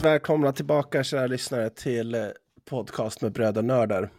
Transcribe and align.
Hjärtligt 0.00 0.12
välkomna 0.12 0.52
tillbaka 0.52 1.02
kära 1.04 1.26
lyssnare 1.26 1.70
till 1.70 2.14
eh, 2.14 2.20
podcast 2.70 3.22
med 3.22 3.32
bröder 3.32 3.62
nördar. 3.62 4.10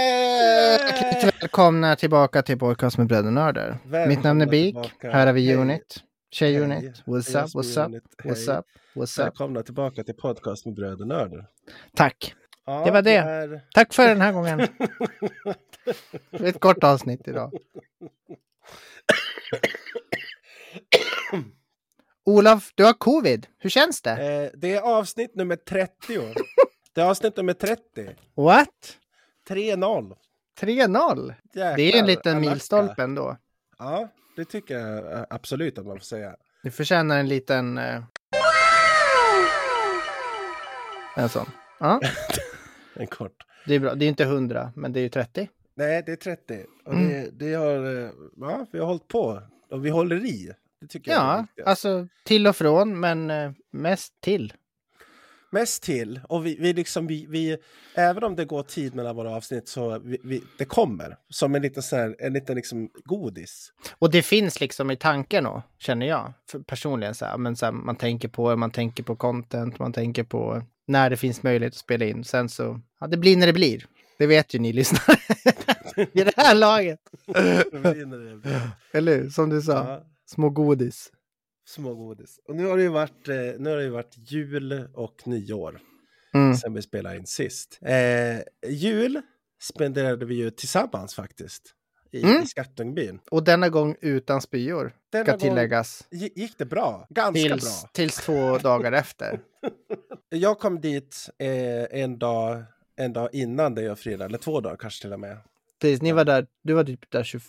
Hjärtligt 0.00 1.24
välkomna 1.42 1.96
tillbaka 1.96 2.42
till 2.42 2.58
Podcast 2.58 2.98
med 2.98 3.06
Bröder 3.06 3.30
Nördar. 3.30 3.78
Välkomna 3.84 4.06
Mitt 4.06 4.22
namn 4.24 4.40
är 4.40 4.46
Beak. 4.46 4.64
tillbaka. 4.74 5.10
Här 5.10 5.26
har 5.26 5.32
vi. 5.32 5.54
Unit. 5.54 5.96
Tjej-Unit. 6.30 6.82
Hej. 6.82 6.92
What's 7.06 7.44
up, 7.44 7.50
what's 7.54 7.80
up, 7.82 7.86
Unit. 7.88 8.04
what's 8.24 8.58
up, 8.58 8.64
what's 8.94 9.20
up. 9.20 9.26
Välkomna 9.26 9.62
tillbaka 9.62 10.04
till 10.04 10.14
podcast 10.16 10.66
med 10.66 10.74
bröder 10.74 11.04
nördar. 11.04 11.46
Tack. 11.96 12.34
Ja, 12.66 12.84
Det 12.84 12.90
var 12.90 13.02
det. 13.02 13.16
är- 13.16 13.60
Tack 13.74 13.94
för 13.94 14.08
den 14.08 14.20
här 14.20 14.32
gången. 14.32 14.58
Det 16.30 16.38
är 16.44 16.48
ett 16.48 16.60
kort 16.60 16.84
avsnitt 16.84 17.28
idag. 17.28 17.52
Olof, 22.30 22.72
du 22.74 22.84
har 22.84 22.92
covid. 22.92 23.46
Hur 23.58 23.70
känns 23.70 24.02
det? 24.02 24.10
Eh, 24.10 24.50
det 24.58 24.74
är 24.74 24.80
avsnitt 24.80 25.34
nummer 25.34 25.56
30. 25.56 25.92
Det 26.94 27.00
är 27.02 27.04
avsnitt 27.10 27.36
nummer 27.36 27.52
30. 27.52 27.80
What? 28.34 28.68
3-0. 29.48 30.14
3-0? 30.60 31.34
Det 31.52 31.60
är 31.60 31.96
en 31.98 32.06
liten 32.06 32.40
milstolpe 32.40 33.02
ändå. 33.02 33.36
Ja, 33.78 34.08
det 34.36 34.44
tycker 34.44 34.78
jag 34.78 35.26
absolut 35.30 35.78
att 35.78 35.86
man 35.86 35.96
får 35.98 36.04
säga. 36.04 36.36
Du 36.62 36.70
förtjänar 36.70 37.18
en 37.18 37.28
liten... 37.28 37.78
Eh... 37.78 38.02
En 41.16 41.28
sån. 41.28 41.46
Ja, 41.80 42.00
En 42.94 43.06
kort. 43.06 43.42
det 43.66 43.74
är 43.74 43.78
bra. 43.80 43.94
Det 43.94 44.04
är 44.04 44.08
inte 44.08 44.24
100, 44.24 44.72
men 44.76 44.92
det 44.92 45.00
är 45.00 45.02
ju 45.02 45.08
30. 45.08 45.48
Nej, 45.74 46.02
det 46.06 46.12
är 46.12 46.16
30. 46.16 46.64
Och 46.84 46.92
Mm. 46.94 47.08
det, 47.08 47.30
det 47.46 47.54
har, 47.54 48.04
eh, 48.04 48.10
ja, 48.36 48.66
vi 48.72 48.78
har 48.78 48.86
hållit 48.86 49.08
på. 49.08 49.42
Och 49.70 49.84
vi 49.86 49.90
håller 49.90 50.24
i. 50.24 50.52
Det 50.80 50.86
tycker 50.86 51.10
jag 51.10 51.20
är 51.22 51.26
Ja, 51.26 51.40
viktigt. 51.40 51.66
alltså 51.66 52.08
till 52.24 52.46
och 52.46 52.56
från, 52.56 53.00
men 53.00 53.30
eh, 53.30 53.50
mest 53.72 54.20
till. 54.20 54.52
Mest 55.52 55.82
till. 55.82 56.20
Och 56.28 56.46
vi, 56.46 56.56
vi 56.60 56.72
liksom, 56.72 57.06
vi, 57.06 57.26
vi, 57.28 57.56
även 57.94 58.24
om 58.24 58.36
det 58.36 58.44
går 58.44 58.62
tid 58.62 58.94
mellan 58.94 59.16
våra 59.16 59.30
avsnitt 59.36 59.68
så 59.68 59.98
vi, 59.98 60.18
vi, 60.24 60.42
det 60.58 60.64
kommer. 60.64 61.16
Som 61.28 61.54
en 61.54 61.62
liten, 61.62 61.82
så 61.82 61.96
här, 61.96 62.16
en 62.18 62.32
liten 62.32 62.56
liksom 62.56 62.90
godis. 63.04 63.72
Och 63.98 64.10
det 64.10 64.22
finns 64.22 64.60
liksom 64.60 64.90
i 64.90 64.96
tanken 64.96 65.44
då, 65.44 65.62
känner 65.78 66.06
jag. 66.06 66.32
För 66.50 66.58
personligen 66.58 67.14
så 67.14 67.24
här, 67.24 67.38
men 67.38 67.56
så 67.56 67.64
här, 67.66 67.72
man 67.72 67.96
tänker 67.96 68.28
på 68.28 68.56
man 68.56 68.70
tänker 68.70 69.02
på 69.02 69.16
content, 69.16 69.78
man 69.78 69.92
tänker 69.92 70.24
på 70.24 70.62
när 70.86 71.10
det 71.10 71.16
finns 71.16 71.42
möjlighet 71.42 71.72
att 71.72 71.78
spela 71.78 72.04
in. 72.04 72.24
Sen 72.24 72.48
så, 72.48 72.80
ja 73.00 73.06
det 73.06 73.16
blir 73.16 73.36
när 73.36 73.46
det 73.46 73.52
blir. 73.52 73.86
Det 74.18 74.26
vet 74.26 74.54
ju 74.54 74.58
ni 74.58 74.72
lyssnare. 74.72 75.18
I 76.12 76.24
det 76.24 76.32
här 76.36 76.54
laget. 76.54 77.00
Eller 78.92 79.16
hur? 79.16 79.30
Som 79.30 79.50
du 79.50 79.62
sa, 79.62 79.72
ja, 79.72 80.04
små 80.26 80.50
godis. 80.50 81.12
små 81.68 81.94
godis. 81.94 82.40
Och 82.48 82.56
nu 82.56 82.64
har 82.66 82.76
det 82.76 82.82
ju 82.82 82.88
varit, 82.88 83.28
eh, 83.28 83.36
nu 83.58 83.70
har 83.70 83.76
det 83.76 83.90
varit 83.90 84.14
jul 84.16 84.88
och 84.94 85.22
nyår 85.26 85.80
Mm. 86.34 86.54
sen 86.56 86.74
vi 86.74 86.82
spelade 86.82 87.16
in 87.16 87.26
sist. 87.26 87.78
Eh, 87.82 88.70
jul 88.70 89.22
spenderade 89.62 90.26
vi 90.26 90.34
ju 90.34 90.50
tillsammans 90.50 91.14
faktiskt. 91.14 91.72
I, 92.12 92.22
Mm. 92.22 92.42
i 92.42 92.46
Skattungbyn. 92.46 93.20
Och 93.30 93.44
denna 93.44 93.68
gång 93.68 93.96
utan 94.00 94.40
spyor, 94.42 94.92
Denna 95.12 95.24
ska 95.24 95.38
tilläggas. 95.38 96.06
gi- 96.10 96.32
gick 96.36 96.58
det 96.58 96.64
bra. 96.64 97.06
Ganska 97.10 97.32
Tills, 97.42 97.82
bra. 97.82 97.90
tills 97.92 98.16
två 98.16 98.58
dagar 98.58 98.92
efter. 98.92 99.40
Jag 100.28 100.58
kom 100.58 100.80
dit 100.80 101.30
eh, 101.38 102.00
en, 102.02 102.18
dag, 102.18 102.64
en 102.96 103.12
dag 103.12 103.28
innan 103.32 103.74
det 103.74 103.90
och 103.90 103.98
Frida, 103.98 104.24
eller 104.24 104.38
två 104.38 104.60
dagar 104.60 104.76
kanske 104.76 105.02
till 105.02 105.12
och 105.12 105.20
med. 105.20 105.38
Precis, 105.80 106.02
ni 106.02 106.12
var 106.12 106.24
där, 106.24 106.46
du 106.62 106.72
var 106.72 106.84
typ 106.84 107.10
där 107.10 107.24
20, 107.24 107.40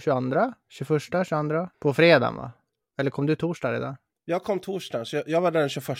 22, 0.00 0.52
21, 0.68 1.02
22 1.26 1.68
på 1.80 1.94
fredagen 1.94 2.36
va? 2.36 2.52
Eller 2.98 3.10
kom 3.10 3.26
du 3.26 3.36
torsdag 3.36 3.72
redan? 3.72 3.96
Jag 4.24 4.44
kom 4.44 4.60
torsdagen, 4.60 5.06
så 5.06 5.16
jag, 5.16 5.28
jag 5.28 5.40
var 5.40 5.50
där 5.50 5.60
den 5.60 5.68
21. 5.68 5.98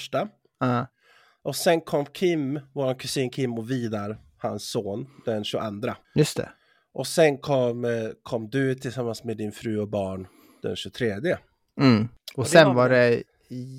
Ja. 0.61 0.87
Och 1.43 1.57
sen 1.57 1.81
kom 1.81 2.07
Kim, 2.07 2.61
vår 2.73 2.95
kusin 2.95 3.31
Kim 3.31 3.59
och 3.59 3.71
Vidar, 3.71 4.19
hans 4.39 4.71
son, 4.71 5.07
den 5.25 5.45
22. 5.45 5.95
Just 6.15 6.37
det. 6.37 6.49
Och 6.95 7.07
sen 7.07 7.39
kom, 7.39 7.85
eh, 7.85 7.91
kom 8.23 8.51
du 8.51 8.75
tillsammans 8.75 9.25
med 9.25 9.37
din 9.37 9.53
fru 9.53 9.79
och 9.79 9.89
barn 9.89 10.27
den 10.63 10.77
23. 10.77 11.37
Mm. 11.81 12.09
Och 12.37 12.47
sen 12.47 12.67
var 12.67 12.75
var 12.75 12.89
det 12.89 13.23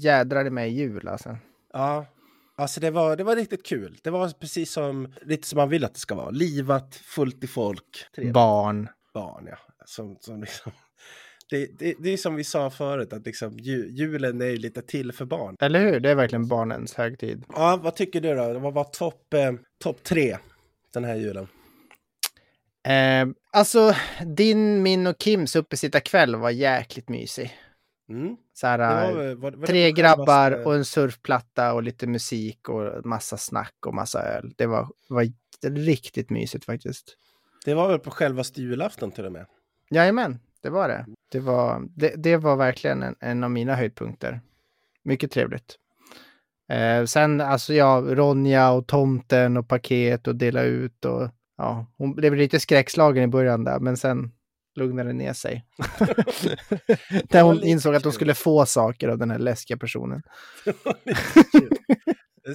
jädrar 0.02 0.50
mig 0.50 0.74
jul 0.74 1.08
alltså. 1.08 1.38
Ja, 1.74 2.06
alltså 2.56 2.80
det 2.80 2.92
var, 2.92 3.16
det 3.16 3.24
var 3.24 3.36
riktigt 3.36 3.66
kul. 3.66 3.98
Det 4.04 4.10
var 4.10 4.30
precis 4.30 4.72
som, 4.72 5.14
lite 5.22 5.48
som 5.48 5.58
man 5.58 5.70
vill 5.70 5.86
att 5.86 5.94
det 5.94 6.00
ska 6.00 6.16
vara. 6.16 6.30
Livat, 6.30 6.96
fullt 6.96 7.44
i 7.44 7.48
folk. 7.48 8.06
Trevligt. 8.16 8.34
Barn. 8.34 8.90
barn, 9.14 9.48
ja. 9.50 9.58
Som, 9.86 10.18
som 10.20 10.42
liksom, 10.42 10.72
det, 11.50 11.80
det, 11.80 11.96
det 12.00 12.10
är 12.10 12.18
som 12.18 12.36
vi 12.36 12.44
sa 12.44 12.70
förut, 12.70 13.14
att 13.14 13.26
liksom, 13.26 13.60
ju, 13.60 13.90
julen 13.92 14.42
är 14.42 14.46
ju 14.46 14.58
lite 14.58 14.82
till 14.82 15.12
för 15.12 15.26
barn. 15.26 15.56
Eller 15.60 15.80
hur? 15.80 16.00
Det 16.00 16.10
är 16.10 16.16
verkligen 16.16 16.48
barnens 16.48 16.94
högtid. 16.94 17.44
Ja, 17.50 17.80
vad 17.84 17.96
tycker 17.96 18.22
du 18.22 18.36
då? 18.36 18.60
Vad 18.60 18.74
var 18.74 18.84
topp 18.84 19.34
eh, 19.34 19.52
top 19.84 20.04
tre 20.04 20.38
den 20.94 21.04
här 21.04 21.16
julen? 21.16 21.48
Eh, 22.88 23.28
alltså, 23.52 23.96
din, 24.26 24.84
min 24.84 25.08
och 25.08 25.16
Kims 25.20 25.56
uppesittarkväll 25.56 26.36
var 26.36 26.50
jäkligt 26.50 27.10
mysig. 27.10 27.54
Mm. 28.10 28.38
Så 28.54 28.68
här, 28.68 28.80
var, 28.80 29.36
var, 29.36 29.52
var 29.52 29.68
tre 29.68 29.92
grabbar 29.92 30.52
självaste- 30.52 30.66
och 30.66 30.76
en 30.76 30.86
surfplatta 30.86 31.74
och 31.74 31.84
lite 31.84 32.08
musik 32.08 32.70
och 32.70 33.06
massa 33.06 33.38
snack 33.38 33.76
och 33.86 33.94
massa 33.94 34.22
öl. 34.22 34.54
Det 34.58 34.66
var, 34.66 34.88
var 35.10 35.28
riktigt 35.70 36.30
mysigt 36.30 36.66
faktiskt. 36.66 37.18
Det 37.66 37.74
var 37.74 37.88
väl 37.88 38.00
på 38.00 38.12
självaste 38.12 38.62
julafton 38.62 39.12
till 39.12 39.26
och 39.26 39.32
med? 39.32 39.46
Jajamän, 39.94 40.40
det 40.62 40.70
var 40.70 40.88
det. 40.88 41.06
Det 41.32 41.40
var, 41.40 41.88
det, 41.96 42.14
det 42.18 42.38
var 42.38 42.56
verkligen 42.56 43.04
en, 43.04 43.16
en 43.20 43.44
av 43.44 43.52
mina 43.52 43.76
höjdpunkter. 43.76 44.42
Mycket 45.04 45.32
trevligt. 45.32 45.76
Eh, 46.70 47.06
sen 47.06 47.42
alltså 47.42 47.74
ja, 47.74 48.04
Ronja 48.06 48.72
och 48.72 48.88
tomten 48.88 49.58
och 49.58 49.68
paket 49.68 50.28
och 50.28 50.36
dela 50.36 50.64
ut 50.64 51.06
och 51.06 51.30
ja, 51.58 51.86
hon 51.98 52.16
blev 52.16 52.36
lite 52.36 52.60
skräckslagen 52.60 53.24
i 53.24 53.28
början 53.28 53.64
där, 53.64 53.80
men 53.80 53.98
sen 53.98 54.32
lugnade 54.76 55.14
ner 55.14 55.34
sig. 55.34 55.66
Där 57.30 57.42
hon 57.42 57.64
insåg 57.64 57.96
att 57.96 58.04
hon 58.04 58.12
kul. 58.12 58.18
skulle 58.18 58.34
få 58.34 58.66
saker 58.66 59.10
av 59.10 59.18
den 59.18 59.32
här 59.32 59.40
läskiga 59.40 59.78
personen. 59.78 60.22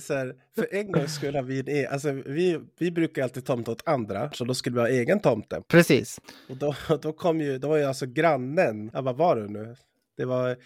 Så 0.01 0.15
här, 0.15 0.35
för 0.55 0.75
en 0.75 0.93
gång 0.93 1.09
skulle 1.09 1.43
vi, 1.43 1.61
en 1.61 1.69
e- 1.69 1.87
alltså 1.87 2.13
vi, 2.13 2.61
vi 2.79 2.91
brukar 2.91 3.23
alltid 3.23 3.45
tomta 3.45 3.71
åt 3.71 3.89
andra, 3.89 4.31
så 4.33 4.45
då 4.45 4.55
skulle 4.55 4.75
vi 4.75 4.81
ha 4.81 4.89
egen 4.89 5.21
tomte. 5.21 5.63
Precis. 5.69 6.21
Och 6.49 6.57
då, 6.57 6.75
då 7.03 7.13
kom 7.13 7.41
ju, 7.41 7.59
då 7.59 7.69
var 7.69 7.77
ju 7.77 7.85
alltså 7.85 8.07
grannen, 8.07 8.91
ja, 8.95 9.01
vad 9.03 9.17
var 9.17 9.37
det 9.37 9.49
nu? 9.49 9.77
Det 10.17 10.25
var 10.25 10.57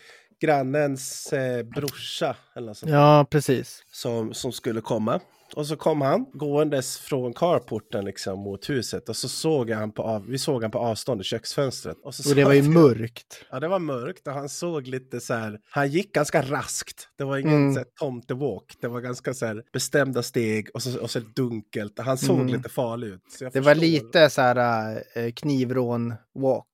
grannens 0.41 1.32
eh, 1.32 1.62
brorsa 1.62 2.37
eller 2.55 2.66
något 2.66 2.77
sånt, 2.78 2.93
Ja, 2.93 3.27
precis. 3.31 3.84
som, 3.93 4.34
som 4.34 4.53
skulle 4.53 4.81
komma. 4.81 5.21
Och 5.56 5.66
så 5.66 5.76
kom 5.76 6.00
han 6.00 6.26
gåendes 6.32 6.98
från 6.98 7.32
carporten 7.34 8.04
liksom 8.04 8.38
mot 8.38 8.70
huset 8.70 9.08
och 9.08 9.16
så 9.16 9.28
såg 9.28 9.70
han 9.70 9.92
på, 9.92 10.02
av, 10.02 10.26
vi 10.26 10.38
såg 10.38 10.62
han 10.62 10.70
på 10.70 10.78
avstånd 10.78 11.20
i 11.20 11.24
köksfönstret. 11.24 11.96
Och, 12.04 12.14
så 12.14 12.30
Och 12.30 12.36
det 12.36 12.44
var 12.44 12.52
ju 12.52 12.62
mörkt. 12.62 13.44
Ja, 13.50 13.60
det 13.60 13.68
var 13.68 13.78
mörkt 13.78 14.26
och 14.26 14.32
han 14.32 14.48
såg 14.48 14.86
lite 14.86 15.20
så 15.20 15.34
här, 15.34 15.60
han 15.70 15.88
gick 15.90 16.12
ganska 16.14 16.42
raskt. 16.42 17.08
Det 17.18 17.24
var 17.24 17.38
ingen 17.38 17.52
Mm. 17.62 17.72
så 17.74 17.78
här, 17.80 17.86
tomtewalk, 18.00 18.74
det 18.80 18.88
var 18.88 19.00
ganska 19.00 19.34
så 19.34 19.46
här 19.46 19.62
bestämda 19.72 20.22
steg 20.22 20.69
och 20.75 20.82
så, 20.82 21.00
och 21.00 21.10
så 21.10 21.20
dunkelt. 21.20 21.98
Han 21.98 22.19
såg 22.19 22.40
Mm. 22.40 22.46
lite 22.52 22.69
farlig 22.69 23.06
ut. 23.08 23.22
Det 23.52 23.60
var 23.60 23.75
lite 23.75 24.31
så 24.31 24.40
här 24.40 24.94
äh, 25.14 25.32
knivrån-walk. 25.32 26.64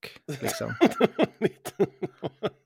Liksom. 0.41 0.75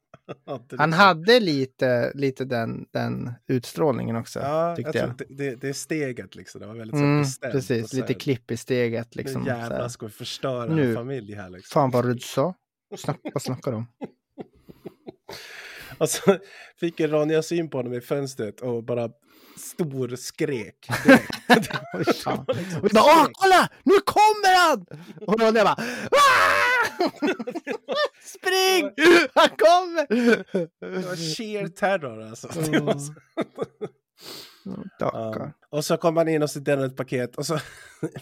Han 0.53 0.61
liksom- 0.71 0.93
hade 0.93 1.41
lite, 1.41 2.13
lite 2.15 2.45
den, 2.45 2.87
den 2.91 3.33
utstrålningen 3.47 4.17
också, 4.17 4.41
Ja, 4.41 4.77
tyckte 4.77 4.99
jag 4.99 5.09
jag. 5.09 5.17
det, 5.19 5.25
det, 5.35 5.55
det 5.61 5.69
är 5.69 5.73
steget 5.73 6.35
liksom. 6.35 6.61
Det 6.61 6.67
var 6.67 6.75
väldigt 6.75 6.95
Mm, 6.95 7.23
bestämt. 7.23 7.53
precis, 7.53 7.91
så 7.91 7.97
lite 7.97 8.15
klipp 8.15 8.51
i 8.51 8.57
steget. 8.57 9.17
Liksom, 9.17 9.43
Nu 9.43 9.49
jävlar 9.49 9.89
ska 9.89 10.07
vi 10.07 10.13
förstöra 10.13 10.75
Nu. 10.75 10.89
en 10.89 10.95
familj 10.95 11.35
här 11.35 11.51
liksom. 11.51 11.81
Fan 11.81 11.91
vad 11.91 12.07
du 12.15 12.19
sa. 12.19 12.55
Snack, 12.99 13.21
vad 13.35 13.43
snackar 13.43 13.71
du 13.71 13.77
om? 13.77 13.87
Och 15.99 16.09
så 16.11 16.39
fick 16.77 17.01
Ronja 17.01 17.43
syn 17.43 17.71
på 17.71 17.79
honom 17.79 17.95
i 17.95 18.01
fönstret 18.01 18.61
och 18.61 18.85
bara 18.85 19.11
stor 19.57 20.17
skrek. 20.17 20.87
fan. 22.25 22.39
Och 22.83 22.91
bara, 22.95 23.05
Åh, 23.05 23.27
kolla! 23.33 23.69
Nu 23.85 23.95
kommer 24.05 24.69
han! 24.69 24.87
Och 25.27 25.39
då 25.39 25.45
jag 25.45 25.55
bara, 25.55 25.77
"Ah!" 26.11 26.73
Spring! 28.25 28.85
Han 29.35 29.49
kommer! 29.49 30.07
Det 30.81 31.07
var 31.07 31.37
sheer 31.37 31.69
terror 31.69 32.23
alltså. 32.23 32.49
Stackarn. 32.53 33.13
Ja. 34.99 35.53
Och 35.71 35.85
så 35.85 35.97
kom 35.97 36.17
han 36.17 36.29
in 36.29 36.43
och 36.43 36.51
så 36.51 36.59
delade 36.59 36.87
ett 36.87 36.97
paket 36.97 37.37
och 37.37 37.47
så 37.47 37.59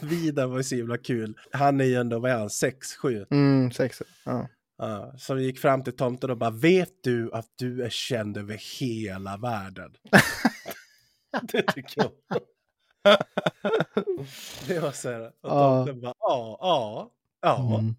Vidar 0.00 0.47
var 0.47 0.56
ju 0.56 0.62
så 0.65 0.75
himla 0.75 0.99
kul. 0.99 1.37
Han 1.53 1.81
är 1.81 1.85
ju 1.85 1.94
ändå, 1.94 2.19
vad 2.19 2.31
är 2.31 2.38
han, 2.38 2.50
6, 2.50 2.94
7? 2.97 3.27
Mm, 3.31 3.71
sex. 3.73 4.03
Ja. 4.25 4.49
Ja, 4.79 5.15
så 5.19 5.35
vi 5.35 5.44
gick 5.44 5.59
fram 5.59 5.85
till 5.85 5.97
tomten 5.97 6.31
och 6.31 6.37
bara, 6.38 6.50
vet 6.50 6.93
du 7.03 7.31
att 7.32 7.49
du 7.56 7.82
är 7.82 7.91
känd 7.91 8.37
över 8.37 8.79
hela 8.81 9.37
världen? 9.37 9.91
det 11.43 11.62
tycker 11.62 12.03
jag. 12.03 12.11
det 14.69 14.79
var 14.81 14.91
så 14.93 15.11
här, 15.11 15.21
och 15.27 15.32
Ja. 15.43 15.87
bara, 15.94 16.15
ja, 16.19 16.59
ja, 16.61 17.11
ja. 17.43 17.79
Mm. 17.79 17.94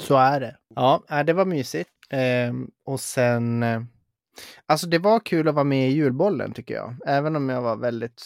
Så 0.00 0.16
är 0.16 0.40
det. 0.40 0.56
Ja, 0.74 1.04
äh, 1.10 1.20
det 1.24 1.32
var 1.32 1.44
mysigt. 1.44 1.90
Ehm, 2.10 2.70
och 2.84 3.00
sen... 3.00 3.62
eh, 3.62 3.82
Alltså 4.66 4.86
det 4.86 4.98
var 4.98 5.20
kul 5.20 5.48
att 5.48 5.54
vara 5.54 5.64
med 5.64 5.88
i 5.88 5.92
julbollen 5.92 6.52
tycker 6.52 6.74
jag. 6.74 6.96
Även 7.06 7.36
om 7.36 7.48
jag 7.48 7.62
var 7.62 7.76
väldigt 7.76 8.22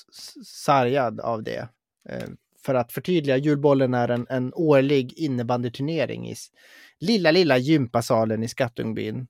sargad 0.47 1.21
av 1.21 1.43
det. 1.43 1.69
Ehm, 2.09 2.37
för 2.65 2.75
att 2.75 2.93
förtydliga, 2.93 3.37
julbollen 3.37 3.95
är 3.95 4.09
en, 4.09 4.27
en 4.31 4.53
årlig 4.55 5.13
innebandyturnering 5.13 6.29
i 6.31 6.35
lilla, 7.01 7.31
lilla 7.31 7.59
gympasalen 7.59 8.43
i 8.43 8.49
Skattungbyn. 8.49 9.27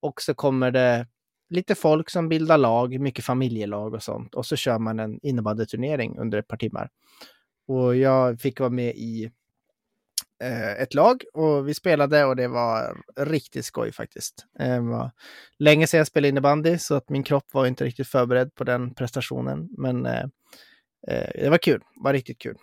Och 0.00 0.22
så 0.22 0.34
kommer 0.34 0.70
det 0.70 1.06
lite 1.52 1.74
folk 1.74 2.10
som 2.10 2.28
bildar 2.28 2.58
lag, 2.58 3.00
mycket 3.00 3.24
familjelag 3.24 3.94
och 3.94 4.02
sånt. 4.02 4.34
Och 4.34 4.46
så 4.46 4.56
kör 4.56 4.78
man 4.78 4.98
en 4.98 5.18
innebandyturnering 5.22 6.18
under 6.18 6.38
ett 6.38 6.48
par 6.48 6.56
timmar. 6.56 6.90
Och 7.66 7.96
jag 7.96 8.40
fick 8.40 8.60
vara 8.60 8.70
med 8.70 8.94
i 8.96 9.30
eh, 10.42 10.72
ett 10.72 10.94
lag 10.94 11.22
och 11.34 11.68
vi 11.68 11.74
spelade 11.74 12.24
och 12.24 12.36
det 12.36 12.48
var 12.48 13.02
riktigt 13.16 13.64
skoj 13.64 13.92
faktiskt. 13.92 14.46
Eh, 14.58 14.74
det 14.74 14.90
var 14.90 15.10
länge 15.58 15.86
sedan 15.86 15.98
jag 15.98 16.06
spelade 16.06 16.28
innebandy 16.28 16.78
så 16.78 16.94
att 16.94 17.08
min 17.08 17.22
kropp 17.22 17.54
var 17.54 17.66
inte 17.66 17.84
riktigt 17.84 18.08
förberedd 18.08 18.54
på 18.54 18.64
den 18.64 18.94
prestationen. 18.94 19.68
Men 19.78 20.06
eh, 20.06 20.26
det 21.34 21.50
var 21.50 21.58
kul, 21.58 21.80
det 21.94 22.02
var 22.02 22.12
riktigt 22.12 22.38
kul. 22.38 22.56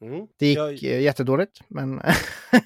Mm. 0.00 0.26
Det 0.38 0.46
gick 0.46 0.58
Jag, 0.58 0.84
eh, 0.84 1.00
jättedåligt, 1.00 1.60
men, 1.68 2.02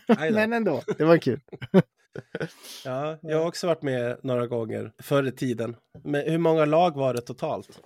men 0.32 0.52
ändå, 0.52 0.82
det 0.98 1.04
var 1.04 1.18
kul. 1.18 1.40
ja, 2.84 3.18
jag 3.22 3.38
har 3.38 3.46
också 3.46 3.66
varit 3.66 3.82
med 3.82 4.16
några 4.22 4.46
gånger 4.46 4.92
förr 4.98 5.28
i 5.28 5.32
tiden. 5.32 5.76
Men 6.04 6.30
hur 6.30 6.38
många 6.38 6.64
lag 6.64 6.96
var 6.96 7.14
det 7.14 7.20
totalt? 7.20 7.80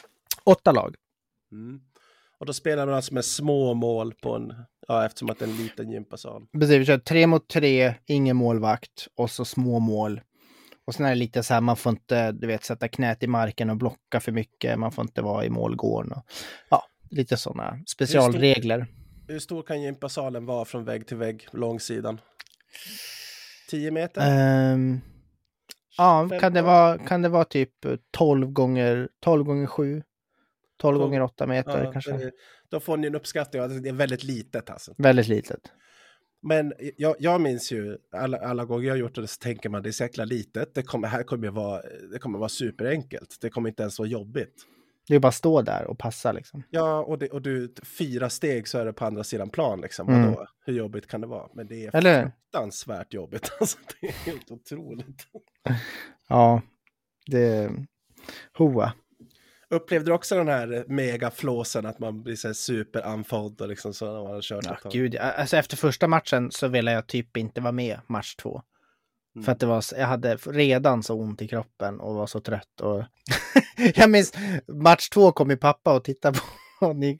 Åtta 0.45 0.73
lag. 0.73 0.95
Mm. 1.53 1.81
Och 2.39 2.47
då 2.47 2.53
spelar 2.53 2.87
man 2.87 2.95
alltså 2.95 3.15
med 3.15 3.25
små 3.25 3.75
mål 3.75 4.15
på 4.15 4.35
en, 4.35 4.55
ja 4.89 5.07
eftersom 5.07 5.31
att 5.31 5.39
det 5.39 5.45
är 5.45 5.49
en 5.49 5.57
liten 5.57 5.91
gympasal. 5.91 6.47
Precis, 6.53 6.77
vi 6.77 6.85
körde 6.85 7.03
tre 7.03 7.27
mot 7.27 7.49
tre, 7.49 7.95
ingen 8.07 8.37
målvakt 8.37 9.09
och 9.15 9.31
så 9.31 9.45
små 9.45 9.79
mål. 9.79 10.21
Och 10.85 10.95
sen 10.95 11.07
är 11.07 11.11
det 11.11 11.17
lite 11.17 11.43
så 11.43 11.55
här, 11.55 11.61
man 11.61 11.77
får 11.77 11.91
inte, 11.91 12.33
du 12.33 12.47
vet, 12.47 12.65
sätta 12.65 12.89
knät 12.89 13.23
i 13.23 13.27
marken 13.27 13.71
och 13.71 13.77
blocka 13.77 14.21
för 14.21 14.33
mycket. 14.33 14.79
Man 14.79 14.93
får 14.93 15.03
inte 15.03 15.23
vara 15.23 15.45
i 15.45 15.51
målgården. 15.51 16.13
Och, 16.13 16.27
ja, 16.69 16.83
lite 17.11 17.37
sådana 17.37 17.79
specialregler. 17.87 18.87
Hur 19.29 19.39
stor 19.39 19.63
kan 19.63 19.83
gympasalen 19.83 20.47
vara 20.47 20.65
från 20.65 20.85
vägg 20.85 21.07
till 21.07 21.17
vägg, 21.17 21.49
långsidan? 21.53 22.21
10 23.71 23.91
meter? 23.91 24.21
Ehm, 24.25 25.01
ja, 25.99 26.21
15? 26.23 26.39
kan 26.41 26.53
det, 26.53 26.63
vara, 26.63 26.99
kan 26.99 27.23
det 27.23 27.29
vara 27.29 27.45
typ 27.45 27.71
12 28.11 28.51
gånger, 28.51 29.09
12 29.21 29.45
gånger 29.45 29.67
7? 29.67 29.93
12 29.95 30.03
Tolv. 30.95 30.99
gånger 31.05 31.21
8 31.23 31.47
meter 31.47 31.85
Ja, 31.85 31.93
kanske. 31.93 32.13
det- 32.13 32.33
Då 32.69 32.81
får 32.81 32.97
ni 32.97 33.07
en 33.07 33.15
uppskattning 33.15 33.63
av 33.63 33.71
att 33.71 33.83
det 33.83 33.89
är 33.89 33.93
väldigt 33.93 34.25
litet 34.25 34.71
alltså. 34.71 34.95
Väldigt 34.99 35.29
litet. 35.29 35.61
Men 36.43 36.73
jag, 36.97 37.17
jag 37.19 37.41
minns 37.41 37.73
ju 37.73 37.99
alla, 38.13 38.39
alla 38.39 38.65
gånger 38.65 38.87
jag 38.87 38.93
har 38.93 38.99
gjort 38.99 39.15
det 39.15 39.27
så 39.27 39.39
tänker 39.39 39.69
man 39.69 39.83
det 39.83 39.89
är 39.89 39.93
så 39.93 40.03
jäkla 40.05 40.25
litet. 40.25 40.75
Det 40.75 40.83
kommer, 40.83 41.09
här 41.09 41.23
kommer 41.23 41.49
vara, 41.49 41.83
det 42.13 42.19
kommer 42.19 42.39
vara 42.39 42.49
superenkelt. 42.49 43.37
Det 43.41 43.51
kommer 43.51 43.69
inte 43.69 43.83
ens 43.83 43.99
vara 43.99 44.09
jobbigt. 44.09 44.55
Det 45.09 45.15
är 45.15 45.19
bara 45.19 45.29
att 45.29 45.35
stå 45.35 45.63
där 45.63 45.85
och 45.85 45.99
passa 45.99 46.33
liksom. 46.33 46.63
Ja, 46.71 46.99
och, 47.03 47.19
det, 47.19 47.29
och 47.29 47.43
du, 47.43 47.75
fyra 47.99 48.31
steg 48.31 48.69
så 48.69 48.79
är 48.79 48.85
det 48.85 48.93
på 48.93 49.05
andra 49.05 49.25
sidan 49.25 49.51
plan 49.51 49.81
liksom. 49.81 50.09
Mm. 50.09 50.31
Vadå? 50.31 50.47
Hur 50.67 50.73
jobbigt 50.73 51.07
kan 51.07 51.21
det 51.21 51.27
vara? 51.27 51.49
Men 51.55 51.67
det 51.67 51.87
är 51.87 51.97
Eller 51.97 52.23
fruktansvärt 52.23 53.15
jobbigt. 53.15 53.51
Alltså, 53.61 53.79
det 54.01 54.07
är 54.07 54.13
helt 54.13 54.51
otroligt. 54.51 55.27
Ja, 56.29 56.63
det... 57.27 57.71
Hoa. 58.59 58.93
Upplevde 59.71 60.11
du 60.11 60.15
också 60.15 60.35
den 60.35 60.49
här 60.49 60.85
megaflåsen 60.89 61.87
att 61.87 61.99
man 61.99 62.23
blir 62.23 62.37
så 62.37 62.49
här 62.49 62.53
superanfodd 62.53 63.61
och 63.61 63.69
liksom 63.69 63.95
så 63.95 64.07
när 64.07 64.23
man 64.23 64.33
har 64.35 64.43
kört 64.43 64.65
Ja, 64.67 64.75
ett 64.75 64.83
tag? 64.83 64.93
gud, 64.93 65.17
alltså 65.17 65.57
efter 65.57 65.77
första 65.77 66.09
matchen 66.09 66.51
så 66.51 66.69
ville 66.69 66.93
jag 66.93 67.07
typ 67.07 67.37
inte 67.37 67.61
vara 67.61 67.73
med 67.73 68.01
match 68.07 68.35
två. 68.37 68.63
Mm. 69.37 69.45
För 69.45 69.53
att 69.53 69.61
det 69.61 69.67
var, 69.67 69.85
jag 69.97 70.07
hade 70.07 70.37
redan 70.37 71.03
så 71.03 71.15
ont 71.15 71.43
i 71.43 71.49
kroppen 71.49 72.01
och 72.01 72.15
var 72.15 72.27
så 72.27 72.41
trött. 72.41 72.81
Och 72.81 73.05
jag 73.95 74.11
minns 74.11 74.33
match 74.69 75.09
två 75.09 75.33
kom 75.33 75.51
ju 75.51 75.57
pappa 75.57 75.97
och 75.97 76.05
tittade 76.05 76.39
på. 76.39 76.45
Och 76.87 76.97
ni, 76.97 77.19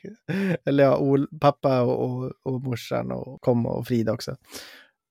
eller 0.65 0.85
ja, 0.85 0.97
Ol, 0.99 1.29
pappa 1.41 1.83
och, 1.83 2.05
och, 2.05 2.33
och 2.43 2.61
morsan 2.61 3.13
och 3.13 3.41
kom 3.41 3.67
och 3.67 3.87
Frida 3.87 4.13
också. 4.13 4.37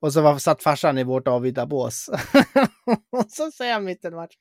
Och 0.01 0.13
så 0.13 0.21
var, 0.21 0.37
satt 0.37 0.63
farsan 0.63 0.97
i 0.97 1.03
vårt 1.03 1.27
avvita 1.27 1.65
bås. 1.65 2.09
och 3.11 3.25
så 3.29 3.51
säger 3.51 3.73
han 3.73 3.83
mitt 3.83 4.05
i 4.05 4.07
en 4.07 4.15
match. 4.15 4.33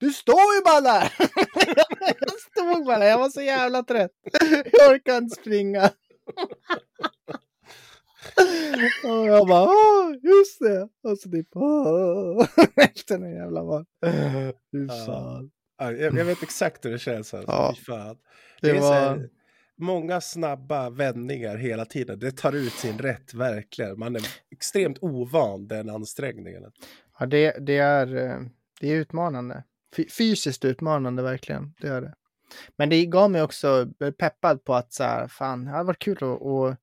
Du 0.00 0.12
står 0.12 0.54
ju 0.54 0.62
bara 0.64 0.80
där! 0.80 1.12
jag 2.20 2.40
stod 2.40 2.86
bara 2.86 2.98
där, 2.98 3.06
jag 3.06 3.18
var 3.18 3.30
så 3.30 3.42
jävla 3.42 3.82
trött. 3.82 4.10
Jag 4.72 4.90
orkade 4.90 5.18
inte 5.18 5.40
springa 5.40 5.90
och 9.04 9.26
jag 9.26 9.46
bara, 9.48 9.62
åh, 9.64 10.12
just 10.22 10.58
det. 10.60 10.88
Och 11.10 11.18
så 11.18 11.30
typ, 11.30 11.48
åh, 11.54 12.46
efter 12.76 13.18
den 13.18 13.34
jävla. 13.34 13.84
Fy 14.72 14.88
fan. 15.06 15.50
Ja, 15.78 15.92
jag, 15.92 16.14
jag 16.18 16.24
vet 16.24 16.42
exakt 16.42 16.84
hur 16.84 16.90
det 16.90 16.98
känns. 16.98 17.34
Alltså. 17.34 17.50
Ja. 17.52 17.74
Fan. 17.86 18.16
Det 18.60 18.72
Det 18.72 18.80
var... 18.80 18.92
här, 18.92 19.28
många 19.78 20.20
snabba 20.20 20.90
vändningar 20.90 21.56
hela 21.56 21.84
tiden. 21.84 22.18
Det 22.18 22.36
tar 22.36 22.52
ut 22.52 22.72
sin 22.72 22.98
rätt, 22.98 23.34
verkligen. 23.34 23.98
Man 23.98 24.16
är 24.16 24.22
extremt 24.50 24.98
ovan 25.00 25.68
den 25.68 25.90
ansträngningen. 25.90 26.62
Ja, 27.18 27.26
det, 27.26 27.56
det, 27.66 27.78
är, 27.78 28.16
eh, 28.16 28.40
det 28.80 28.88
är 28.92 28.94
utmanande. 28.96 29.64
Fy- 29.96 30.08
Fysiskt 30.08 30.64
utmanande 30.64 31.22
verkligen. 31.22 31.74
Det 31.80 31.88
är 31.88 32.00
det. 32.00 32.14
Men 32.76 32.88
det 32.88 33.06
gav 33.06 33.30
mig 33.30 33.42
också 33.42 33.86
peppad 34.18 34.64
på 34.64 34.74
att 34.74 34.92
så 34.92 35.02
här, 35.04 35.28
fan, 35.28 35.64
det 35.64 35.70
hade 35.70 35.84
varit 35.84 35.98
kul 35.98 36.16
att, 36.16 36.42
att 36.42 36.78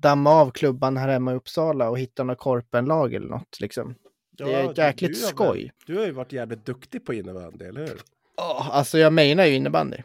damma 0.00 0.30
av 0.30 0.50
klubban 0.50 0.96
här 0.96 1.08
hemma 1.08 1.32
i 1.32 1.34
Uppsala 1.34 1.90
och 1.90 1.98
hitta 1.98 2.24
något 2.24 2.38
korpenlag 2.38 3.14
eller 3.14 3.28
något 3.28 3.60
liksom. 3.60 3.94
Det 4.30 4.52
är 4.54 4.78
jäkligt 4.78 5.10
du 5.14 5.20
har 5.20 5.26
väl- 5.26 5.34
skoj. 5.34 5.72
Du 5.86 5.98
har 5.98 6.04
ju 6.06 6.10
varit 6.12 6.32
jävligt 6.32 6.66
duktig 6.66 7.04
på 7.06 7.14
innebandy, 7.14 7.64
eller 7.64 7.80
hur? 7.80 8.00
Oh, 8.36 8.68
alltså 8.76 8.98
jag 8.98 9.12
menar 9.12 9.44
ju 9.44 9.54
innebandy, 9.54 9.96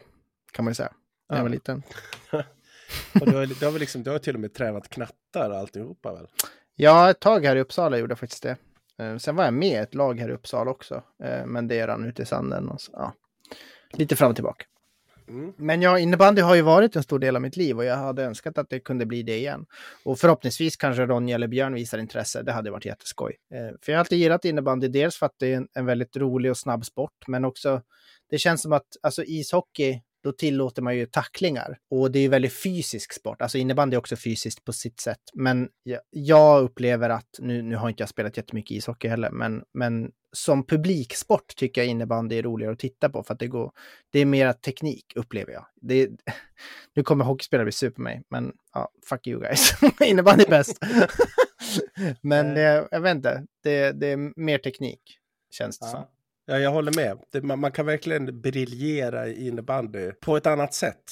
kan 0.52 0.64
man 0.64 0.70
ju 0.70 0.74
säga. 0.74 0.92
När 1.28 1.36
jag 1.36 1.42
var 1.44 1.50
Ja. 1.50 1.54
liten. 1.54 1.82
Och 3.20 3.26
du, 3.26 3.36
har, 3.36 3.46
du, 3.46 3.64
har 3.64 3.72
väl 3.72 3.80
liksom, 3.80 4.02
du 4.02 4.10
har 4.10 4.18
till 4.18 4.34
och 4.34 4.40
med 4.40 4.54
tränat 4.54 4.88
knattar 4.88 5.50
alltihopa 5.50 6.14
väl? 6.14 6.26
Ja, 6.74 7.10
ett 7.10 7.20
tag 7.20 7.44
här 7.44 7.56
i 7.56 7.60
Uppsala 7.60 7.98
gjorde 7.98 8.10
jag 8.10 8.18
faktiskt 8.18 8.42
det. 8.42 8.56
Eh, 8.98 9.16
Sen 9.16 9.36
var 9.36 9.44
jag 9.44 9.54
med 9.54 9.68
i 9.68 9.74
ett 9.74 9.94
lag 9.94 10.20
här 10.20 10.28
i 10.28 10.32
Uppsala 10.32 10.70
också. 10.70 11.02
eh, 11.24 11.46
Men 11.46 11.68
det 11.68 11.86
rann 11.86 12.04
ut 12.04 12.20
i 12.20 12.24
sanden. 12.26 12.68
Och 12.68 12.80
så, 12.80 12.92
ja. 12.94 13.12
Lite 13.92 14.16
fram 14.16 14.30
och 14.30 14.36
tillbaka. 14.36 14.64
Mm. 15.28 15.52
Men 15.56 15.82
ja, 15.82 15.98
innebandy 15.98 16.42
har 16.42 16.54
ju 16.54 16.62
varit 16.62 16.96
en 16.96 17.02
stor 17.02 17.18
del 17.18 17.36
av 17.36 17.42
mitt 17.42 17.56
liv 17.56 17.76
och 17.78 17.84
jag 17.84 17.96
hade 17.96 18.24
önskat 18.24 18.58
att 18.58 18.70
det 18.70 18.80
kunde 18.80 19.06
bli 19.06 19.22
det 19.22 19.36
igen. 19.36 19.66
Och 20.04 20.18
förhoppningsvis 20.18 20.76
kanske 20.76 21.06
Ronja 21.06 21.34
eller 21.34 21.48
Björn 21.48 21.74
visar 21.74 21.98
intresse. 21.98 22.42
Det 22.42 22.52
hade 22.52 22.70
varit 22.70 22.84
jätteskoj. 22.84 23.36
Eh, 23.54 23.76
för 23.82 23.92
jag 23.92 23.98
har 23.98 24.00
alltid 24.00 24.18
gillat 24.18 24.44
innebandy, 24.44 24.88
dels 24.88 25.16
för 25.16 25.26
att 25.26 25.34
det 25.38 25.52
är 25.52 25.56
en, 25.56 25.68
en 25.74 25.86
väldigt 25.86 26.16
rolig 26.16 26.50
och 26.50 26.58
snabb 26.58 26.84
sport, 26.84 27.24
men 27.26 27.44
också 27.44 27.82
det 28.30 28.38
känns 28.38 28.62
som 28.62 28.72
att 28.72 28.86
alltså 29.02 29.24
ishockey, 29.24 30.02
då 30.26 30.32
tillåter 30.32 30.82
man 30.82 30.96
ju 30.96 31.06
tacklingar. 31.06 31.78
Och 31.90 32.10
det 32.10 32.18
är 32.18 32.20
ju 32.20 32.28
väldigt 32.28 32.52
fysisk 32.52 33.12
sport. 33.12 33.42
Alltså 33.42 33.58
innebandy 33.58 33.94
är 33.94 33.98
också 33.98 34.16
fysiskt 34.16 34.64
på 34.64 34.72
sitt 34.72 35.00
sätt. 35.00 35.20
Men 35.34 35.68
jag, 36.10 36.62
upplever 36.62 37.10
att, 37.10 37.28
nu, 37.38 37.62
nu 37.62 37.76
har 37.76 37.88
inte 37.88 38.02
jag 38.02 38.08
spelat 38.08 38.36
jättemycket 38.36 38.70
ishockey 38.70 39.08
heller, 39.08 39.30
men, 39.30 39.62
men 39.74 40.10
som 40.32 40.66
publiksport 40.66 41.56
tycker 41.56 41.80
jag 41.80 41.88
innebandy 41.88 42.38
är 42.38 42.42
roligare 42.42 42.72
att 42.72 42.78
titta 42.78 43.08
på 43.08 43.22
för 43.22 43.34
att 43.34 43.40
det 43.40 43.46
går, 43.46 43.72
det 44.10 44.18
är 44.20 44.24
mera 44.24 44.52
teknik 44.52 45.12
upplever 45.16 45.52
jag. 45.52 45.66
Det, 45.80 46.10
nu 46.94 47.02
kommer 47.02 47.24
hockeyspelare 47.24 47.64
bli 47.64 47.72
sur 47.72 47.90
på 47.90 48.00
mig, 48.00 48.22
men 48.30 48.52
ja, 48.72 48.90
fuck 49.08 49.26
you 49.26 49.40
guys. 49.40 49.72
innebandy 50.04 50.44
är 50.44 50.50
bäst. 50.50 50.78
men 52.20 52.56
eh, 52.56 52.84
jag 52.90 53.00
vet 53.00 53.16
inte, 53.16 53.46
det, 53.62 53.92
det 53.92 54.06
är 54.06 54.40
mer 54.40 54.58
teknik 54.58 55.00
känns 55.50 55.78
det 55.78 55.86
som. 55.86 56.04
Ja. 56.46 56.54
ja, 56.54 56.58
jag 56.60 56.70
håller 56.70 56.92
med. 56.96 57.18
Det, 57.32 57.42
man, 57.42 57.58
man 57.58 57.72
kan 57.72 57.86
verkligen 57.86 58.40
briljera 58.40 59.28
i 59.28 59.46
innebandy 59.48 60.12
på 60.12 60.36
ett 60.36 60.46
annat 60.46 60.74
sätt. 60.74 61.02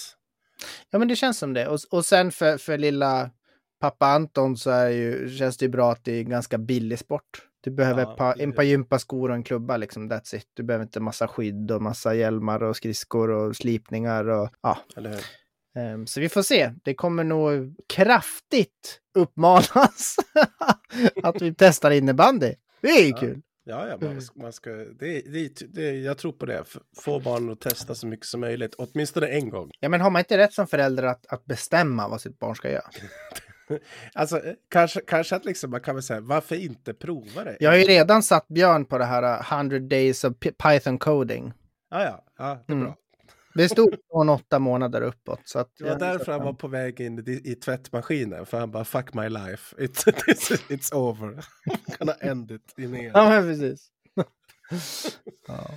Ja, 0.91 0.99
men 0.99 1.09
det 1.09 1.17
känns 1.17 1.38
som 1.38 1.53
det. 1.53 1.69
Och, 1.69 1.79
och 1.91 2.05
sen 2.05 2.33
för, 2.33 2.59
för 2.59 2.79
lilla 2.79 3.31
pappa 3.81 4.07
Anton 4.07 4.57
så 4.57 4.71
är 4.71 4.88
ju, 4.88 5.31
känns 5.38 5.57
det 5.57 5.64
ju 5.64 5.71
bra 5.71 5.93
att 5.93 6.05
det 6.05 6.12
är 6.12 6.23
ganska 6.23 6.59
billig 6.59 6.99
sport. 6.99 7.43
Du 7.61 7.71
behöver 7.71 8.03
Ja, 8.19 8.35
en 8.38 8.53
par 8.53 8.62
gympaskor 8.62 9.29
och 9.29 9.35
en 9.35 9.43
klubba 9.45 9.76
liksom, 9.76 10.12
that's 10.12 10.37
it. 10.37 10.47
Du 10.55 10.62
behöver 10.62 10.85
inte 10.85 11.00
massa 11.00 11.29
skydd 11.29 11.71
och 11.71 11.83
massa 11.83 12.14
hjälmar 12.14 12.62
och 12.62 12.76
skridskor 12.76 13.31
och 13.31 13.57
slipningar 13.57 14.29
och 14.29 14.49
ja. 14.62 14.79
Ehm, 15.76 16.07
Så 16.07 16.21
vi 16.21 16.29
får 16.29 16.43
se. 16.43 16.73
Det 16.85 16.95
kommer 16.95 17.25
nog 17.25 17.75
kraftigt 17.88 19.00
uppmanas 19.14 20.17
att 21.23 21.43
vi 21.43 21.55
testar 21.55 21.91
innebandy. 21.91 22.55
Det 22.81 22.88
är 22.88 23.03
ju 23.05 23.11
Ja. 23.11 23.17
kul. 23.17 23.43
Ja, 23.66 23.88
ja 23.88 23.97
man, 24.00 24.21
man 24.35 24.52
ska, 24.52 24.71
det, 24.71 25.21
det, 25.21 25.75
det, 25.75 26.00
jag 26.00 26.18
tror 26.18 26.33
på 26.33 26.47
det. 26.47 26.64
Få 26.97 27.21
barn 27.21 27.52
att 27.52 27.61
testa 27.61 27.94
så 27.94 28.06
mycket 28.06 28.26
som 28.26 28.40
möjligt, 28.40 28.75
åtminstone 28.78 29.26
en 29.26 29.50
gång. 29.50 29.71
Ja, 29.80 29.88
men 29.88 30.00
har 30.00 30.11
man 30.11 30.21
inte 30.21 30.38
rätt 30.38 30.52
som 30.52 30.66
förälder 30.66 31.02
att, 31.02 31.26
att 31.26 31.44
bestämma 31.44 32.09
vad 32.09 32.21
sitt 32.21 32.38
barn 32.38 32.56
ska 32.56 32.71
göra? 32.71 32.90
alltså, 34.14 34.40
kanske, 34.68 35.00
kanske 35.00 35.37
att 35.37 35.44
liksom 35.44 35.71
man 35.71 35.80
kan 35.80 35.94
väl 35.94 36.02
säga, 36.02 36.21
varför 36.21 36.56
inte 36.56 36.94
prova 36.94 37.44
det? 37.44 37.56
Jag 37.61 37.71
har 37.71 37.76
ju 37.76 37.85
redan 37.85 38.23
satt 38.23 38.49
Björn 38.49 38.85
på 38.85 38.99
det 38.99 39.04
här 39.04 39.59
100 39.59 39.78
days 39.78 40.25
of 40.25 40.33
Python 40.38 40.99
coding. 40.99 41.52
Ja, 41.90 42.04
ja, 42.04 42.25
ja 42.38 42.64
det 42.66 42.73
är 42.73 42.76
mm. 42.76 42.85
bra. 42.85 42.97
Det 43.54 43.68
stod 43.68 43.94
från 44.11 44.28
åtta 44.28 44.58
månader 44.58 45.02
uppåt. 45.02 45.40
Så 45.44 45.58
att 45.58 45.76
det 45.78 45.84
var 45.84 45.99
därför 45.99 46.32
han 46.32 46.44
var 46.44 46.52
på 46.52 46.68
väg 46.68 47.00
in 47.00 47.18
i, 47.28 47.40
i 47.44 47.54
tvättmaskinen. 47.54 48.46
För 48.46 48.61
han 48.61 48.70
bara, 48.70 48.84
fuck 48.84 49.14
my 49.14 49.28
life. 49.28 49.76
It's, 49.76 50.04
it's, 50.26 50.68
it's 50.68 50.94
over. 50.94 51.44
Gonna 51.99 52.12
end 52.12 52.50
it 52.50 52.75
in 52.78 52.94
er. 52.94 53.11
Ja, 53.14 53.42
precis. 53.42 53.88
ja. 55.49 55.70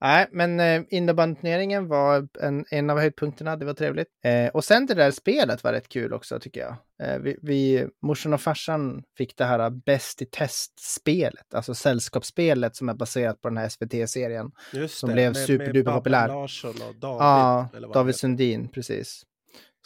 Nej, 0.00 0.26
men 0.32 0.60
eh, 0.60 0.82
innebandyneringen 0.88 1.88
var 1.88 2.28
en, 2.40 2.64
en 2.70 2.90
av 2.90 2.98
höjdpunkterna. 2.98 3.56
Det 3.56 3.64
var 3.64 3.74
trevligt. 3.74 4.08
Eh, 4.24 4.48
och 4.48 4.64
sen 4.64 4.86
det 4.86 4.94
där 4.94 5.10
spelet 5.10 5.64
var 5.64 5.72
rätt 5.72 5.88
kul 5.88 6.12
också 6.12 6.40
tycker 6.40 6.60
jag. 6.60 6.76
Eh, 7.02 7.18
vi, 7.18 7.36
vi, 7.42 7.88
morsan 8.02 8.32
och 8.32 8.40
farsan 8.40 9.02
fick 9.16 9.36
det 9.36 9.44
här 9.44 9.70
bäst 9.70 10.22
i 10.22 10.26
test-spelet, 10.26 11.54
alltså 11.54 11.74
sällskapsspelet 11.74 12.76
som 12.76 12.88
är 12.88 12.94
baserat 12.94 13.40
på 13.40 13.48
den 13.48 13.56
här 13.56 13.68
SVT-serien. 13.68 14.50
Som 14.88 15.08
det, 15.08 15.14
blev 15.14 15.34
superduperpopulär. 15.34 16.28
Larsson 16.28 16.74
och 16.88 16.94
David. 16.94 17.22
Ja, 17.22 17.68
David 17.94 18.16
Sundin, 18.16 18.68
precis. 18.68 19.22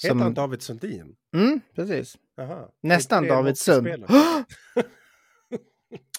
Heter 0.03 0.09
som... 0.09 0.21
han 0.21 0.35
David 0.35 0.63
Sundin? 0.63 1.15
Mm, 1.35 1.61
precis. 1.75 2.17
Aha. 2.41 2.73
Nästan 2.83 3.29
David 3.29 3.59
Sund. 3.59 3.89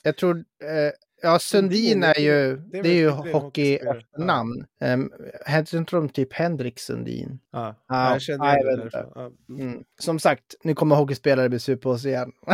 jag 0.04 0.18
tror, 0.18 0.38
eh, 0.38 0.92
Ja, 1.25 1.39
Sundin 1.39 2.03
är 2.03 2.20
ju, 2.20 2.58
det 2.58 2.77
är, 2.77 2.84
det 2.84 2.89
är 2.89 2.94
ju 2.94 3.10
hockey-namn. 3.10 4.65
Ja. 4.80 4.94
Um, 4.94 5.12
Hette 5.46 5.77
inte 5.77 5.96
de 5.96 6.10
typ 6.10 6.34
Henrik 6.34 6.80
Sundin? 6.80 7.39
Ja, 7.51 7.75
ah, 7.88 8.12
jag 8.12 8.22
känner 8.22 8.58
igen 8.58 8.89
det. 8.92 9.06
Mm. 9.15 9.68
mm. 9.68 9.84
Som 10.00 10.20
sagt, 10.20 10.56
nu 10.63 10.75
kommer 10.75 10.96
hockeyspelare 10.96 11.50
bli 11.50 11.60
sur 11.60 11.75
på 11.75 11.89
oss 11.89 12.06
igen. 12.06 12.32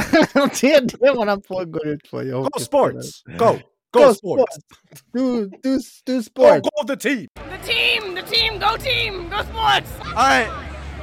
det 0.61 0.73
är 0.73 0.81
det 0.99 1.25
man 1.25 1.41
på, 1.41 1.65
går 1.65 1.88
ut 1.88 2.11
på. 2.11 2.21
Go 2.21 2.59
sports! 2.59 3.23
Go! 3.25 3.45
Go, 3.91 3.99
go 3.99 4.13
sports! 4.13 4.13
sports. 4.13 5.03
Do, 5.13 5.45
do, 5.45 5.79
do 6.05 6.23
sports! 6.23 6.61
Go, 6.61 6.69
go 6.81 6.95
the 6.95 7.09
team! 7.09 7.27
The 7.35 7.73
team! 7.73 8.15
The 8.15 8.35
team! 8.35 8.59
Go 8.59 8.77
team! 8.77 9.29
Go 9.29 9.38
sports! 9.38 9.91
All 10.15 10.39
right. 10.39 10.49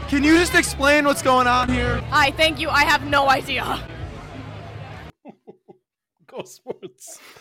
Can 0.09 0.25
you 0.25 0.39
just 0.39 0.55
explain 0.55 1.05
what's 1.05 1.23
going 1.23 1.49
on 1.49 1.69
here? 1.69 2.01
I 2.13 2.31
thank 2.37 2.61
you. 2.61 2.69
I 2.69 2.85
have 2.85 3.11
no 3.11 3.29
idea. 3.29 3.96
Go 6.37 6.47
Sports. 6.47 7.21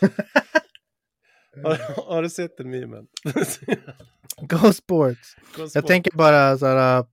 har, 1.62 2.04
har, 2.10 2.22
du 2.22 2.30
sett 2.30 2.56
den 2.56 2.70
memen? 2.70 3.06
Go 4.40 4.72
Jag 5.74 5.86
tänker 5.86 6.16
bara 6.16 6.58
så 6.58 6.66
här, 6.66 7.04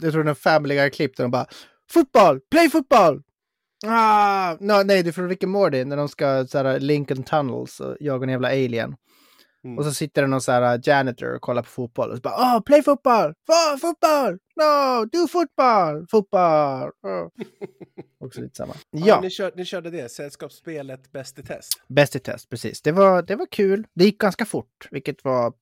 jag 0.00 0.12
tror 0.12 0.24
den 0.24 0.34
Family 0.34 0.74
Guy-klipp 0.74 1.16
där 1.16 1.24
de 1.24 1.30
bara 1.30 1.46
Fotboll! 1.90 2.40
Play 2.50 2.70
fotboll! 2.70 3.22
Ah, 3.86 4.56
no, 4.60 4.82
nej, 4.84 5.02
det 5.02 5.10
är 5.10 5.12
från 5.12 5.28
Rick 5.28 5.44
and 5.44 5.52
Morty 5.52 5.84
när 5.84 5.96
de 5.96 6.08
ska 6.08 6.46
så 6.46 6.58
här, 6.58 6.80
Lincoln 6.80 7.22
Tunnels 7.22 7.80
och 7.80 7.96
jaga 8.00 8.24
en 8.24 8.30
jävla 8.30 8.48
alien. 8.48 8.96
Mm. 9.64 9.78
Och 9.78 9.84
så 9.84 9.94
sitter 9.94 10.22
det 10.22 10.28
någon 10.28 10.40
så 10.40 10.52
här 10.52 10.74
uh, 10.74 10.80
janitor 10.84 11.34
och 11.34 11.40
kollar 11.40 11.62
på 11.62 11.68
fotboll 11.68 12.10
och 12.10 12.16
så 12.16 12.20
bara 12.20 12.56
oh, 12.56 12.62
play 12.62 12.82
fotboll! 12.82 13.30
Oh, 13.30 13.78
fotboll! 13.80 14.38
No, 14.56 15.04
do 15.04 15.28
fotboll! 15.28 16.06
Fotboll! 16.10 16.90
Oh. 17.02 17.28
Också 18.24 18.40
lite 18.40 18.56
samma. 18.56 18.74
Ja, 18.90 19.06
ja. 19.06 19.20
Ni, 19.20 19.30
kör, 19.30 19.52
ni 19.56 19.64
körde 19.64 19.90
det, 19.90 20.08
sällskapsspelet 20.08 21.12
Bäst 21.12 21.38
i 21.38 21.42
test? 21.42 21.82
Bäst 21.88 22.16
i 22.16 22.18
test, 22.18 22.48
precis. 22.48 22.82
Det 22.82 22.92
var, 22.92 23.22
det 23.22 23.36
var 23.36 23.46
kul. 23.46 23.86
Det 23.94 24.04
gick 24.04 24.18
ganska 24.18 24.44
fort, 24.44 24.88
vilket 24.90 25.24
var 25.24 25.52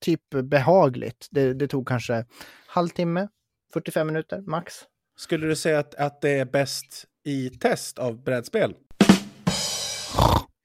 typ 0.00 0.30
behagligt. 0.30 1.28
Det, 1.30 1.54
det 1.54 1.68
tog 1.68 1.88
kanske 1.88 2.24
halvtimme, 2.66 3.28
45 3.72 4.06
minuter 4.06 4.40
max. 4.40 4.74
Skulle 5.16 5.46
du 5.46 5.56
säga 5.56 5.78
att, 5.78 5.94
att 5.94 6.20
det 6.20 6.30
är 6.30 6.44
bäst 6.44 7.04
i 7.24 7.50
test 7.50 7.98
av 7.98 8.22
brädspel? 8.22 8.74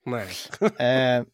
Nej. 0.06 0.28
eh, 0.60 1.24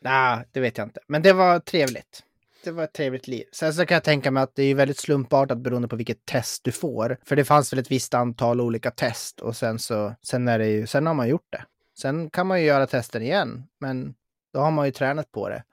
Nej, 0.00 0.44
det 0.52 0.60
vet 0.60 0.78
jag 0.78 0.86
inte. 0.86 1.00
Men 1.06 1.22
det 1.22 1.32
var 1.32 1.58
trevligt. 1.58 2.22
Det 2.64 2.70
var 2.70 2.84
ett 2.84 2.92
trevligt 2.92 3.28
liv. 3.28 3.44
Sen 3.52 3.74
så 3.74 3.86
kan 3.86 3.94
jag 3.94 4.04
tänka 4.04 4.30
mig 4.30 4.42
att 4.42 4.54
det 4.54 4.62
är 4.62 4.74
väldigt 4.74 4.98
slumpartat 4.98 5.58
beroende 5.58 5.88
på 5.88 5.96
vilket 5.96 6.26
test 6.26 6.64
du 6.64 6.72
får. 6.72 7.18
För 7.24 7.36
det 7.36 7.44
fanns 7.44 7.72
väl 7.72 7.78
ett 7.78 7.90
visst 7.90 8.14
antal 8.14 8.60
olika 8.60 8.90
test 8.90 9.40
och 9.40 9.56
sen 9.56 9.78
så, 9.78 10.14
sen 10.22 10.48
är 10.48 10.58
det 10.58 10.66
ju, 10.66 10.86
sen 10.86 11.06
har 11.06 11.14
man 11.14 11.28
gjort 11.28 11.46
det. 11.50 11.64
Sen 12.00 12.30
kan 12.30 12.46
man 12.46 12.60
ju 12.60 12.66
göra 12.66 12.86
testen 12.86 13.22
igen, 13.22 13.64
men 13.80 14.14
då 14.52 14.60
har 14.60 14.70
man 14.70 14.86
ju 14.86 14.92
tränat 14.92 15.32
på 15.32 15.48
det. 15.48 15.64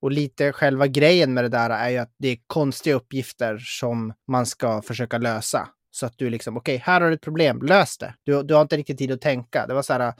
Och 0.00 0.10
lite 0.10 0.52
själva 0.52 0.86
grejen 0.86 1.34
med 1.34 1.44
det 1.44 1.48
där 1.48 1.70
är 1.70 1.88
ju 1.88 1.98
att 1.98 2.14
det 2.18 2.28
är 2.28 2.38
konstiga 2.46 2.96
uppgifter 2.96 3.58
som 3.58 4.12
man 4.26 4.46
ska 4.46 4.82
försöka 4.82 5.18
lösa. 5.18 5.68
Så 5.90 6.06
att 6.06 6.18
du 6.18 6.30
liksom, 6.30 6.56
okej, 6.56 6.74
okay, 6.74 6.82
här 6.84 7.00
har 7.00 7.08
du 7.08 7.14
ett 7.14 7.20
problem, 7.20 7.62
lös 7.62 7.98
det. 7.98 8.14
Du, 8.24 8.42
du 8.42 8.54
har 8.54 8.62
inte 8.62 8.76
riktigt 8.76 8.98
tid 8.98 9.12
att 9.12 9.20
tänka. 9.20 9.66
Det 9.66 9.74
var 9.74 9.82
så 9.82 9.92
här, 9.92 10.12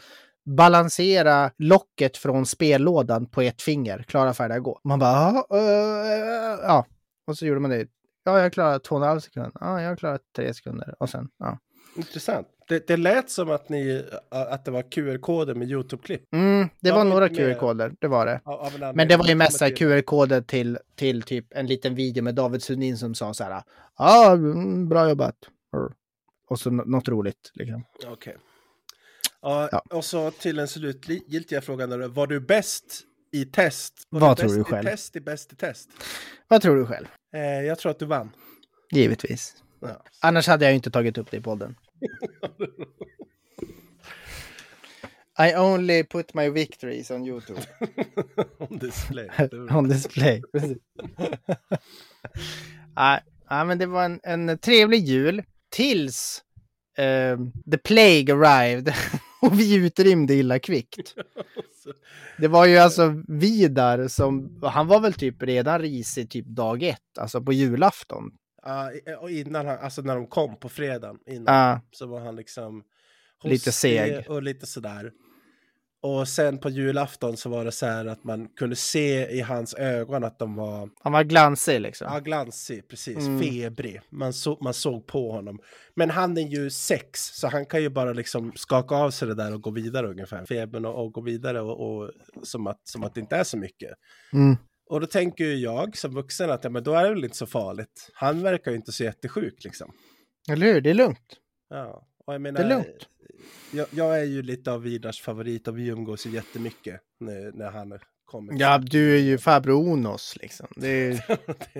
balansera 0.56 1.50
locket 1.58 2.16
från 2.16 2.46
spellådan 2.46 3.26
på 3.26 3.42
ett 3.42 3.62
finger. 3.62 4.04
Klara, 4.08 4.34
färdiga, 4.34 4.58
gå. 4.58 4.80
Man 4.84 4.98
bara, 4.98 5.30
uh, 5.30 6.60
ja. 6.62 6.86
Och 7.26 7.38
så 7.38 7.46
gjorde 7.46 7.60
man 7.60 7.70
det. 7.70 7.86
Ja, 8.24 8.40
jag 8.40 8.52
klarade 8.52 8.78
två 8.80 8.94
och 8.94 9.02
en 9.02 9.08
halv 9.08 9.20
sekund. 9.20 9.52
Ja, 9.60 9.82
jag 9.82 9.98
klarade 9.98 10.18
tre 10.36 10.54
sekunder. 10.54 10.94
Och 10.98 11.10
sen, 11.10 11.28
ja. 11.38 11.58
Intressant. 11.96 12.46
Det, 12.68 12.86
det 12.86 12.96
lät 12.96 13.30
som 13.30 13.50
att, 13.50 13.68
ni, 13.68 14.04
att 14.28 14.64
det 14.64 14.70
var 14.70 14.82
QR-koder 14.82 15.54
med 15.54 15.70
YouTube-klipp. 15.70 16.22
Mm, 16.32 16.68
det 16.80 16.90
var, 16.90 16.98
var 16.98 17.04
några 17.04 17.28
QR-koder, 17.28 17.92
det 17.98 18.08
var 18.08 18.26
det. 18.26 18.40
Men 18.94 19.08
det 19.08 19.16
var 19.16 19.26
ju 19.26 19.34
mest 19.34 19.60
QR-koder 19.60 20.40
till, 20.40 20.78
till 20.94 21.22
typ 21.22 21.46
en 21.50 21.66
liten 21.66 21.94
video 21.94 22.24
med 22.24 22.34
David 22.34 22.62
Sundin 22.62 22.98
som 22.98 23.14
sa 23.14 23.34
så 23.34 23.44
här. 23.44 23.50
Ja, 23.50 23.62
ah, 23.96 24.36
bra 24.88 25.08
jobbat. 25.08 25.36
Och 26.48 26.58
så 26.58 26.70
något 26.70 27.08
roligt. 27.08 27.50
Liksom. 27.54 27.84
Okej. 27.96 28.12
Okay. 28.12 28.34
Ja, 29.42 29.82
Och 29.90 30.04
så 30.04 30.30
till 30.30 30.56
den 30.56 30.68
slutgiltiga 30.68 31.60
frågan. 31.60 32.12
Var 32.12 32.26
du 32.26 32.40
bäst 32.40 32.84
i 33.32 33.44
test? 33.44 33.94
Var 34.08 34.20
Vad 34.20 34.36
du 34.36 34.42
tror 34.42 34.54
du 34.54 34.64
själv? 34.64 34.84
Test 34.84 35.16
i 35.16 35.20
bäst 35.20 35.52
i 35.52 35.56
test? 35.56 35.90
Vad 36.48 36.62
tror 36.62 36.76
du 36.76 36.86
själv? 36.86 37.06
Eh, 37.34 37.40
jag 37.40 37.78
tror 37.78 37.90
att 37.90 37.98
du 37.98 38.06
vann. 38.06 38.30
Givetvis. 38.92 39.56
Ja. 39.80 40.02
Annars 40.20 40.46
hade 40.46 40.64
jag 40.64 40.74
inte 40.74 40.90
tagit 40.90 41.18
upp 41.18 41.30
det 41.30 41.36
i 41.36 41.40
podden. 41.40 41.74
I 45.40 45.56
only 45.56 46.04
put 46.04 46.34
my 46.34 46.50
victories 46.50 47.10
on 47.10 47.26
YouTube. 47.26 47.60
on 48.58 48.78
display. 48.78 49.28
on 49.70 49.88
display, 49.88 50.42
precis. 50.52 50.78
Nej, 52.96 53.20
men 53.66 53.78
det 53.78 53.86
var 53.86 54.04
en, 54.04 54.20
en 54.22 54.58
trevlig 54.58 55.04
jul. 55.04 55.42
Tills 55.70 56.42
uh, 56.98 57.36
the 57.70 57.78
plague 57.84 58.34
arrived. 58.34 58.94
och 59.42 59.60
vi 59.60 59.76
utrymde 59.76 60.34
illa 60.34 60.58
kvickt. 60.58 61.14
Det 62.38 62.48
var 62.48 62.66
ju 62.66 62.78
alltså 62.78 63.22
Vidar 63.28 64.08
som, 64.08 64.60
han 64.62 64.86
var 64.86 65.00
väl 65.00 65.12
typ 65.12 65.42
redan 65.42 65.80
risig 65.80 66.30
typ 66.30 66.46
dag 66.46 66.82
ett, 66.82 67.18
alltså 67.18 67.42
på 67.42 67.52
julafton. 67.52 68.30
Ja, 68.62 68.90
och 69.20 69.30
innan 69.30 69.66
han, 69.66 69.78
alltså 69.78 70.02
när 70.02 70.14
de 70.14 70.26
kom 70.26 70.56
på 70.56 70.68
fredagen 70.68 71.18
innan, 71.26 71.74
uh, 71.74 71.80
så 71.92 72.06
var 72.06 72.20
han 72.20 72.36
liksom 72.36 72.82
lite 73.44 73.72
seg 73.72 74.30
och 74.30 74.42
lite 74.42 74.66
sådär. 74.66 75.12
Och 76.00 76.28
sen 76.28 76.58
på 76.58 76.68
julafton 76.68 77.36
så 77.36 77.48
var 77.48 77.64
det 77.64 77.72
så 77.72 77.86
här 77.86 78.06
att 78.06 78.24
man 78.24 78.48
kunde 78.48 78.76
se 78.76 79.26
i 79.30 79.40
hans 79.40 79.74
ögon 79.74 80.24
att 80.24 80.38
de 80.38 80.54
var... 80.54 80.90
Han 81.00 81.12
var 81.12 81.24
glansig 81.24 81.80
liksom. 81.80 82.06
Ja, 82.12 82.18
glansig, 82.18 82.88
precis. 82.88 83.18
Mm. 83.18 83.42
Febrig. 83.42 84.00
Man, 84.10 84.32
så, 84.32 84.58
man 84.60 84.74
såg 84.74 85.06
på 85.06 85.32
honom. 85.32 85.58
Men 85.94 86.10
han 86.10 86.38
är 86.38 86.48
ju 86.48 86.70
sex, 86.70 87.20
så 87.20 87.48
han 87.48 87.66
kan 87.66 87.82
ju 87.82 87.88
bara 87.88 88.12
liksom 88.12 88.52
skaka 88.56 88.94
av 88.94 89.10
sig 89.10 89.28
det 89.28 89.34
där 89.34 89.54
och 89.54 89.62
gå 89.62 89.70
vidare 89.70 90.08
ungefär. 90.08 90.46
Febern 90.46 90.84
och, 90.84 91.04
och 91.04 91.12
gå 91.12 91.20
vidare 91.20 91.60
och, 91.60 91.80
och, 91.80 92.10
som, 92.42 92.66
att, 92.66 92.80
som 92.88 93.04
att 93.04 93.14
det 93.14 93.20
inte 93.20 93.36
är 93.36 93.44
så 93.44 93.56
mycket. 93.56 93.90
Mm. 94.32 94.56
Och 94.90 95.00
då 95.00 95.06
tänker 95.06 95.44
ju 95.44 95.54
jag 95.54 95.96
som 95.96 96.14
vuxen 96.14 96.50
att 96.50 96.64
ja, 96.64 96.70
men 96.70 96.82
då 96.82 96.94
är 96.94 97.04
det 97.04 97.14
väl 97.14 97.24
inte 97.24 97.36
så 97.36 97.46
farligt. 97.46 98.10
Han 98.14 98.42
verkar 98.42 98.70
ju 98.70 98.76
inte 98.76 98.92
så 98.92 99.04
jättesjuk 99.04 99.64
liksom. 99.64 99.92
Eller 100.50 100.66
hur? 100.66 100.80
Det 100.80 100.90
är 100.90 100.94
lugnt. 100.94 101.36
Ja, 101.68 102.06
och 102.26 102.34
jag 102.34 102.40
menar... 102.40 102.60
Det 102.60 102.66
är 102.66 102.68
lugnt 102.68 103.08
jag, 103.72 103.86
jag, 103.90 104.20
är 104.20 104.24
ju 104.24 104.42
lite 104.42 104.72
av 104.72 104.82
Vidars 104.82 105.20
favorit 105.20 105.68
och 105.68 105.78
vi 105.78 105.86
umgås 105.86 106.26
ju 106.26 106.30
jättemycket 106.30 107.00
när, 107.20 107.52
när 107.52 107.70
han 107.70 107.98
kommer. 108.24 108.54
Ja, 108.60 108.78
du 108.78 109.14
är 109.14 109.20
ju 109.20 109.38
farbror 109.38 109.88
Onos 109.88 110.36
liksom. 110.40 110.66
Det 110.76 110.88
är... 110.88 111.24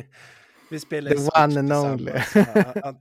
vi 0.71 0.81
spelar 0.81 1.11
The 1.11 1.17
one 1.17 1.61
and 1.61 1.73
only. 1.73 2.13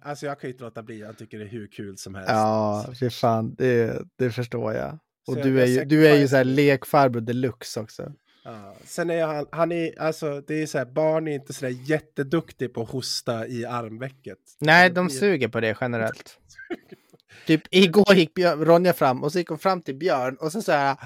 alltså 0.01 0.25
jag 0.25 0.39
kan 0.39 0.47
ju 0.47 0.53
inte 0.53 0.63
låta 0.63 0.83
bli, 0.83 0.99
jag 0.99 1.17
tycker 1.17 1.39
det 1.39 1.45
är 1.45 1.49
hur 1.49 1.67
kul 1.67 1.97
som 1.97 2.15
helst. 2.15 2.29
Ja, 2.29 2.85
för 2.99 3.09
fan, 3.09 3.55
det, 3.55 4.03
det 4.15 4.31
förstår 4.31 4.73
jag. 4.73 4.99
Och 5.27 5.33
så 5.33 5.41
du, 5.41 5.61
är 5.61 5.65
ju, 5.65 5.85
du 5.85 6.07
är 6.07 6.15
ju 6.15 6.27
så 6.27 6.35
här 6.35 6.43
lekfarbror 6.43 7.21
deluxe 7.21 7.79
också. 7.79 8.13
Ja. 8.43 8.75
Sen 8.85 9.09
är 9.09 9.25
han, 9.25 9.45
han 9.51 9.71
är, 9.71 10.01
alltså 10.01 10.41
det 10.47 10.61
är 10.61 10.65
så 10.65 10.77
här, 10.77 10.85
barn 10.85 11.27
är 11.27 11.35
inte 11.35 11.53
så 11.53 11.65
där 11.65 11.89
jätteduktig 11.89 12.73
på 12.73 12.81
att 12.81 12.89
hosta 12.89 13.47
i 13.47 13.65
armvecket. 13.65 14.37
Nej, 14.59 14.89
de 14.89 15.09
suger 15.09 15.47
på 15.47 15.59
det 15.59 15.77
generellt. 15.81 16.39
Typ 17.45 17.61
igår 17.71 18.13
gick 18.13 18.33
Björn, 18.33 18.65
Ronja 18.65 18.93
fram 18.93 19.23
och 19.23 19.31
så 19.31 19.37
gick 19.39 19.49
hon 19.49 19.59
fram 19.59 19.81
till 19.81 19.95
Björn 19.95 20.37
och 20.39 20.51
så 20.51 20.61
så 20.61 20.71
här 20.71 20.97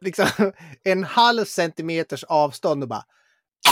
liksom 0.00 0.26
en 0.84 1.04
halv 1.04 1.44
centimeters 1.44 2.24
avstånd 2.24 2.82
och 2.82 2.88
bara 2.88 3.04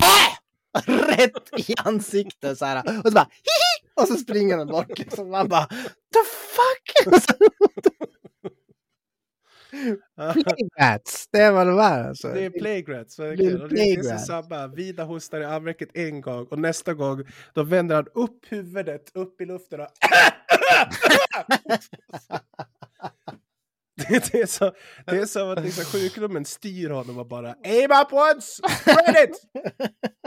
äh! 0.03 0.37
rätt 1.17 1.69
i 1.69 1.75
ansiktet 1.85 2.59
så 2.59 2.65
här. 2.65 2.79
Och 2.79 3.09
så 3.09 3.15
bara 3.15 3.29
hihi! 3.31 3.91
Och 3.95 4.09
så 4.09 4.15
springer 4.17 4.57
den 4.57 4.67
bort 4.67 4.99
liksom. 4.99 5.31
Man 5.31 5.49
bara 5.49 5.67
the 5.67 6.25
fuck! 6.25 7.07
Plague 10.15 10.69
rats, 10.81 11.29
det 11.33 11.39
är 11.39 11.53
vad 11.53 11.67
de 11.67 11.79
är 11.79 12.09
alltså. 12.09 12.29
Det 12.29 12.45
är 12.45 12.51
plague 12.51 13.01
rats, 13.01 13.19
verkligen. 13.19 13.59
Det 13.59 13.65
är 13.65 13.69
plague 13.69 14.03
så 14.03 14.11
rats. 14.11 14.27
samma. 14.27 14.67
Vida 14.67 15.05
hostar 15.05 15.41
i 15.41 15.45
armvecket 15.45 15.89
en 15.95 16.21
gång 16.21 16.47
och 16.47 16.59
nästa 16.59 16.95
gång 16.95 17.25
då 17.55 17.63
vänder 17.63 17.95
han 17.95 18.07
upp 18.15 18.39
huvudet 18.49 19.11
upp 19.15 19.41
i 19.41 19.45
luften 19.45 19.81
och 19.81 19.89
det, 24.09 24.35
är 24.35 24.47
så, 24.47 24.73
det 25.07 25.17
är 25.17 25.27
som 25.27 25.51
att 25.51 25.65
liksom 25.65 25.85
sjukdomen 25.85 26.45
styr 26.45 26.91
honom 26.91 27.19
och 27.19 27.29
bara 27.29 27.55
Aim 27.65 27.91
up 27.91 28.13
once! 28.13 28.63
Spread 28.81 29.17
it! 29.25 29.43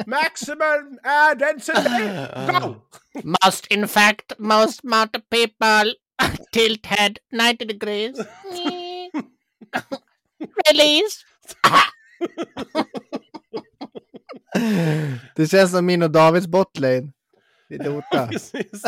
Maximum 0.07 0.99
uh, 1.05 1.37
density! 1.39 2.07
Go! 2.51 2.75
Must 3.45 3.67
in 3.69 3.87
fact 3.87 4.33
most 4.39 4.83
amount 4.83 5.15
of 5.15 5.21
people 5.29 5.93
tilt 6.51 6.85
head 6.85 7.17
90 7.31 7.65
degrees. 7.65 8.17
Release. 10.69 11.25
Det 15.35 15.47
känns 15.47 15.71
som 15.71 15.85
min 15.85 16.03
och 16.03 16.11
Davids 16.11 16.47
botlane 16.47 17.11
i 17.69 17.77
Dota. 17.77 18.27
Precis. 18.31 18.81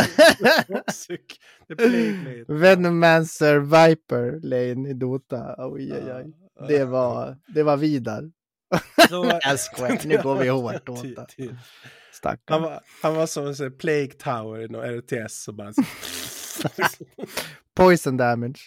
Venomancer 2.47 3.59
Viper 3.59 4.39
lane 4.43 4.89
i 4.89 4.93
Dota. 4.93 5.55
Oj, 5.57 5.93
oj, 5.93 6.11
oj. 6.13 6.33
Det 6.67 6.85
var, 6.85 7.37
det 7.47 7.63
var 7.63 7.77
Vidar. 7.77 8.31
Så- 9.09 9.39
Jag 9.43 9.59
skojar, 9.59 9.99
nu 10.07 10.17
går 10.23 10.35
vi 10.35 10.47
hårt 10.47 10.85
Dota. 10.85 11.25
ty- 11.25 11.49
Han 12.45 12.61
var, 12.61 12.79
han 13.01 13.15
var 13.15 13.25
som 13.25 13.47
en 13.47 13.77
Plague 13.77 14.07
Tower 14.11 14.61
i 14.61 14.67
någon 14.67 14.99
RTS. 14.99 15.47
Och 15.47 15.53
bara 15.55 15.73
Poison 17.75 18.17
damage. 18.17 18.59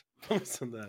sån 0.45 0.71
där. 0.71 0.89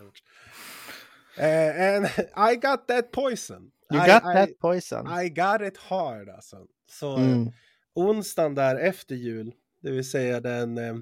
Eh, 1.37 1.95
and 1.95 2.05
I 2.51 2.55
got 2.55 2.87
that 2.87 3.11
poison. 3.11 3.71
You 3.91 4.03
I, 4.03 4.07
got 4.07 4.23
I, 4.23 4.33
that 4.33 4.49
poison. 4.59 5.07
I 5.21 5.29
got 5.29 5.61
it 5.61 5.77
hard 5.77 6.29
alltså. 6.29 6.57
Så 6.91 7.17
Mm. 7.17 7.51
Onsdagen 7.95 8.55
där 8.55 8.75
efter 8.75 9.15
jul, 9.15 9.53
det 9.81 9.91
vill 9.91 10.09
säga 10.09 10.39
den, 10.39 10.77
eh, 10.77 10.95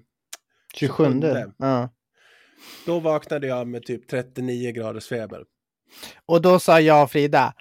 27. 0.73 1.03
27. 1.03 1.51
Ja. 1.57 1.89
då 2.85 3.00
vaknade 3.00 3.47
jag 3.47 3.67
med 3.67 3.85
typ 3.85 4.07
39 4.07 4.71
graders 4.71 5.07
feber. 5.07 5.45
Och 6.25 6.41
då 6.41 6.59
sa 6.59 6.79
jag 6.79 7.03
och 7.03 7.12
Frida, 7.12 7.53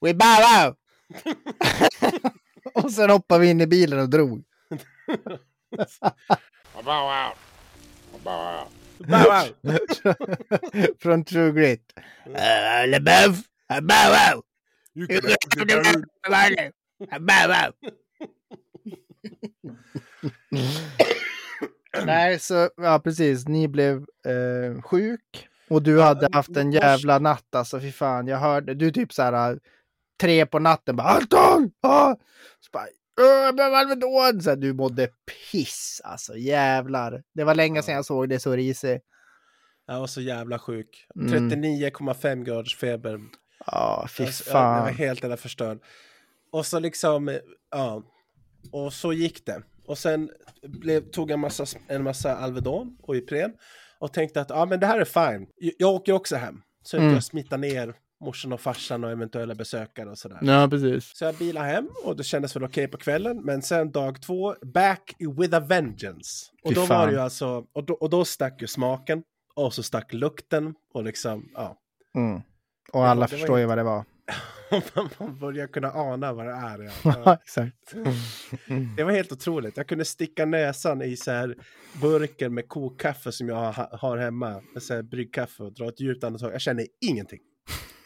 We 0.00 0.14
bow 0.14 0.38
out! 0.64 0.76
och 2.84 2.92
sen 2.92 3.10
hoppade 3.10 3.40
vi 3.40 3.50
in 3.50 3.60
i 3.60 3.66
bilen 3.66 3.98
och 3.98 4.10
drog. 4.10 4.44
Bow 8.98 9.26
out. 9.42 10.00
Från 10.98 11.24
True 11.24 11.52
Grit. 11.52 11.92
Uh, 12.26 12.86
LeBeuf, 12.88 13.38
I 13.78 13.80
bow 13.80 14.34
out! 14.34 14.44
You 14.94 15.06
can- 15.06 16.04
bow! 17.20 17.72
Nej, 22.04 22.38
så 22.38 22.70
ja 22.76 23.00
precis. 23.04 23.48
Ni 23.48 23.68
blev 23.68 23.96
eh, 24.26 24.82
sjuk 24.82 25.48
och 25.68 25.82
du 25.82 26.00
hade 26.00 26.28
haft 26.32 26.56
en 26.56 26.72
jävla 26.72 27.18
natt 27.18 27.54
alltså. 27.54 27.80
Fy 27.80 27.92
fan, 27.92 28.26
jag 28.26 28.38
hörde 28.38 28.74
du 28.74 28.90
typ 28.90 29.12
så 29.12 29.22
här 29.22 29.58
tre 30.20 30.46
på 30.46 30.58
natten 30.58 30.96
bara 30.96 31.08
Anton! 31.08 31.70
Ah! 31.80 32.14
Så 32.60 32.68
bara, 32.72 32.86
"Åh, 33.20 33.26
jag 33.44 33.56
behöver 33.56 33.76
Alvedon! 33.76 34.42
Så 34.42 34.50
här, 34.50 34.56
du 34.56 34.72
mådde 34.72 35.08
piss 35.52 36.00
alltså, 36.04 36.36
jävlar. 36.36 37.22
Det 37.34 37.44
var 37.44 37.54
länge 37.54 37.82
sedan 37.82 37.94
jag 37.94 38.04
såg 38.04 38.28
det 38.28 38.40
så 38.40 38.56
risig. 38.56 39.00
Jag 39.86 40.00
var 40.00 40.06
så 40.06 40.20
jävla 40.20 40.58
sjuk. 40.58 41.06
Mm. 41.16 41.50
39,5 41.50 42.44
graders 42.44 42.76
feber. 42.76 43.20
Ja, 43.66 44.06
fy 44.10 44.24
Alltså, 44.24 44.50
Jag, 44.50 44.56
jag 44.56 44.80
var 44.80 44.86
fan. 44.86 44.94
helt 44.94 45.22
jävla 45.22 45.36
förstörd. 45.36 45.78
Och 46.52 46.66
så 46.66 46.78
liksom, 46.78 47.28
eh, 47.28 47.36
ja. 47.70 48.02
Och 48.72 48.92
så 48.92 49.12
gick 49.12 49.46
det. 49.46 49.62
Och 49.86 49.98
sen 49.98 50.30
blev, 50.62 51.10
tog 51.10 51.30
jag 51.30 51.34
en 51.34 51.40
massa, 51.40 51.66
en 51.88 52.02
massa 52.02 52.36
Alvedon 52.36 52.96
och 53.02 53.16
Ipren. 53.16 53.52
Och 53.98 54.12
tänkte 54.12 54.40
att 54.40 54.50
ja, 54.50 54.66
men 54.66 54.80
det 54.80 54.86
här 54.86 55.00
är 55.00 55.04
fine. 55.32 55.46
Jag, 55.78 55.94
åker 55.94 56.12
också 56.12 56.36
hem. 56.36 56.62
Så 56.82 56.96
Mm. 56.96 57.12
jag 57.12 57.24
smittar 57.24 57.58
ner 57.58 57.94
morsan 58.24 58.52
och 58.52 58.60
farsan 58.60 59.04
och 59.04 59.10
eventuella 59.10 59.54
besökare 59.54 60.10
och 60.10 60.18
sådär. 60.18 60.38
Ja, 60.42 60.68
precis. 60.70 61.16
Så 61.16 61.24
jag 61.24 61.34
bilade 61.34 61.66
hem 61.66 61.88
och 62.04 62.16
det 62.16 62.24
kändes 62.24 62.56
väl 62.56 62.64
okej 62.64 62.88
på 62.88 62.96
kvällen. 62.96 63.40
Men 63.44 63.62
sen 63.62 63.92
dag 63.92 64.22
två, 64.22 64.54
back 64.74 65.14
with 65.38 65.56
a 65.56 65.60
vengeance. 65.60 66.46
Och 66.64 66.74
då 66.74 66.86
var 66.86 67.06
det 67.06 67.12
ju 67.12 67.18
alltså, 67.18 67.64
och 67.72 67.84
då, 67.84 67.94
och 67.94 68.10
då 68.10 68.24
stack 68.24 68.60
ju 68.60 68.66
smaken. 68.66 69.22
Och 69.54 69.74
så 69.74 69.82
stack 69.82 70.12
lukten 70.12 70.74
och 70.94 71.04
liksom, 71.04 71.50
ja. 71.54 71.76
Mm. 72.14 72.40
Och 72.92 73.06
alla 73.06 73.28
förstår 73.28 73.58
ju 73.58 73.64
vad 73.66 73.78
det 73.78 73.84
var. 73.84 74.04
Man 75.18 75.38
börjar 75.38 75.66
kunna 75.66 75.90
ana 75.92 76.32
vad 76.32 76.46
det 76.46 76.52
är. 76.52 76.90
Ja. 77.04 77.38
Exakt. 77.42 77.94
Det 78.96 79.04
var 79.04 79.12
helt 79.12 79.32
otroligt. 79.32 79.76
Jag 79.76 79.86
kunde 79.86 80.04
sticka 80.04 80.46
näsan 80.46 81.02
i 81.02 81.16
så 81.16 81.30
här 81.30 81.56
burken 82.00 82.54
med 82.54 82.68
kokkaffe 82.68 83.32
som 83.32 83.48
jag 83.48 83.72
ha, 83.72 83.96
har 83.96 84.16
hemma. 84.16 84.62
Med 84.74 84.82
så 84.82 84.94
här 84.94 85.02
bryggkaffe 85.02 85.62
och 85.62 85.72
dra 85.72 85.88
ett 85.88 86.00
djupt 86.00 86.24
andetag. 86.24 86.52
Jag 86.54 86.60
känner 86.60 86.86
ingenting. 87.00 87.40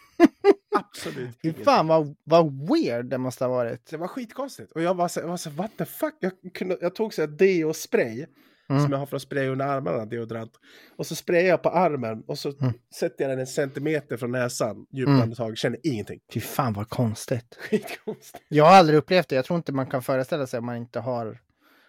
Absolut 0.76 1.28
Fy 1.42 1.48
ingenting. 1.48 1.64
fan 1.64 1.87
vad, 1.87 2.16
vad 2.24 2.68
weird 2.68 3.06
det 3.06 3.18
måste 3.18 3.44
ha 3.44 3.50
varit. 3.50 3.87
Det 3.90 3.96
var 3.96 4.08
skitkonstigt. 4.08 4.72
Och 4.72 4.82
jag 4.82 4.94
var 4.94 5.08
så, 5.08 5.20
jag 5.20 5.28
var 5.28 5.37
så 5.37 5.50
what 5.50 5.70
the 5.78 5.84
fuck? 5.84 6.14
Jag, 6.20 6.32
kunde, 6.54 6.78
jag 6.80 6.94
tog 6.94 7.14
så 7.14 7.22
här 7.22 7.28
deo-spray. 7.28 8.26
Mm. 8.68 8.83
Som 8.83 8.92
jag 8.92 8.98
har 8.98 9.07
för 9.07 9.16
att 9.16 9.22
spraya 9.22 9.50
under 9.50 9.66
armarna, 9.66 10.05
deodorant. 10.07 10.53
Och 10.96 11.07
så 11.07 11.14
sprayade 11.14 11.48
jag 11.48 11.62
på 11.62 11.68
armen 11.70 12.22
och 12.27 12.38
så 12.38 12.48
Mm. 12.61 12.72
sätter 12.98 13.24
jag 13.24 13.31
den 13.31 13.38
en 13.38 13.46
centimeter 13.46 14.16
från 14.16 14.31
näsan. 14.33 14.87
Djupt 14.92 15.09
Mm. 15.09 15.20
andetag, 15.22 15.59
känner 15.59 15.79
ingenting. 15.83 16.20
Fy 16.33 16.40
fan 16.40 16.72
vad 16.72 16.88
konstigt. 16.88 17.57
Skitkonstigt. 17.59 18.44
Jag 18.48 18.64
har 18.64 18.72
aldrig 18.72 18.98
upplevt 18.98 19.29
det. 19.29 19.37
Jag 19.37 19.44
tror 19.44 19.57
inte 19.57 19.72
man 19.72 19.87
kan 19.87 20.03
föreställa 20.03 20.46
sig 20.46 20.59
om 20.59 20.66
man 20.66 20.77
inte 20.77 21.00
har, 21.00 21.40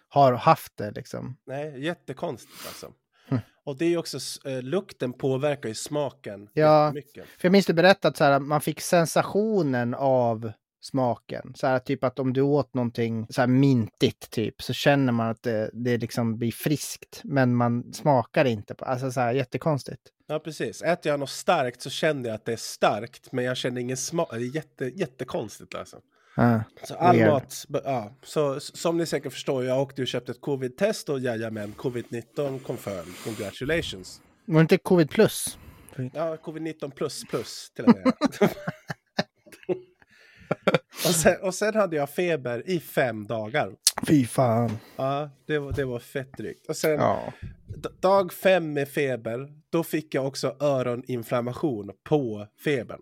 har 0.08 0.32
haft 0.32 0.76
det 0.76 0.90
liksom. 0.90 1.36
Nej, 1.46 1.84
jättekonstigt 1.84 2.66
alltså. 2.66 2.92
Mm. 3.28 3.40
Och 3.64 3.76
det 3.78 3.84
är 3.84 3.88
ju 3.88 3.98
också, 3.98 4.18
eh, 4.48 4.62
lukten 4.62 5.12
påverkar 5.12 5.68
ju 5.68 5.74
smaken 5.74 6.48
Ja. 6.52 6.90
mycket. 6.94 7.24
För 7.26 7.48
jag 7.48 7.52
minns 7.52 7.66
du 7.66 7.72
berättat 7.72 8.16
så 8.16 8.24
här, 8.24 8.30
att 8.32 8.42
man 8.42 8.60
fick 8.60 8.80
sensationen 8.80 9.94
av 9.94 10.52
smaken. 10.86 11.52
Så 11.56 11.66
här 11.66 11.78
typ 11.78 12.04
att 12.04 12.18
om 12.18 12.32
du 12.32 12.40
åt 12.40 12.74
någonting 12.74 13.26
så 13.30 13.40
här 13.40 13.48
mintigt 13.48 14.30
typ 14.30 14.62
så 14.62 14.72
känner 14.72 15.12
man 15.12 15.28
att 15.28 15.42
det, 15.42 15.70
det 15.72 15.98
liksom 15.98 16.38
blir 16.38 16.52
friskt. 16.52 17.20
Men 17.24 17.54
man 17.54 17.92
smakar 17.92 18.44
inte 18.44 18.74
på, 18.74 18.84
alltså 18.84 19.10
så 19.12 19.20
här 19.20 19.34
jättekonstigt. 19.34 20.02
Ja, 20.26 20.38
precis. 20.38 20.82
Äter 20.82 21.12
jag 21.12 21.20
något 21.20 21.30
starkt 21.30 21.82
så 21.82 21.90
känner 21.90 22.28
jag 22.28 22.34
att 22.34 22.44
det 22.44 22.52
är 22.52 22.56
starkt, 22.56 23.32
men 23.32 23.44
jag 23.44 23.56
känner 23.56 23.80
ingen 23.80 23.96
smak. 23.96 24.28
Det 24.30 24.36
är 24.36 24.54
jätte, 24.54 24.84
jättekonstigt 24.84 25.74
alltså. 25.74 25.96
Ja. 26.36 26.62
Så 26.84 26.94
all 26.94 27.16
Weird. 27.16 27.30
mat, 27.30 27.66
ja. 27.84 28.16
Så 28.22 28.60
som 28.60 28.98
ni 28.98 29.06
säkert 29.06 29.32
förstår, 29.32 29.64
jag 29.64 29.80
åkte 29.80 30.02
och 30.02 30.08
köpte 30.08 30.32
ett 30.32 30.40
covid-test 30.40 31.08
och 31.08 31.20
jajamän, 31.20 31.74
covid-19 31.76 32.58
confirmed. 32.58 33.14
Congratulations. 33.24 34.20
Var 34.44 34.54
det 34.54 34.60
inte 34.60 34.78
covid 34.78 35.10
plus? 35.10 35.58
Ja, 36.12 36.36
covid-19 36.36 36.90
plus 36.90 37.24
plus 37.30 37.70
till 37.74 37.84
och 37.84 37.94
med. 37.94 38.12
och, 40.92 41.14
sen, 41.14 41.36
och 41.42 41.54
sen 41.54 41.74
hade 41.74 41.96
jag 41.96 42.10
feber 42.10 42.62
i 42.70 42.80
fem 42.80 43.26
dagar. 43.26 43.72
Fy 44.06 44.26
fan. 44.26 44.78
Ja, 44.96 45.30
det 45.46 45.58
var, 45.58 45.72
det 45.72 45.84
var 45.84 45.98
fett 45.98 46.36
drygt. 46.36 46.66
Och 46.68 46.76
sen 46.76 46.90
Ja. 46.92 47.32
dag 48.00 48.32
fem 48.32 48.72
med 48.72 48.88
feber, 48.88 49.48
då 49.70 49.82
fick 49.84 50.14
jag 50.14 50.26
också 50.26 50.56
öroninflammation 50.60 51.90
på 52.04 52.46
febern. 52.64 53.00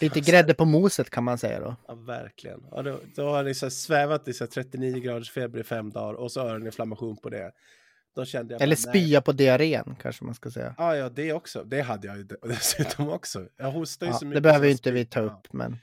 Lite 0.00 0.20
grädde 0.20 0.54
på 0.54 0.64
moset 0.64 1.10
kan 1.10 1.24
man 1.24 1.38
säga 1.38 1.60
då. 1.60 1.76
Ja, 1.88 1.94
verkligen. 1.94 2.64
Ja, 2.70 2.82
då, 2.82 2.98
då 3.16 3.28
har 3.30 3.44
det 3.44 3.54
så 3.54 3.70
svävat 3.70 4.28
i 4.28 4.32
så 4.32 4.44
här 4.44 4.50
39 4.50 5.00
graders 5.00 5.30
feber 5.30 5.58
i 5.60 5.62
fem 5.64 5.90
dagar 5.90 6.14
och 6.14 6.32
så 6.32 6.40
öroninflammation 6.40 7.16
på 7.16 7.28
det. 7.30 7.52
Då 8.16 8.24
kände 8.24 8.54
jag 8.54 8.62
Eller 8.62 8.76
bara, 8.84 8.92
nej. 8.92 9.02
spya 9.04 9.20
på 9.20 9.32
diarrén 9.32 9.96
kanske 10.02 10.24
man 10.24 10.34
ska 10.34 10.50
säga. 10.50 10.74
Ja, 10.78 10.96
ja, 10.96 11.08
det 11.08 11.32
också. 11.32 11.64
Det 11.64 11.80
hade 11.80 12.06
jag 12.06 12.16
ju 12.16 12.24
dessutom 12.42 13.08
också. 13.08 13.46
Jag 13.56 13.70
hostade 13.70 14.08
ju 14.10 14.14
Ja, 14.14 14.18
så 14.18 14.26
mycket. 14.26 14.34
det 14.36 14.40
behöver 14.48 14.66
ju 14.66 14.72
inte 14.72 14.90
vi 14.92 15.04
ta 15.04 15.20
upp, 15.20 15.52
men 15.52 15.76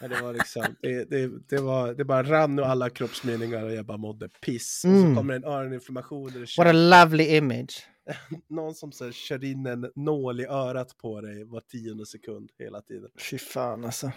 Ja, 0.00 0.08
det 0.08 0.20
var 0.22 0.32
liksom, 0.32 0.64
det, 0.82 1.04
det, 1.10 1.30
det, 1.48 1.58
var, 1.60 1.94
det 1.94 2.04
bara 2.04 2.22
rann 2.22 2.58
ur 2.58 2.62
alla 2.62 2.90
kroppsmeningar 2.90 3.62
och 3.64 3.72
jag 3.72 3.86
bara 3.86 3.96
mådde 3.98 4.28
piss. 4.28 4.82
Och 4.84 4.90
Mm. 4.90 5.14
så 5.14 5.20
kommer 5.20 5.34
en 5.34 5.44
öroninflammation 5.44 6.46
what 6.58 6.66
a 6.66 6.72
lovely 6.72 7.36
image. 7.36 7.86
någon 8.48 8.74
som 8.74 8.92
så 8.92 9.04
här, 9.04 9.12
kör 9.12 9.44
in 9.44 9.66
en 9.66 9.90
nål 9.94 10.40
i 10.40 10.46
örat 10.46 10.96
på 10.98 11.20
dig 11.20 11.44
var 11.44 11.60
tionde 11.60 12.06
sekund 12.06 12.50
hela 12.58 12.80
tiden. 12.80 13.10
Fy 13.30 13.38
fan 13.38 13.84
alltså. 13.84 14.12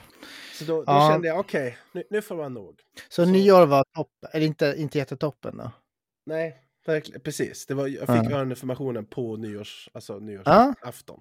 Så 0.60 0.66
då, 0.66 0.78
då 0.78 0.84
Ja. 0.88 1.10
kände 1.12 1.28
jag, 1.28 1.40
okej, 1.40 1.78
nu, 1.94 2.04
nu 2.10 2.22
får 2.22 2.36
man 2.36 2.54
nog. 2.54 2.80
Så, 3.10 3.26
Så- 3.26 3.32
nyår 3.32 3.66
var 3.66 3.84
toppen, 3.96 4.30
eller 4.34 4.46
inte, 4.46 4.74
inte 4.78 4.98
jättetoppen 4.98 5.58
då? 5.58 5.72
Nej, 6.26 6.56
verkligen, 6.86 7.22
precis. 7.22 7.66
Det 7.66 7.74
var, 7.74 7.88
jag 7.88 8.00
fick 8.00 8.32
Ja. 8.32 8.38
öroninflammationen 8.38 9.06
på 9.06 9.38
nyårs, 9.38 9.90
alltså 9.94 10.20
nyårsafton. 10.20 11.20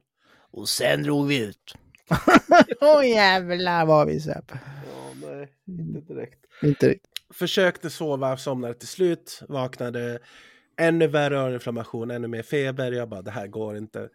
Och 0.53 0.69
sen 0.69 1.03
drog 1.03 1.27
vi 1.27 1.45
ut. 1.45 1.75
Åh 2.81 3.09
jävlar 3.09 3.87
vad 3.87 4.07
vi 4.07 4.21
söp. 4.21 4.53
Ja, 4.53 5.29
nej, 5.29 5.49
inte 5.67 6.15
direkt. 6.15 6.39
Inte 6.63 6.89
riktigt. 6.89 7.11
Försökte 7.35 7.91
sova, 7.91 8.37
somnade 8.37 8.75
till 8.75 8.89
slut, 8.89 9.43
vaknade 9.49 10.19
ännu 10.79 11.07
värre 11.07 11.39
öroninflammation, 11.39 12.11
ännu 12.11 12.29
mer 12.29 12.43
feber. 12.43 12.93
Jag 12.93 13.09
bara, 13.09 13.23
det 13.23 13.31
här 13.31 13.47
går 13.47 13.77
inte. 13.77 14.09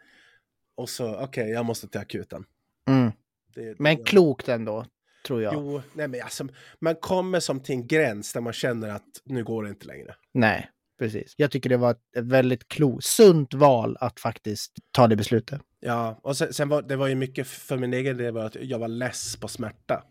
Och 0.78 0.90
så, 0.90 1.16
okej, 1.24 1.50
jag 1.50 1.66
måste 1.66 1.88
till 1.88 2.00
akuten. 2.02 2.46
Mm. 2.90 3.12
Det, 3.56 3.80
Men 3.80 3.98
det- 3.98 4.04
klokt 4.04 4.50
ändå, 4.50 4.86
tror 5.28 5.42
jag. 5.42 5.54
Jo, 5.54 5.82
nej 5.94 6.08
men 6.08 6.22
alltså, 6.22 6.48
man 6.82 6.96
kommer 6.96 7.40
som 7.40 7.60
till 7.60 7.76
en 7.76 7.88
gräns 7.88 8.34
där 8.34 8.42
man 8.42 8.54
känner 8.54 8.90
att 8.90 9.08
nu 9.24 9.44
går 9.44 9.64
det 9.64 9.70
inte 9.70 9.86
längre. 9.88 10.16
Nej, 10.34 10.70
precis. 11.00 11.34
Jag 11.38 11.52
tycker 11.52 11.70
det 11.70 11.78
var 11.78 11.92
ett 11.92 12.26
väldigt 12.26 12.68
klokt, 12.68 13.04
sunt 13.04 13.54
val 13.54 13.98
att 14.00 14.20
faktiskt 14.20 14.72
ta 14.92 15.08
det 15.08 15.16
beslutet. 15.16 15.62
Ja, 15.80 16.20
och 16.24 16.38
sen, 16.38 16.54
sen 16.54 16.70
var 16.70 16.82
det 16.82 16.96
var 16.96 17.08
ju 17.08 17.16
mycket 17.16 17.48
för 17.48 17.78
min 17.78 17.94
egen 17.94 18.18
del 18.18 18.34
var 18.34 18.46
att 18.46 18.56
jag 18.56 18.80
var 18.80 18.88
less 18.88 19.36
på 19.36 19.48
smärta. 19.48 20.04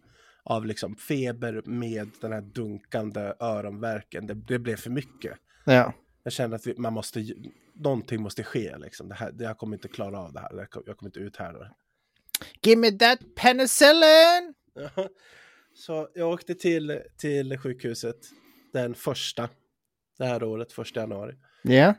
Av 0.45 0.67
liksom 0.67 0.97
feber 0.97 1.63
med 1.65 2.11
den 2.21 2.33
här 2.33 2.41
dunkande 2.41 3.33
öronvärken. 3.41 4.27
Det, 4.27 4.35
det 4.35 4.59
blev 4.59 4.77
för 4.77 4.91
mycket. 4.91 5.33
Ja. 5.65 5.93
Jag 6.23 6.33
kände 6.33 6.57
att 6.57 6.67
vi, 6.67 6.75
man 6.77 6.93
måste, 6.93 7.25
någonting 7.75 8.23
måste 8.23 8.43
ske 8.43 8.77
liksom. 8.79 9.09
Det 9.09 9.15
här, 9.15 9.33
det, 9.33 9.45
jag 9.45 9.59
kommer 9.59 9.77
inte 9.77 9.89
klara 9.89 10.19
av 10.19 10.33
det 10.33 10.41
här. 10.41 10.51
Jag 10.57 10.71
kommer, 10.71 10.87
jag 10.89 10.97
kommer 10.97 11.09
inte 11.09 11.21
uthärda 11.21 11.59
det. 11.59 11.71
Give 12.63 12.81
me 12.81 12.91
that 12.91 13.19
penicillin! 13.37 14.55
Ja. 14.75 14.91
Så 15.75 16.09
jag 16.15 16.29
åkte 16.29 16.55
till, 16.55 17.01
till 17.19 17.59
sjukhuset 17.59 18.17
den 18.73 18.95
första, 18.95 19.49
det 20.19 20.25
här 20.25 20.43
året, 20.43 20.73
första 20.73 21.01
januari. 21.01 21.35
Ja. 21.63 21.95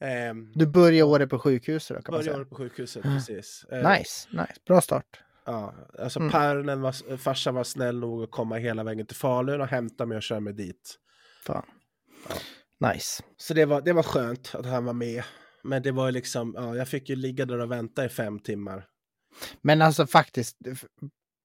Ehm, 0.00 0.52
Du 0.54 0.66
började 0.66 1.02
året 1.02 1.30
på 1.30 1.38
sjukhuset 1.38 1.96
då 1.96 2.02
kan 2.02 2.14
man 2.14 2.24
säga. 2.24 2.36
året 2.36 2.48
på 2.50 2.54
sjukhuset, 2.56 3.02
precis. 3.02 3.64
Ehm, 3.72 3.92
Nice, 3.92 4.28
nice. 4.30 4.54
Bra 4.66 4.80
start. 4.80 5.20
Ja, 5.46 5.74
alltså 5.98 6.18
Mm. 6.20 6.32
Pernen 6.32 6.80
var, 6.80 7.16
farsan 7.16 7.54
var 7.54 7.64
snäll 7.64 7.98
nog 8.00 8.22
att 8.24 8.30
komma 8.30 8.56
hela 8.56 8.84
vägen 8.84 9.06
till 9.06 9.16
Falun 9.16 9.60
och 9.60 9.66
hämta 9.66 10.06
mig 10.06 10.16
och 10.16 10.22
köra 10.22 10.40
mig 10.40 10.52
dit. 10.52 10.98
Fan. 11.42 11.66
Nice. 12.92 13.22
Så 13.36 13.54
det 13.54 13.64
var, 13.64 13.80
det 13.80 13.92
var 13.92 14.02
skönt 14.02 14.54
att 14.54 14.66
han 14.66 14.84
var 14.84 14.92
med. 14.92 15.24
Men 15.62 15.82
det 15.82 15.92
var 15.92 16.06
ju 16.06 16.12
liksom, 16.12 16.54
ja, 16.56 16.76
jag 16.76 16.88
fick 16.88 17.08
ju 17.08 17.16
ligga 17.16 17.46
där 17.46 17.58
och 17.60 17.70
vänta 17.70 18.04
i 18.04 18.08
fem 18.08 18.38
timmar. 18.38 18.86
Men 19.62 19.82
alltså 19.82 20.06
faktiskt, 20.06 20.56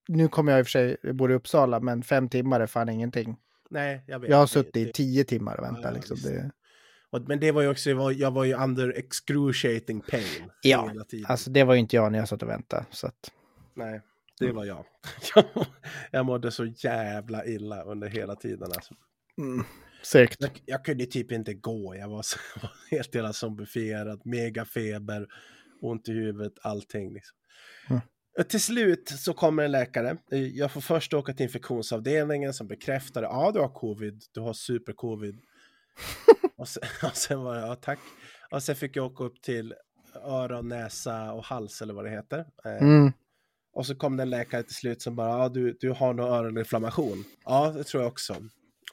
nu 0.07 0.27
kommer 0.27 0.51
jag 0.51 0.59
i 0.59 0.61
och 0.61 0.65
för 0.67 0.71
sig, 0.71 0.97
jag 1.01 1.15
bor 1.15 1.31
i 1.31 1.35
Uppsala, 1.35 1.79
men 1.79 2.03
fem 2.03 2.29
timmar 2.29 2.59
är 2.59 2.67
fan 2.67 2.89
ingenting. 2.89 3.37
Nej, 3.69 4.03
jag 4.07 4.19
vet. 4.19 4.29
Jag 4.29 4.37
har 4.37 4.47
suttit 4.47 4.77
i 4.77 4.91
tio 4.91 5.23
timmar 5.23 5.57
och 5.57 5.63
väntat 5.63 5.83
ja, 5.83 5.91
liksom. 5.91 6.17
Det, 6.23 6.51
Men 7.27 7.39
det 7.39 7.51
var 7.51 7.61
ju 7.61 7.69
också, 7.69 7.89
jag 7.89 8.31
var, 8.31 8.43
ju 8.43 8.53
under 8.53 8.89
excruciating 8.97 10.01
pain. 10.01 10.51
Ja, 10.61 10.87
hela 10.87 11.03
tiden. 11.03 11.25
alltså 11.29 11.49
det 11.49 11.63
var 11.63 11.73
ju 11.73 11.79
inte 11.79 11.95
jag 11.95 12.11
när 12.11 12.19
jag 12.19 12.27
satt 12.27 12.43
och 12.43 12.49
väntade. 12.49 12.85
Så 12.91 13.07
att, 13.07 13.31
Nej, 13.73 14.01
det 14.39 14.51
var 14.51 14.65
jag. 14.65 14.85
jag 16.11 16.25
mådde 16.25 16.51
så 16.51 16.65
jävla 16.65 17.45
illa 17.45 17.83
under 17.83 18.07
hela 18.07 18.35
tiden. 18.35 18.71
Alltså. 18.75 18.93
segt. 20.03 20.37
Jag, 20.39 20.61
jag 20.65 20.85
kunde 20.85 21.05
typ 21.05 21.31
inte 21.31 21.53
gå, 21.53 21.95
jag 21.95 22.09
var, 22.09 22.21
så, 22.21 22.39
var 22.61 22.71
helt 22.91 23.15
hela 23.15 23.33
zombifierad, 23.33 24.21
megafeber, 24.25 25.27
ont 25.81 26.09
i 26.09 26.11
huvudet, 26.11 26.53
allting. 26.61 27.13
Liksom. 27.13 27.37
Mm. 27.89 28.01
Och 28.37 28.49
Till 28.49 28.61
slut 28.61 29.09
så 29.09 29.33
kommer 29.33 29.63
en 29.63 29.71
läkare. 29.71 30.17
Eh, 30.31 30.39
Jag 30.47 30.71
får 30.71 30.81
först 30.81 31.13
åka 31.13 31.33
till 31.33 31.43
infektionsavdelningen 31.43 32.53
som 32.53 32.67
bekräftar 32.67 33.23
ja 33.23 33.51
du 33.53 33.59
har 33.59 33.69
covid, 33.73 34.23
du 34.33 34.39
har 34.41 34.53
supercovid. 34.53 35.39
och, 36.57 36.67
sen, 36.67 36.83
och 37.03 37.15
sen 37.17 37.39
var 37.43 37.55
det 37.55 37.61
ja 37.61 37.75
tack. 37.75 37.99
Och 38.51 38.63
sen 38.63 38.75
fick 38.75 38.95
jag 38.95 39.05
åka 39.05 39.23
upp 39.23 39.41
till 39.41 39.73
öron, 40.25 40.67
näsa 40.67 41.31
och 41.33 41.43
hals 41.43 41.81
eller 41.81 41.93
vad 41.93 42.05
det 42.05 42.11
heter. 42.11 42.45
Eh, 42.65 42.71
Mm. 42.81 43.11
och 43.73 43.85
så 43.85 43.95
kom 43.95 44.17
det 44.17 44.23
en 44.23 44.29
läkare 44.29 44.63
till 44.63 44.75
slut 44.75 45.01
som 45.01 45.15
bara, 45.15 45.37
ja 45.43 45.49
du, 45.49 45.77
du 45.79 45.89
har 45.91 46.13
nog 46.13 46.27
öroninflammation. 46.27 47.23
Ja, 47.45 47.71
det 47.77 47.83
tror 47.83 48.03
jag 48.03 48.11
också. 48.11 48.35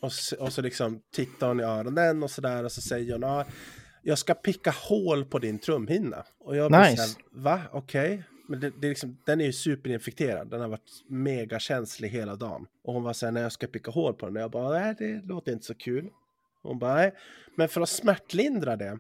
Och 0.01 0.13
så, 0.13 0.37
och 0.37 0.53
så 0.53 0.63
liksom 0.63 1.01
tittar 1.15 1.49
hon 1.49 1.61
i 1.61 1.63
öronen 1.63 2.23
och 2.23 2.31
sådär 2.31 2.65
och 2.65 2.73
så 2.73 2.81
säger 2.81 3.13
hon, 3.13 3.23
ja, 3.23 3.45
jag 4.03 4.19
ska 4.19 4.35
picka 4.35 4.71
hål 4.89 5.25
på 5.25 5.39
din 5.39 5.59
trumhinna. 5.59 6.25
Och 6.39 6.57
jag 6.57 6.71
blir 6.71 6.81
Nice. 6.91 6.97
så 6.97 7.19
här, 7.33 7.43
va? 7.43 7.61
Okej. 7.73 8.23
Men 8.49 8.61
det, 8.61 8.71
det 8.81 8.87
är 8.87 8.89
liksom, 8.89 9.17
den 9.27 9.41
är 9.41 9.45
ju 9.45 9.53
superinfekterad. 9.53 10.51
Den 10.51 10.61
har 10.61 10.69
varit 10.69 11.05
mega 11.09 11.59
känslig 11.59 12.09
hela 12.09 12.37
dagen. 12.37 12.67
Och 12.85 12.95
hon 12.95 13.03
var 13.03 13.13
så 13.13 13.27
här, 13.27 13.33
när 13.33 13.43
jag 13.43 13.53
ska 13.53 13.67
picka 13.67 13.91
hål 13.91 14.15
på 14.15 14.27
den. 14.27 14.37
Och 14.37 14.43
jag 14.43 14.51
bara, 14.51 14.81
nej 14.81 14.95
det 14.99 15.23
låter 15.25 15.53
inte 15.53 15.65
så 15.65 15.75
kul. 15.75 16.09
Hon 16.63 16.79
bara, 16.79 16.95
nej. 16.95 17.15
Men 17.57 17.69
för 17.69 17.81
att 17.81 17.89
smärtlindra 17.89 18.77
det, 18.77 18.99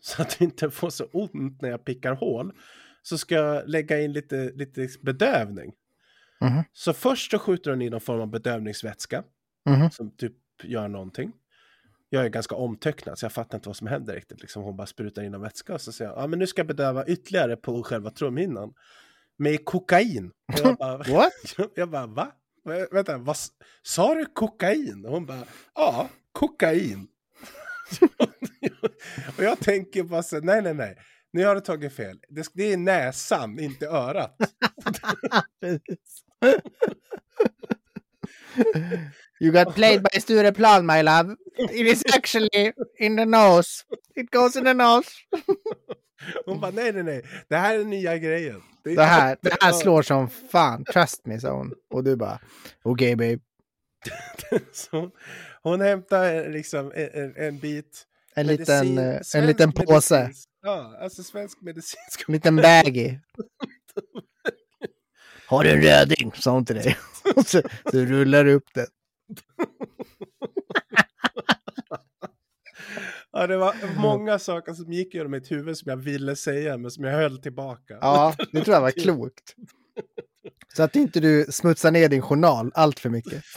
så 0.00 0.22
att 0.22 0.38
det 0.38 0.44
inte 0.44 0.70
får 0.70 0.90
så 0.90 1.04
ont 1.04 1.60
när 1.62 1.70
jag 1.70 1.84
pickar 1.84 2.14
hål, 2.14 2.52
så 3.02 3.18
ska 3.18 3.34
jag 3.34 3.68
lägga 3.68 4.00
in 4.00 4.12
lite, 4.12 4.52
lite 4.54 4.88
bedövning. 5.02 5.72
Mhm. 6.40 6.62
Så 6.72 6.92
först 6.92 7.30
så 7.30 7.38
skjuter 7.38 7.70
hon 7.70 7.82
in 7.82 7.90
någon 7.90 8.00
form 8.00 8.20
av 8.20 8.26
bedövningsvätska 8.26 9.24
Mhm. 9.66 9.90
som 9.90 10.10
typ 10.10 10.32
gör 10.62 10.88
någonting. 10.88 11.32
Jag 12.12 12.24
är 12.24 12.28
ganska 12.28 12.54
omtöcknad 12.54 13.18
så 13.18 13.24
jag 13.24 13.32
fattar 13.32 13.58
inte 13.58 13.68
vad 13.68 13.76
som 13.76 13.86
händer 13.86 14.14
riktigt. 14.14 14.40
Liksom 14.40 14.62
hon 14.62 14.76
bara 14.76 14.86
sprutar 14.86 15.22
in 15.22 15.34
en 15.34 15.40
vätska 15.40 15.74
och 15.74 15.80
så 15.80 15.92
säger 15.92 16.10
jag, 16.10 16.18
ja 16.22 16.26
men 16.26 16.38
nu 16.38 16.46
ska 16.46 16.60
jag 16.60 16.66
bedöva 16.66 17.06
ytterligare 17.06 17.56
på 17.56 17.82
själva 17.82 18.10
trumhinnan. 18.10 18.72
Med 19.38 19.64
kokain. 19.64 20.32
Och 20.52 20.58
jag 20.58 20.76
bara, 20.76 20.96
What? 21.08 21.32
jag 21.74 21.90
bara 21.90 22.06
va? 22.06 22.32
Vä- 22.64 22.86
Vänta, 22.92 23.18
vad 23.18 23.36
sa 23.82 24.14
du 24.14 24.26
kokain? 24.26 25.04
Och 25.06 25.12
hon 25.12 25.26
bara, 25.26 25.44
ja, 25.74 26.08
kokain. 26.32 27.08
och 29.38 29.44
jag 29.44 29.58
tänker 29.58 30.02
bara 30.02 30.22
så, 30.22 30.40
nej 30.40 30.62
nej 30.62 30.74
nej, 30.74 30.96
nu 31.32 31.44
har 31.44 31.54
du 31.54 31.60
tagit 31.60 31.92
fel. 31.92 32.18
Det 32.54 32.72
är 32.72 32.76
näsan, 32.76 33.58
inte 33.58 33.86
örat. 33.86 34.36
You 39.40 39.52
got 39.52 39.74
played 39.74 40.02
by 40.02 40.18
Stureplan, 40.20 40.84
my 40.96 41.02
love. 41.02 41.36
It 41.58 41.86
is 41.86 42.02
actually 42.14 42.72
in 42.98 43.16
the 43.16 43.24
nose. 43.24 43.84
It 44.16 44.30
goes 44.30 44.56
in 44.56 44.64
the 44.64 44.74
nose. 44.74 45.08
Hon 46.46 46.60
bara, 46.60 46.70
nej 46.70 46.92
nej 46.92 47.02
nej, 47.02 47.22
det 47.48 47.56
här 47.56 47.78
är 47.78 47.84
nya 47.84 48.18
grejen. 48.18 48.62
är 48.84 48.94
Det 48.96 49.02
här, 49.04 49.36
det 49.42 49.56
här 49.60 49.68
örat." 49.70 49.80
slår 49.80 50.02
som 50.02 50.28
fan. 50.28 50.84
Trust 50.84 51.26
me, 51.26 51.40
sa 51.40 51.50
hon. 51.50 51.72
Och 51.90 52.04
du 52.04 52.16
bara, 52.16 52.38
okej 52.82 53.16
babe. 53.16 53.38
Så 54.72 54.96
hon, 54.96 55.10
hon 55.62 55.80
hämtar 55.80 56.48
liksom 56.48 56.92
en, 56.94 57.08
en, 57.12 57.36
en 57.36 57.58
bit. 57.58 58.06
En 58.34 58.46
medicin- 58.46 58.58
liten, 58.58 58.98
eh, 58.98 59.20
en 59.34 59.46
liten 59.46 59.72
påse. 59.72 60.14
medicinsk- 60.14 60.46
Ja, 60.62 60.96
alltså 61.00 61.22
svensk 61.22 61.60
medicinsk. 61.60 62.24
En 62.28 62.32
liten 62.32 62.56
baggy. 62.56 63.18
Har 65.46 65.64
du 65.64 65.70
en 65.70 65.82
röding? 65.82 66.32
Sa 66.34 66.50
hon 66.50 66.64
till 66.64 66.76
dig. 66.76 66.96
Så, 67.46 67.62
så 67.90 67.98
rullar 67.98 68.44
du 68.44 68.52
upp 68.52 68.74
den. 68.74 68.86
Ja, 73.32 73.46
det 73.46 73.56
var 73.56 73.74
många 74.00 74.38
saker 74.38 74.74
som 74.74 74.92
gick 74.92 75.14
genom 75.14 75.30
mitt 75.30 75.50
huvud 75.50 75.78
som 75.78 75.90
jag 75.90 75.96
ville 75.96 76.36
säga 76.36 76.78
men 76.78 76.90
som 76.90 77.04
jag 77.04 77.12
höll 77.12 77.38
tillbaka. 77.38 77.98
Ja, 78.00 78.34
det 78.52 78.64
tror 78.64 78.74
jag 78.74 78.80
var 78.80 78.90
klokt. 79.02 79.54
Så 80.76 80.82
att 80.82 80.96
inte 80.96 81.20
du 81.20 81.46
smutsar 81.50 81.90
ner 81.90 82.08
din 82.08 82.22
journal 82.22 82.72
allt 82.74 83.00
för 83.00 83.10
mycket. 83.10 83.44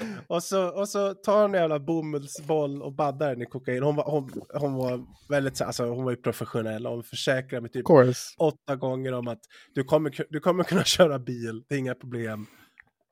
Och, 0.26 0.42
så, 0.42 0.68
och 0.68 0.88
så 0.88 1.14
tar 1.14 1.42
hon 1.42 1.54
en 1.54 1.60
jävla 1.60 1.78
bomullsboll 1.80 2.82
och 2.82 2.92
baddar 2.92 3.30
den 3.30 3.42
i 3.42 3.46
kokain. 3.46 3.82
Hon 3.82 3.96
var, 3.96 4.04
hon, 4.10 4.42
hon 4.54 4.74
var 4.74 5.04
väldigt, 5.28 5.56
så- 5.56 5.64
alltså 5.64 5.84
hon 5.86 6.04
var 6.04 6.10
ju 6.10 6.16
professionell. 6.16 6.86
Hon 6.86 7.02
försäkrade 7.04 7.60
mig 7.62 7.70
typ 7.70 7.86
course. 7.86 8.34
åtta 8.38 8.76
gånger 8.76 9.12
om 9.12 9.28
att 9.28 9.40
du 9.74 9.84
kommer, 9.84 10.26
du 10.30 10.40
kommer 10.40 10.64
kunna 10.64 10.84
köra 10.84 11.18
bil, 11.18 11.62
det 11.68 11.74
är 11.74 11.78
inga 11.78 11.94
problem. 11.94 12.46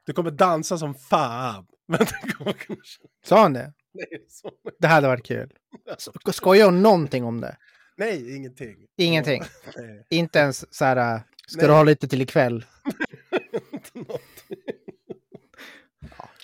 Du 0.06 0.12
kommer 0.12 0.30
dansa 0.30 0.78
som 0.78 0.94
fan. 0.94 1.66
Men 1.88 1.98
du 2.22 2.32
kommer 2.32 2.52
kunna 2.52 2.78
köra... 2.84 3.08
Sa 3.24 3.42
hon 3.42 3.52
det? 3.52 3.72
Nej, 3.94 4.24
så... 4.28 4.50
Det 4.78 4.86
hade 4.88 5.08
varit 5.08 5.26
kul. 5.26 5.52
Sk- 5.98 6.32
Skojar 6.32 6.64
hon 6.64 6.82
någonting 6.82 7.24
om 7.24 7.40
det? 7.40 7.56
Nej 7.96 8.36
ingenting. 8.36 8.76
Ingenting. 8.96 9.42
Inte 10.10 10.38
ens 10.38 10.74
så 10.74 10.84
här, 10.84 11.20
ska 11.46 11.60
Nej. 11.60 11.66
du 11.66 11.72
ha 11.72 11.82
lite 11.82 12.08
till 12.08 12.22
ikväll? 12.22 12.64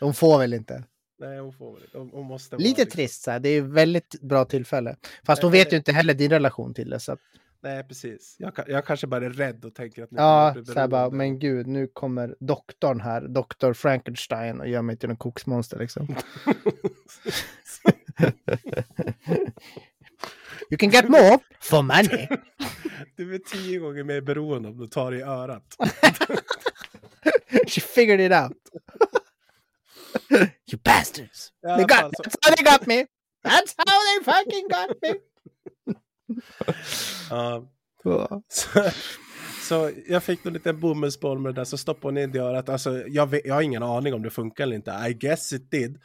Hon 0.04 0.14
får 0.14 0.38
väl 0.38 0.54
inte. 0.54 0.84
Nej, 1.18 1.38
hon 1.38 1.52
får 1.52 1.74
väl 1.74 1.82
inte. 1.84 1.98
Hon, 1.98 2.10
hon 2.12 2.26
måste 2.26 2.56
vara 2.56 2.62
Lite 2.62 2.80
liksom- 2.80 2.96
trist 2.96 3.22
så 3.22 3.30
här. 3.30 3.40
Det 3.40 3.48
är 3.48 3.58
ett 3.62 3.68
väldigt 3.68 4.20
bra 4.20 4.44
tillfälle. 4.44 4.96
Fast 5.26 5.42
hon 5.42 5.50
Nej, 5.50 5.60
vet 5.60 5.66
ju 5.66 5.70
det- 5.70 5.76
inte 5.76 5.92
heller 5.92 6.14
din 6.14 6.30
relation 6.30 6.74
till 6.74 6.90
det. 6.90 7.00
Så 7.00 7.12
att, 7.12 7.18
Nej, 7.62 7.84
precis. 7.84 8.36
Jag, 8.38 8.52
jag 8.66 8.86
kanske 8.86 9.06
bara 9.06 9.24
är 9.26 9.30
rädd 9.30 9.64
och 9.64 9.74
tänker 9.74 10.02
att 10.02 10.10
nu 10.10 10.16
ja, 10.18 10.56
så 10.66 10.78
här 10.80 10.88
bara, 10.88 11.10
men 11.10 11.38
gud, 11.38 11.66
nu 11.66 11.86
kommer 11.86 12.36
doktorn 12.40 13.00
här, 13.00 13.28
doktor 13.28 13.72
Frankenstein 13.74 14.60
och 14.60 14.68
gör 14.68 14.82
mig 14.82 14.96
till 14.96 15.10
en 15.10 15.16
koksmonster 15.16 15.78
liksom. 15.78 16.08
You 20.70 20.78
can 20.78 20.90
get 20.90 21.08
more 21.08 21.38
for 21.60 21.82
money. 21.82 22.28
Du 23.16 23.34
är 23.34 23.38
tio 23.38 23.78
gånger 23.78 24.04
mer 24.04 24.20
beroende 24.20 24.68
om 24.68 24.78
du 24.78 24.86
tar 24.86 25.12
i 25.14 25.22
örat. 25.22 25.76
She 27.66 27.80
figured 27.80 28.20
it 28.20 28.32
out. 28.32 28.56
you 30.72 30.78
bastards. 30.84 31.52
I 31.62 31.76
They 31.76 31.84
got, 31.84 32.00
fall 32.00 32.10
så- 32.16 32.22
that's 32.22 32.36
how 32.42 32.54
they 32.56 32.64
got 32.64 32.86
me. 32.86 33.06
That's 33.44 33.74
how 33.76 33.98
they 34.06 34.24
fucking 34.24 34.68
got 34.68 35.02
me. 35.02 35.14
Ja. 37.30 37.64
Ja. 38.04 38.42
Så, 38.48 38.68
så 39.68 39.90
jag 40.08 40.22
fick 40.22 40.46
en 40.46 40.52
liten 40.52 40.80
bomullsboll 40.80 41.38
med 41.38 41.54
det 41.54 41.60
där, 41.60 41.64
så 41.64 41.78
stoppade 41.78 42.06
hon 42.06 42.18
in 42.18 42.32
det 42.32 42.38
i 42.38 42.40
örat. 42.40 42.68
Alltså, 42.68 43.08
jag, 43.08 43.26
vet, 43.30 43.42
jag 43.44 43.54
har 43.54 43.62
ingen 43.62 43.82
aning 43.82 44.14
om 44.14 44.22
det 44.22 44.30
funkar 44.30 44.64
eller 44.64 44.76
inte. 44.76 44.90
I 45.10 45.14
guess 45.14 45.52
it 45.52 45.70
did. 45.70 45.98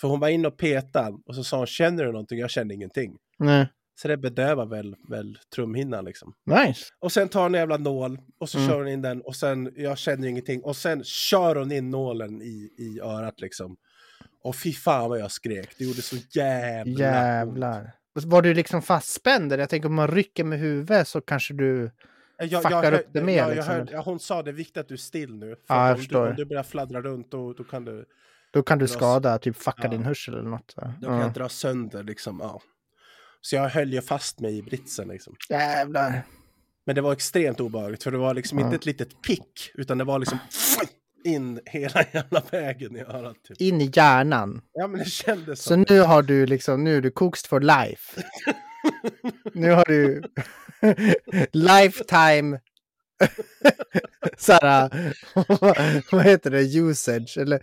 För 0.00 0.08
hon 0.08 0.20
var 0.20 0.28
inne 0.28 0.48
och 0.48 0.56
petade 0.56 1.16
och 1.26 1.34
så 1.34 1.44
sa 1.44 1.56
hon, 1.58 1.66
känner 1.66 2.04
du 2.04 2.12
någonting? 2.12 2.38
Jag 2.38 2.50
känner 2.50 2.74
ingenting. 2.74 3.16
Nej. 3.38 3.68
Så 3.98 4.08
det 4.08 4.16
bedövar 4.16 4.66
väl, 4.66 4.96
väl 5.08 5.38
trumhinnan 5.54 6.04
liksom. 6.04 6.34
Nice. 6.46 6.84
Och 6.98 7.12
sen 7.12 7.28
tar 7.28 7.42
hon 7.42 7.54
en 7.54 7.58
jävla 7.58 7.76
nål 7.76 8.18
och 8.38 8.48
så 8.48 8.58
Mm. 8.58 8.70
kör 8.70 8.78
hon 8.78 8.88
in 8.88 9.02
den 9.02 9.20
och 9.20 9.36
sen, 9.36 9.72
jag 9.76 9.98
känner 9.98 10.28
ingenting. 10.28 10.62
Och 10.62 10.76
sen 10.76 11.04
kör 11.04 11.56
hon 11.56 11.72
in 11.72 11.90
nålen 11.90 12.42
i, 12.42 12.70
i 12.78 13.00
örat 13.02 13.40
liksom. 13.40 13.76
Och 14.42 14.56
fy 14.56 14.72
fan 14.72 15.08
vad 15.10 15.18
jag 15.20 15.30
skrek. 15.30 15.74
Det 15.78 15.84
gjorde 15.84 16.02
så 16.02 16.16
jävla 16.30 16.90
ont. 16.92 16.98
Jävlar. 17.00 17.92
Var 18.24 18.42
du 18.42 18.54
liksom 18.54 18.82
fastspänd? 18.82 19.52
Jag 19.52 19.68
tänker 19.68 19.88
om 19.88 19.94
man 19.94 20.08
rycker 20.08 20.44
med 20.44 20.58
huvudet 20.58 21.08
så 21.08 21.20
kanske 21.20 21.54
du... 21.54 21.90
Jag, 22.38 22.62
fuckar 22.62 22.92
upp 22.92 23.06
det 23.12 23.22
mer, 23.22 23.36
jag, 23.36 23.48
jag 23.50 23.56
liksom. 23.56 23.74
hörde- 23.74 23.98
hon 23.98 24.20
sa 24.20 24.42
det 24.42 24.50
är 24.50 24.52
viktigt 24.52 24.76
att 24.76 24.88
du 24.88 24.94
är 24.94 24.98
still 24.98 25.34
nu. 25.34 25.56
För 25.66 25.74
Ja, 25.74 25.88
jag 25.88 25.96
om, 25.98 26.04
du, 26.08 26.16
om 26.16 26.34
du 26.36 26.44
börjar 26.44 26.62
fladdra 26.62 27.00
runt 27.02 27.30
då, 27.30 27.52
då 27.52 27.64
kan 27.64 27.84
du, 27.84 28.04
Då 28.50 28.62
kan 28.62 28.78
du 28.78 28.88
skada, 28.88 29.38
typ 29.38 29.56
fucka 29.56 29.80
Ja. 29.82 29.88
din 29.88 30.02
hörsel 30.04 30.34
eller 30.34 30.48
något. 30.50 30.72
Då 30.76 30.82
kan 30.82 30.94
Ja. 31.00 31.20
jag 31.20 31.32
dra 31.32 31.48
sönder 31.48 32.02
liksom. 32.02 32.38
Ja. 32.42 32.60
Så 33.46 33.56
jag 33.56 33.68
höll 33.68 33.92
ju 33.92 34.02
fast 34.02 34.40
mig 34.40 34.58
i 34.58 34.62
britsen 34.62 35.08
liksom. 35.08 35.36
Jävlar. 35.48 36.22
Men 36.86 36.94
det 36.94 37.00
var 37.00 37.12
extremt 37.12 37.60
obehagligt 37.60 38.02
för 38.02 38.10
det 38.10 38.18
var 38.18 38.34
liksom 38.34 38.58
Ja. 38.58 38.64
inte 38.64 38.76
ett 38.76 38.86
litet 38.86 39.22
pick 39.22 39.70
utan 39.74 39.98
det 39.98 40.04
var 40.04 40.18
liksom 40.18 40.38
in 41.24 41.60
hela 41.66 42.04
jävla 42.12 42.42
vägen 42.50 42.96
i 42.96 43.00
örat. 43.00 43.36
Typ. 43.48 43.60
In 43.60 43.80
i 43.80 43.90
hjärnan. 43.94 44.62
Ja 44.72 44.86
men 44.86 44.98
det 44.98 45.04
kändes 45.10 45.62
Så 45.62 45.68
som 45.68 45.84
nu 45.88 46.00
har 46.00 46.22
du 46.22 46.46
liksom, 46.46 46.84
nu 46.84 46.96
är 46.96 47.00
du 47.00 47.10
cooked 47.10 47.46
for 47.48 47.60
life. 47.60 48.22
nu 49.54 49.70
har 49.70 49.84
du 49.84 50.22
lifetime 51.52 52.60
såhär, 54.36 54.90
vad 56.12 56.24
heter 56.24 56.50
det, 56.50 56.62
usage 56.62 57.38
eller 57.38 57.60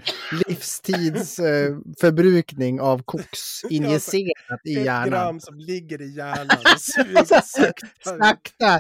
livstidsförbrukning 0.48 2.82
av 2.82 3.04
koks 3.04 3.64
injicerat 3.70 4.62
i 4.66 4.78
ett 4.78 4.86
hjärnan. 4.86 5.10
gram 5.10 5.40
som 5.40 5.60
ligger 5.60 6.02
i 6.02 6.16
hjärnan 6.16 6.58
och 6.74 6.82
suger. 6.82 7.26
Sakta 8.04 8.80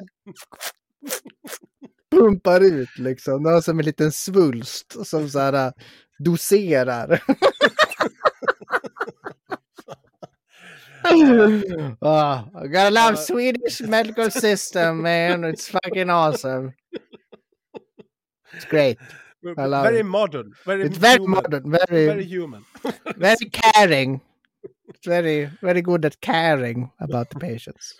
pumpar 2.11 2.61
ut 2.61 2.97
liksom. 2.97 3.43
Det 3.43 3.49
har 3.49 3.61
som 3.61 3.79
en 3.79 3.85
liten 3.85 4.11
svulst 4.11 5.07
som 5.07 5.29
så 5.29 5.39
här 5.39 5.73
doserar. 6.19 7.23
ah, 12.01 12.45
I 12.55 12.67
gotta 12.67 12.89
love 12.91 13.17
Swedish 13.19 13.81
medical 13.87 14.29
system 14.31 15.01
man. 15.01 15.43
It's 15.43 15.67
fucking 15.69 16.09
awesome. 16.09 16.73
It's 18.53 18.65
great. 18.69 18.97
I 19.57 19.65
love 19.65 19.83
Very 19.83 19.99
it. 19.99 20.05
modern. 20.05 20.53
Very 20.65 20.83
It's 20.85 20.97
very 20.97 21.17
human. 21.19 21.31
modern. 21.31 21.71
Very, 21.71 22.05
Very 22.07 22.23
human. 22.23 22.63
very 23.17 23.49
caring. 23.51 24.21
It's 24.87 25.07
very, 25.07 25.49
very 25.61 25.81
good 25.81 26.05
at 26.05 26.21
caring 26.21 26.91
about 26.99 27.29
the 27.29 27.39
patients. 27.39 27.93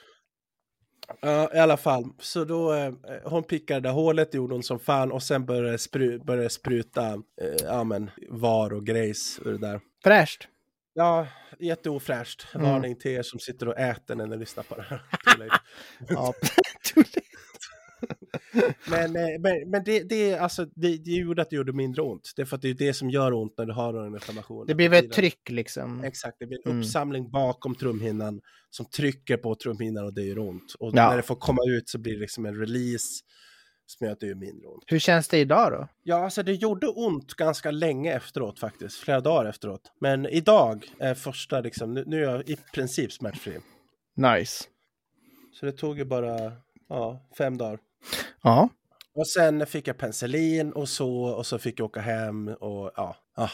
Ja, 1.21 1.49
i 1.53 1.59
alla 1.59 1.77
fall. 1.77 2.09
Så 2.19 2.45
då, 2.45 2.73
eh, 2.73 2.93
hon 3.23 3.43
pickade 3.43 3.79
det 3.79 3.87
där 3.89 3.93
hålet, 3.93 4.33
gjorde 4.33 4.53
hon 4.53 4.63
som 4.63 4.79
fan 4.79 5.11
och 5.11 5.23
sen 5.23 5.45
började 5.45 5.77
spru, 5.77 6.19
började 6.19 6.49
spruta 6.49 7.07
eh, 7.13 7.55
ja, 7.63 7.83
men, 7.83 8.11
var 8.29 8.73
och 8.73 8.85
grejs 8.85 9.39
ur 9.45 9.51
det 9.51 9.57
där. 9.57 9.81
Fräscht. 10.03 10.47
Ja, 10.93 11.27
jätteofräscht. 11.59 12.47
Mm. 12.55 12.69
Varning 12.71 12.95
till 12.95 13.11
er 13.11 13.21
som 13.23 13.39
sitter 13.39 13.67
och 13.67 13.77
äter 13.79 14.15
när 14.15 14.27
ni 14.27 14.37
lyssnar 14.37 14.63
på 14.63 14.75
det 14.75 14.81
här. 14.81 15.01
Ja. 16.09 16.33
men 18.89 19.15
eh, 19.15 19.39
men, 19.39 19.69
men 19.69 19.83
det, 19.83 20.03
det, 20.09 20.35
alltså, 20.37 20.65
det, 20.65 20.97
det 20.97 21.11
gjorde 21.11 21.41
att 21.41 21.49
det 21.49 21.55
gjorde 21.55 21.73
mindre 21.73 22.01
ont. 22.01 22.31
Det 22.35 22.41
är 22.41 22.45
för 22.45 22.55
att 22.55 22.61
det 22.61 22.69
är 22.69 22.73
det 22.73 22.93
som 22.93 23.09
gör 23.09 23.33
ont 23.33 23.53
när 23.57 23.65
du 23.65 23.73
har 23.73 23.93
en 24.07 24.13
inflammation. 24.13 24.65
det 24.67 24.75
blir 24.75 24.89
väl 24.89 25.05
ett 25.05 25.11
tryck 25.11 25.49
liksom. 25.49 26.03
Exakt, 26.03 26.35
det 26.39 26.45
blir 26.47 26.57
en 26.65 26.71
Mm. 26.71 26.81
uppsamling 26.81 27.31
bakom 27.31 27.75
trumhinnan 27.75 28.41
som 28.69 28.85
trycker 28.85 29.37
på 29.37 29.55
trumhinnan 29.55 30.05
och 30.05 30.13
det 30.13 30.21
gör 30.23 30.39
ont. 30.39 30.73
Och 30.79 30.91
Ja. 30.93 31.09
när 31.09 31.17
det 31.17 31.23
får 31.23 31.35
komma 31.35 31.61
ut 31.67 31.89
så 31.89 31.97
blir 31.99 32.13
det 32.13 32.19
liksom 32.19 32.45
en 32.45 32.55
release 32.59 33.23
att 34.11 34.19
det 34.19 34.27
gör 34.27 34.35
mindre 34.35 34.67
ont. 34.67 34.83
Hur 34.87 34.99
känns 34.99 35.27
det 35.27 35.37
idag 35.37 35.71
då? 35.71 35.87
Ja, 36.03 36.23
alltså 36.23 36.43
det 36.43 36.53
gjorde 36.53 36.87
ont 36.87 37.33
ganska 37.33 37.71
länge 37.71 38.13
efteråt 38.13 38.59
faktiskt, 38.59 38.97
flera 38.97 39.21
dagar 39.21 39.49
efteråt. 39.49 39.91
Men 39.99 40.25
idag 40.25 40.85
är 40.99 41.13
första 41.13 41.61
liksom, 41.61 41.93
nu, 41.93 42.03
nu 42.07 42.25
är 42.25 42.31
jag 42.31 42.49
i 42.49 42.57
princip 42.73 43.11
smärtfri. 43.11 43.59
Nice. 44.15 44.63
Så 45.53 45.65
det 45.65 45.71
tog 45.71 45.97
ju 45.97 46.05
bara 46.05 46.51
ja, 46.89 47.29
fem 47.37 47.57
dagar. 47.57 47.79
Ja. 48.41 48.69
Och 49.15 49.27
sen 49.27 49.65
fick 49.65 49.87
jag 49.87 49.97
penicillin 49.97 50.73
och 50.73 50.89
så, 50.89 51.23
och 51.23 51.45
så 51.45 51.59
fick 51.59 51.79
jag 51.79 51.85
åka 51.85 52.01
hem 52.01 52.47
och 52.47 52.91
ja, 52.95 53.15
ah, 53.35 53.49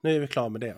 nu 0.00 0.16
är 0.16 0.20
vi 0.20 0.26
klara 0.26 0.48
med 0.48 0.60
det. 0.60 0.76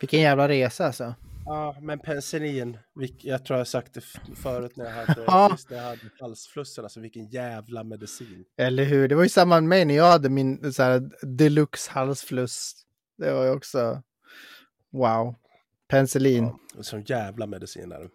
Vilken 0.00 0.20
jävla 0.20 0.48
resa 0.48 0.86
alltså. 0.86 1.14
Ja, 1.44 1.76
men 1.80 1.98
penicillin, 1.98 2.78
jag 3.18 3.44
tror 3.44 3.58
jag 3.58 3.66
sagt 3.68 3.94
det 3.94 4.00
förut 4.36 4.76
när 4.76 4.84
jag 4.84 4.92
hade, 5.06 5.22
Ja. 5.26 5.56
när 5.70 5.76
jag 5.76 5.84
hade 5.84 6.00
halsflussen, 6.20 6.84
alltså 6.84 7.00
vilken 7.00 7.26
jävla 7.26 7.84
medicin. 7.84 8.44
Eller 8.56 8.84
hur? 8.84 9.08
Det 9.08 9.14
var 9.14 9.22
ju 9.22 9.28
samma 9.28 9.54
med 9.54 9.68
mig 9.68 9.84
när 9.84 9.94
jag 9.96 10.04
hade 10.10 10.28
min 10.28 10.72
så 10.72 10.82
här, 10.82 11.10
deluxe 11.22 11.90
halsfluss. 11.92 12.74
Det 13.18 13.32
var 13.32 13.44
ju 13.44 13.50
också 13.50 14.02
wow. 14.90 15.34
Penicillin. 15.88 16.44
Ja. 16.44 16.58
Ja, 16.76 16.82
som 16.82 17.02
jävla 17.02 17.46
medicin 17.46 17.92
är 17.92 18.00
det. 18.00 18.08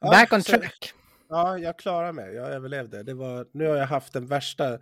Back 0.00 0.32
on 0.32 0.42
så- 0.42 0.52
track. 0.52 0.92
Ja, 1.28 1.58
jag 1.58 1.78
klarade 1.78 2.12
mig. 2.12 2.34
Jag 2.34 2.50
överlevde. 2.50 3.02
Det 3.02 3.14
var, 3.14 3.46
nu 3.52 3.66
har 3.66 3.76
jag 3.76 3.86
haft 3.86 4.12
den 4.12 4.26
värsta... 4.26 4.78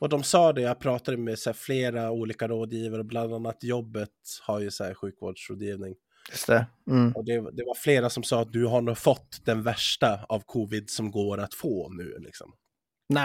Och 0.00 0.08
de 0.08 0.22
sa 0.22 0.52
det, 0.52 0.60
jag 0.60 0.78
pratade 0.80 1.16
med 1.16 1.38
så 1.38 1.50
här, 1.50 1.54
flera 1.54 2.10
olika 2.10 2.48
rådgivare, 2.48 3.04
bland 3.04 3.34
annat 3.34 3.64
jobbet 3.64 4.10
har 4.42 4.60
ju 4.60 4.70
så 4.70 4.84
här, 4.84 4.94
sjukvårdsrådgivning. 4.94 5.94
Just 6.30 6.46
det. 6.46 6.66
Mm. 6.90 7.12
Och 7.12 7.24
det, 7.24 7.32
det 7.34 7.64
var 7.64 7.74
flera 7.74 8.10
som 8.10 8.22
sa 8.22 8.42
att 8.42 8.52
du 8.52 8.66
har 8.66 8.80
nog 8.80 8.98
fått 8.98 9.44
den 9.44 9.62
värsta 9.62 10.24
av 10.28 10.40
covid 10.46 10.90
som 10.90 11.10
går 11.10 11.38
att 11.38 11.54
få 11.54 11.88
nu. 11.88 12.16
Liksom. 12.18 12.52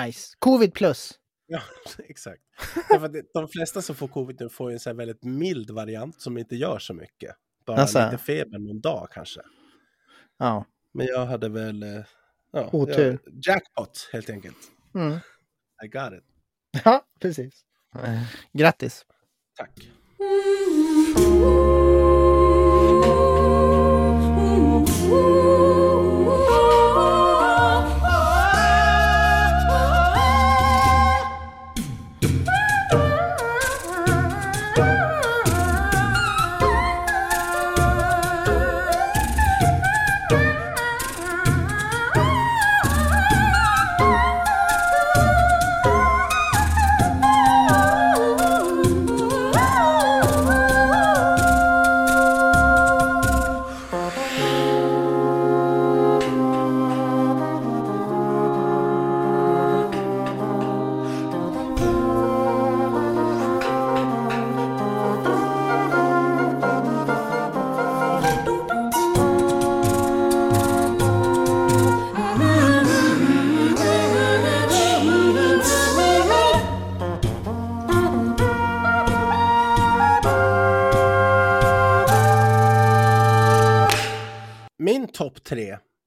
Nice. 0.05 0.35
Covid 0.39 0.73
plus. 0.73 1.13
Ja, 1.47 1.61
exakt. 2.09 2.41
Därför 2.89 3.23
de 3.33 3.47
flesta 3.47 3.81
som 3.81 3.95
får 3.95 4.07
covid 4.07 4.37
nu 4.39 4.49
får 4.49 4.69
ju 4.69 4.73
en 4.73 4.79
så 4.79 4.89
här 4.89 4.95
väldigt 4.95 5.23
mild 5.23 5.69
variant 5.69 6.21
som 6.21 6.37
inte 6.37 6.55
gör 6.55 6.79
så 6.79 6.93
mycket. 6.93 7.35
Bara 7.65 7.77
Alltså. 7.77 8.05
lite 8.05 8.17
feber 8.23 8.59
någon 8.59 8.81
dag 8.81 9.07
kanske. 9.11 9.41
Ja. 10.37 10.65
Men 10.91 11.05
jag 11.07 11.25
hade 11.25 11.49
väl... 11.49 11.83
eh, 11.83 12.03
Ja, 12.55 12.69
Otur. 12.71 13.19
Jag, 13.25 13.33
jackpot 13.47 14.09
helt 14.13 14.29
enkelt. 14.29 14.57
Mm. 14.95 15.11
I 15.83 15.87
got 15.87 16.13
it. 16.13 16.23
Ja, 16.73 17.05
precis. 17.19 17.65
Grattis. 18.53 19.05
Tack. 19.55 19.71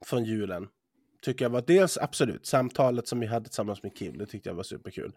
Från 0.06 0.24
julen 0.24 0.68
tycker 1.22 1.44
jag 1.44 1.50
var 1.50 1.64
dels 1.66 1.98
absolut 1.98 2.46
samtalet 2.46 3.08
som 3.08 3.20
vi 3.20 3.26
hade 3.26 3.44
tillsammans 3.44 3.82
med 3.82 3.96
Kim. 3.96 4.18
Det 4.18 4.26
tyckte 4.26 4.48
jag 4.48 4.54
var 4.54 4.62
superkul. 4.62 5.12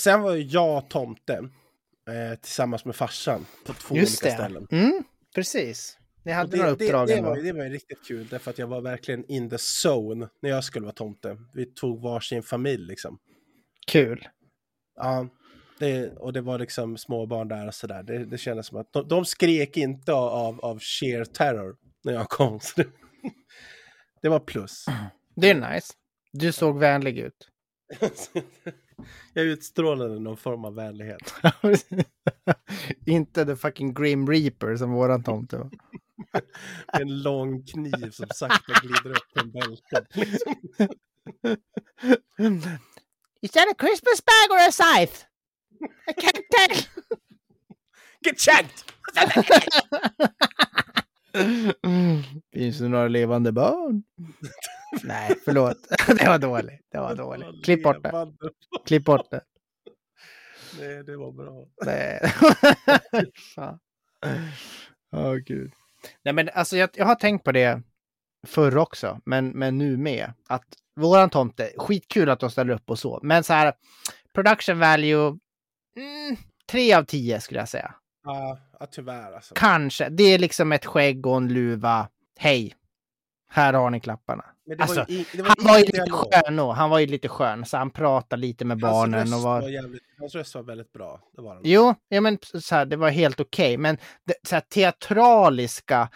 Sen 0.00 0.22
var 0.22 0.54
jag 0.54 0.78
och 0.78 0.90
Tomte 0.90 1.34
eh, 2.08 2.38
tillsammans 2.40 2.84
med 2.84 2.96
farsan 2.96 3.46
på 3.66 3.72
två 3.72 3.96
Just 3.96 4.22
olika 4.22 4.36
det. 4.36 4.42
ställen. 4.42 4.66
Mm, 4.70 5.04
precis. 5.34 5.98
Ni 6.24 6.32
hade 6.32 6.50
Och 6.50 6.56
några 6.56 6.74
det, 6.74 6.84
uppdrag 6.84 7.08
det, 7.08 7.14
det, 7.14 7.22
var, 7.22 7.36
det 7.36 7.52
var 7.52 7.64
riktigt 7.64 8.06
kul, 8.06 8.26
därför 8.30 8.50
att 8.50 8.58
jag 8.58 8.66
var 8.66 8.80
verkligen 8.80 9.24
in 9.30 9.50
the 9.50 9.56
zone 9.88 10.28
när 10.42 10.50
jag 10.50 10.64
skulle 10.64 10.84
vara 10.84 10.94
tomte. 10.94 11.36
Vi 11.54 11.66
tog 11.66 12.02
varsin 12.02 12.42
familj 12.42 12.86
liksom. 12.86 13.18
Kul. 13.86 14.28
Ja, 14.96 15.28
det, 15.78 16.12
och 16.16 16.32
det 16.32 16.40
var 16.40 16.58
liksom 16.58 16.96
småbarn 16.96 17.48
där 17.48 17.66
och 17.66 17.74
sådär. 17.74 18.02
Det, 18.02 18.24
det 18.24 18.38
kändes 18.38 18.66
som 18.66 18.78
att 18.78 18.92
de, 18.92 19.08
de 19.08 19.24
skrek 19.24 19.76
inte 19.76 20.12
av, 20.12 20.60
av 20.60 20.78
sheer 20.80 21.24
terror 21.24 21.76
när 22.04 22.12
jag 22.12 22.28
kom. 22.28 22.60
Det, 24.22 24.28
var 24.28 24.40
plus. 24.40 24.86
Det 25.36 25.50
är 25.50 25.72
nice. 25.74 25.92
Du 26.32 26.52
såg 26.52 26.78
vänlig 26.78 27.18
ut. 27.18 27.48
jag 29.32 29.44
utstrålade 29.44 30.20
någon 30.20 30.36
form 30.36 30.64
av 30.64 30.74
vänlighet. 30.74 31.34
Inte 33.06 33.44
the 33.44 33.56
fucking 33.56 33.94
Grim 33.94 34.28
Reaper 34.28 34.76
som 34.76 34.92
våran 34.92 35.22
tomte 35.22 35.56
var. 35.56 35.70
En 36.92 37.22
lång 37.22 37.62
kniv 37.62 38.10
som 38.10 38.26
sakta 38.34 38.72
glider 38.82 39.10
upp 39.10 39.32
från 39.36 39.50
bältet. 39.50 40.16
Liksom. 40.16 40.54
Is 43.42 43.50
that 43.50 43.68
a 43.68 43.74
Christmas 43.78 44.24
bag 44.24 44.50
or 44.50 44.68
a 44.68 44.72
scythe? 44.72 45.26
I 46.06 46.12
can't 46.12 46.42
tell. 46.50 46.76
Get 48.24 48.40
shagged! 48.40 48.84
Finns 52.52 52.78
det 52.78 52.88
några 52.88 53.08
levande 53.08 53.52
barn? 53.52 54.02
Nej, 55.04 55.34
förlåt. 55.44 55.76
Det 56.18 56.28
var 56.28 56.38
dåligt. 56.38 56.80
Det 56.92 56.98
var 56.98 57.14
dåligt. 57.14 57.64
Klipp 57.64 57.82
bort 57.82 58.02
det. 58.02 58.32
Klipp 58.86 59.04
bort 59.04 59.30
det. 59.30 59.40
Nej, 60.80 61.04
det 61.04 61.16
var 61.16 61.32
bra. 61.32 61.66
Nej. 61.84 62.20
Fan. 63.54 63.78
Åh, 65.16 65.34
gud. 65.34 65.72
Nej, 66.24 66.34
men 66.34 66.48
alltså 66.54 66.76
jag, 66.76 66.90
jag 66.94 67.06
har 67.06 67.14
tänkt 67.14 67.44
på 67.44 67.52
det 67.52 67.82
förr 68.46 68.76
också, 68.76 69.20
men, 69.24 69.48
men 69.48 69.78
nu 69.78 69.96
med. 69.96 70.32
Att 70.48 70.64
våran 71.00 71.30
tomte, 71.30 71.72
skitkul 71.76 72.30
att 72.30 72.40
de 72.40 72.50
ställer 72.50 72.74
upp 72.74 72.90
och 72.90 72.98
så, 72.98 73.20
men 73.22 73.44
så 73.44 73.52
här 73.52 73.74
production 74.34 74.78
value, 74.78 75.38
mm, 75.96 76.36
tre 76.70 76.94
av 76.94 77.04
tio 77.04 77.40
skulle 77.40 77.60
jag 77.60 77.68
säga. 77.68 77.94
Ja, 78.24 78.58
ja, 78.80 78.86
tyvärr 78.90 79.32
alltså. 79.32 79.54
Kanske. 79.54 80.08
Det 80.08 80.22
är 80.22 80.38
liksom 80.38 80.72
ett 80.72 80.86
skägg 80.86 81.26
och 81.26 81.36
en 81.36 81.48
luva. 81.52 82.08
Hej, 82.38 82.74
här 83.50 83.72
har 83.72 83.90
ni 83.90 84.00
klapparna. 84.00 84.44
Var 84.64 84.76
Alltså, 84.80 85.04
i- 85.08 85.26
var 85.34 85.44
Han 85.44 85.54
var 85.66 85.78
ju 85.78 85.84
lite 85.84 85.92
dialog. 86.04 86.18
skön 86.34 86.58
och 86.58 86.74
han 86.76 86.90
var 86.90 86.98
ju 86.98 87.06
lite 87.06 87.28
skön, 87.28 87.64
så 87.64 87.76
han 87.76 87.90
pratade 87.90 88.40
lite 88.42 88.64
med 88.64 88.78
barnen. 88.80 89.14
Hans 89.18 89.30
Och 89.30 89.34
röst, 89.36 89.44
var... 89.44 89.60
var 89.60 89.68
jävligt, 89.68 90.02
hans 90.18 90.34
röst 90.34 90.54
var 90.54 90.62
väldigt 90.62 90.92
bra. 90.92 91.20
Det 91.36 91.42
var 91.42 91.54
den. 91.54 91.62
Jo, 91.64 91.94
ja, 92.08 92.20
men 92.20 92.38
så 92.60 92.74
här, 92.74 92.84
det 92.86 92.96
var 92.96 93.10
helt 93.10 93.40
okej. 93.40 93.76
Men 93.76 93.96
det, 94.26 94.34
så 94.48 94.54
här, 94.56 94.60
teatraliska, 94.60 96.08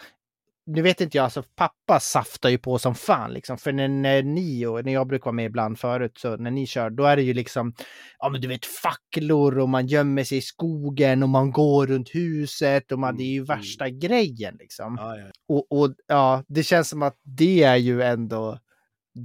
nu 0.67 0.81
vet 0.81 1.01
inte 1.01 1.17
jag, 1.17 1.23
alltså 1.23 1.43
pappa 1.55 1.99
saftar 1.99 2.49
ju 2.49 2.57
på 2.57 2.79
som 2.79 2.95
fan 2.95 3.33
liksom. 3.33 3.57
För 3.57 3.71
när, 3.71 3.87
när 3.87 4.23
ni 4.23 4.65
och 4.65 4.85
när 4.85 4.93
jag 4.93 5.07
brukar 5.07 5.25
vara 5.25 5.35
med 5.35 5.45
ibland 5.45 5.79
förut, 5.79 6.17
så 6.17 6.37
när 6.37 6.51
ni 6.51 6.67
kör, 6.67 6.89
då 6.89 7.03
är 7.03 7.15
det 7.15 7.21
ju 7.21 7.33
liksom, 7.33 7.73
ja 8.19 8.29
men 8.29 8.41
du 8.41 8.47
vet 8.47 8.65
facklor 8.65 9.59
och 9.59 9.69
man 9.69 9.87
gömmer 9.87 10.23
sig 10.23 10.37
i 10.37 10.41
skogen 10.41 11.23
och 11.23 11.29
man 11.29 11.51
går 11.51 11.87
runt 11.87 12.15
huset 12.15 12.91
och 12.91 12.99
man, 12.99 13.17
det 13.17 13.23
är 13.23 13.33
ju 13.33 13.37
Mm, 13.37 13.57
värsta 13.57 13.89
grejen 13.89 14.55
liksom. 14.59 14.97
Ja, 14.99 15.17
ja. 15.17 15.25
Och, 15.47 15.71
och 15.71 15.95
ja, 16.07 16.43
det 16.47 16.63
känns 16.63 16.89
som 16.89 17.01
att 17.01 17.19
det 17.23 17.63
är 17.63 17.75
ju 17.75 18.01
ändå, 18.01 18.59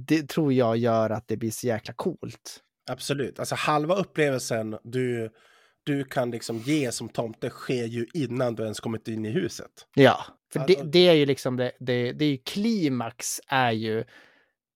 det 0.07 0.29
tror 0.29 0.53
jag 0.53 0.77
gör 0.77 1.09
att 1.09 1.27
det 1.27 1.37
blir 1.37 1.51
så 1.51 1.67
jäkla 1.67 1.93
coolt. 1.93 2.59
Absolut. 2.91 3.39
Alltså 3.39 3.55
halva 3.55 3.95
upplevelsen 3.95 4.77
du, 4.83 5.29
du 5.83 6.03
kan 6.03 6.31
liksom 6.31 6.57
ge 6.57 6.91
som 6.91 7.09
tomte 7.09 7.49
sker 7.49 7.85
ju 7.85 8.05
innan 8.13 8.55
du 8.55 8.63
ens 8.63 8.79
kommit 8.79 9.07
in 9.07 9.25
i 9.25 9.29
huset. 9.29 9.87
Ja, 9.95 10.25
för 10.53 10.59
Ja, 10.59 10.65
det, 10.67 10.83
det 10.83 11.07
är 11.07 11.13
ju 11.13 11.25
liksom 11.25 11.57
det, 11.57 11.71
det, 11.79 12.11
det 12.11 12.25
är 12.25 12.29
ju 12.29 12.37
klimax 12.37 13.41
är 13.47 13.71
ju 13.71 14.03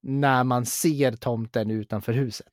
när 0.02 0.44
man 0.44 0.66
ser 0.66 1.12
tomten 1.12 1.70
utanför 1.70 2.12
huset. 2.12 2.52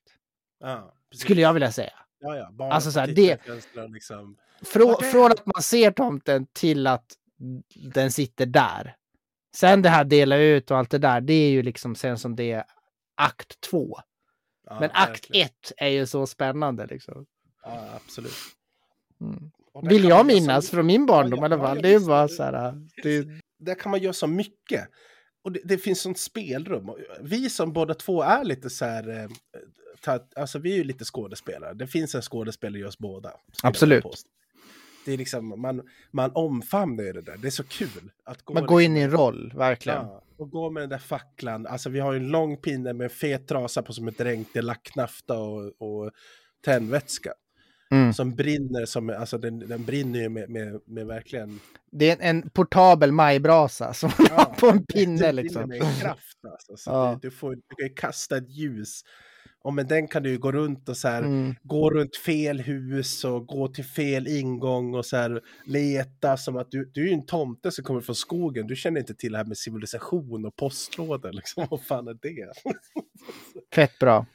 Ja. 0.60 0.94
Skulle 1.14 1.40
jag 1.40 1.52
vilja 1.52 1.72
säga. 1.72 1.92
Ja, 2.20 2.36
ja. 2.36 2.50
Barnet 2.52 2.74
Alltså 2.74 2.92
så 2.92 3.00
här, 3.00 3.06
det- 3.06 3.40
Liksom. 3.94 4.36
Från, 4.62 4.88
Vart 4.88 5.02
är 5.02 5.06
från 5.06 5.32
att 5.32 5.46
man 5.46 5.62
ser 5.62 5.90
tomten 5.90 6.46
till 6.52 6.86
att 6.86 7.06
den 7.92 8.12
sitter 8.12 8.46
där. 8.46 8.96
Sen 9.56 9.82
det 9.82 9.88
här 9.88 10.04
dela 10.04 10.36
ut 10.36 10.70
och 10.70 10.76
allt 10.78 10.90
det 10.90 10.98
där, 10.98 11.20
det 11.20 11.32
är 11.32 11.50
ju 11.50 11.62
liksom 11.62 11.94
sen 11.94 12.18
som 12.18 12.36
det 12.36 12.52
är 12.52 12.64
akt 13.16 13.60
två. 13.60 13.98
Ja, 14.66 14.80
Men 14.80 14.90
akt 14.90 15.08
verkligen. 15.10 15.46
ett 15.46 15.72
är 15.76 15.88
ju 15.88 16.06
så 16.06 16.26
spännande 16.26 16.86
liksom. 16.86 17.26
Ja, 17.66 18.00
absolut. 18.04 18.32
Mm. 19.20 19.50
Vill 19.82 20.04
jag 20.04 20.26
minnas 20.26 20.70
från 20.70 20.86
min 20.86 21.06
barndom 21.06 21.38
Ja, 21.38 21.44
i 21.44 21.52
alla 21.52 21.58
fall. 21.58 21.82
Det 21.82 21.88
är 21.88 21.92
ju 21.92 21.98
visst. 21.98 22.08
bara 22.08 22.28
så 22.28 22.42
här. 22.42 22.74
Det, 23.02 23.26
Där 23.58 23.74
kan 23.74 23.90
man 23.90 24.00
göra 24.00 24.12
så 24.12 24.26
mycket. 24.26 24.88
Och 25.44 25.52
det, 25.52 25.60
det 25.64 25.78
finns 25.78 26.00
sånt 26.00 26.18
spelrum. 26.18 26.90
Vi 27.20 27.50
som 27.50 27.72
båda 27.72 27.94
två 27.94 28.22
är 28.22 28.44
lite 28.44 28.70
så 28.70 28.84
här... 28.84 29.08
Eh, 29.08 29.28
ta, 30.00 30.20
alltså 30.36 30.58
vi 30.58 30.72
är 30.72 30.76
ju 30.76 30.84
lite 30.84 31.04
skådespelare. 31.04 31.74
Det 31.74 31.86
finns 31.86 32.14
en 32.14 32.22
skådespelare 32.22 32.80
i 32.80 32.84
oss 32.84 32.98
båda. 32.98 33.32
Absolut. 33.62 34.04
Det 35.04 35.12
är 35.12 35.16
liksom, 35.16 35.60
man, 35.60 35.82
man 36.10 36.30
omfamnar 36.34 37.04
ju 37.04 37.12
det 37.12 37.22
där. 37.22 37.36
Det 37.36 37.48
är 37.48 37.50
så 37.50 37.64
kul. 37.64 38.10
Att 38.24 38.42
gå 38.42 38.54
man 38.54 38.66
går 38.66 38.82
in 38.82 38.96
i 38.96 39.00
liksom- 39.00 39.12
en 39.12 39.18
roll, 39.18 39.52
verkligen. 39.56 39.98
Ja, 39.98 40.22
och 40.38 40.50
gå 40.50 40.70
med 40.70 40.82
den 40.82 40.90
där 40.90 40.98
facklan. 40.98 41.66
Alltså 41.66 41.90
vi 41.90 42.00
har 42.00 42.12
ju 42.12 42.18
en 42.18 42.28
lång 42.28 42.56
pinne 42.56 42.92
med 42.92 43.04
en 43.04 43.10
fet 43.10 43.48
trasa 43.48 43.82
på 43.82 43.92
som 43.92 44.06
är 44.06 44.12
dränkt 44.12 44.56
i 44.56 44.62
lacknafta 44.62 45.38
och, 45.38 45.82
och 45.82 46.10
tändvätska. 46.64 47.32
Mm. 47.96 48.12
Som 48.12 48.34
brinner 48.34 48.86
som, 48.86 49.10
alltså 49.10 49.38
den, 49.38 49.58
den 49.58 49.84
brinner 49.84 50.18
ju 50.20 50.28
med, 50.28 50.50
med, 50.50 50.80
med 50.86 51.06
verkligen... 51.06 51.60
Det 51.92 52.10
är 52.10 52.16
en 52.20 52.50
portabel 52.50 53.12
majbrasa 53.12 53.92
som 53.94 54.10
man 54.18 54.26
har 54.38 54.44
på 54.54 54.66
en 54.66 54.86
pinne 54.86 55.32
liksom. 55.32 55.68
med 55.68 55.82
en 55.82 55.94
kraft 56.00 56.38
alltså. 56.52 56.76
Så 56.76 56.90
Ja. 56.90 57.18
du, 57.22 57.28
du, 57.28 57.36
får, 57.36 57.54
du 57.54 57.86
kan 57.86 57.94
kasta 57.96 58.36
ett 58.36 58.50
ljus. 58.50 59.02
Och 59.62 59.74
med 59.74 59.86
den 59.86 60.08
kan 60.08 60.22
du 60.22 60.30
ju 60.30 60.38
gå 60.38 60.52
runt 60.52 60.88
och 60.88 60.96
så 60.96 61.08
här, 61.08 61.22
Mm. 61.22 61.54
gå 61.62 61.90
runt 61.90 62.16
fel 62.16 62.60
hus 62.60 63.24
och 63.24 63.46
gå 63.46 63.68
till 63.68 63.84
fel 63.84 64.26
ingång 64.28 64.94
och 64.94 65.06
så 65.06 65.16
här 65.16 65.40
leta 65.64 66.36
som 66.36 66.56
att 66.56 66.70
du, 66.70 66.90
du 66.94 67.02
är 67.02 67.06
ju 67.06 67.12
en 67.12 67.26
tomte 67.26 67.70
som 67.70 67.84
kommer 67.84 68.00
från 68.00 68.16
skogen. 68.16 68.66
Du 68.66 68.76
känner 68.76 69.00
inte 69.00 69.14
till 69.14 69.32
det 69.32 69.38
här 69.38 69.44
med 69.44 69.56
civilisation 69.58 70.46
och 70.46 70.56
postlådor 70.56 71.32
liksom. 71.32 71.66
Vad 71.70 71.82
fan 71.82 72.08
är 72.08 72.14
det? 72.22 72.52
Fett 73.74 73.98
bra. 73.98 74.26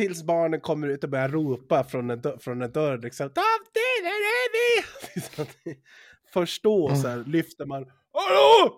Tills 0.00 0.22
barnen 0.22 0.60
kommer 0.60 0.88
ut 0.88 1.04
och 1.04 1.10
börjar 1.10 1.28
ropa 1.28 1.84
från 1.84 2.10
en, 2.10 2.22
från 2.38 2.62
en 2.62 2.72
dörr 2.72 2.98
liksom. 2.98 3.28
Tomte, 3.28 3.80
där 4.02 4.10
är 4.10 4.50
vi! 4.52 5.76
Först 6.32 6.62
då 6.62 6.94
så 6.96 7.08
här, 7.08 7.24
lyfter 7.26 7.66
man. 7.66 7.86
Hallå! 8.12 8.76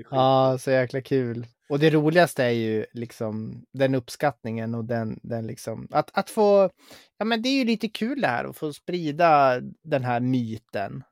ja, 0.10 0.58
så 0.60 0.70
jäkla 0.70 1.00
kul. 1.00 1.46
Och 1.68 1.78
det 1.78 1.90
roligaste 1.90 2.44
är 2.44 2.50
ju 2.50 2.86
liksom 2.92 3.64
den 3.72 3.94
uppskattningen 3.94 4.74
och 4.74 4.84
den, 4.84 5.20
den 5.22 5.46
liksom 5.46 5.88
att, 5.90 6.10
att 6.12 6.30
få. 6.30 6.70
Ja, 7.18 7.24
men 7.24 7.42
det 7.42 7.48
är 7.48 7.58
ju 7.58 7.64
lite 7.64 7.88
kul 7.88 8.20
det 8.20 8.28
här 8.28 8.44
att 8.44 8.56
få 8.56 8.72
sprida 8.72 9.60
den 9.82 10.04
här 10.04 10.20
myten. 10.20 11.04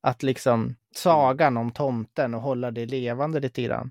Att 0.00 0.22
liksom 0.22 0.74
sagan 0.94 1.56
om 1.56 1.70
tomten 1.70 2.34
och 2.34 2.42
hålla 2.42 2.70
det 2.70 2.86
levande 2.86 3.40
lite 3.40 3.62
grann. 3.62 3.90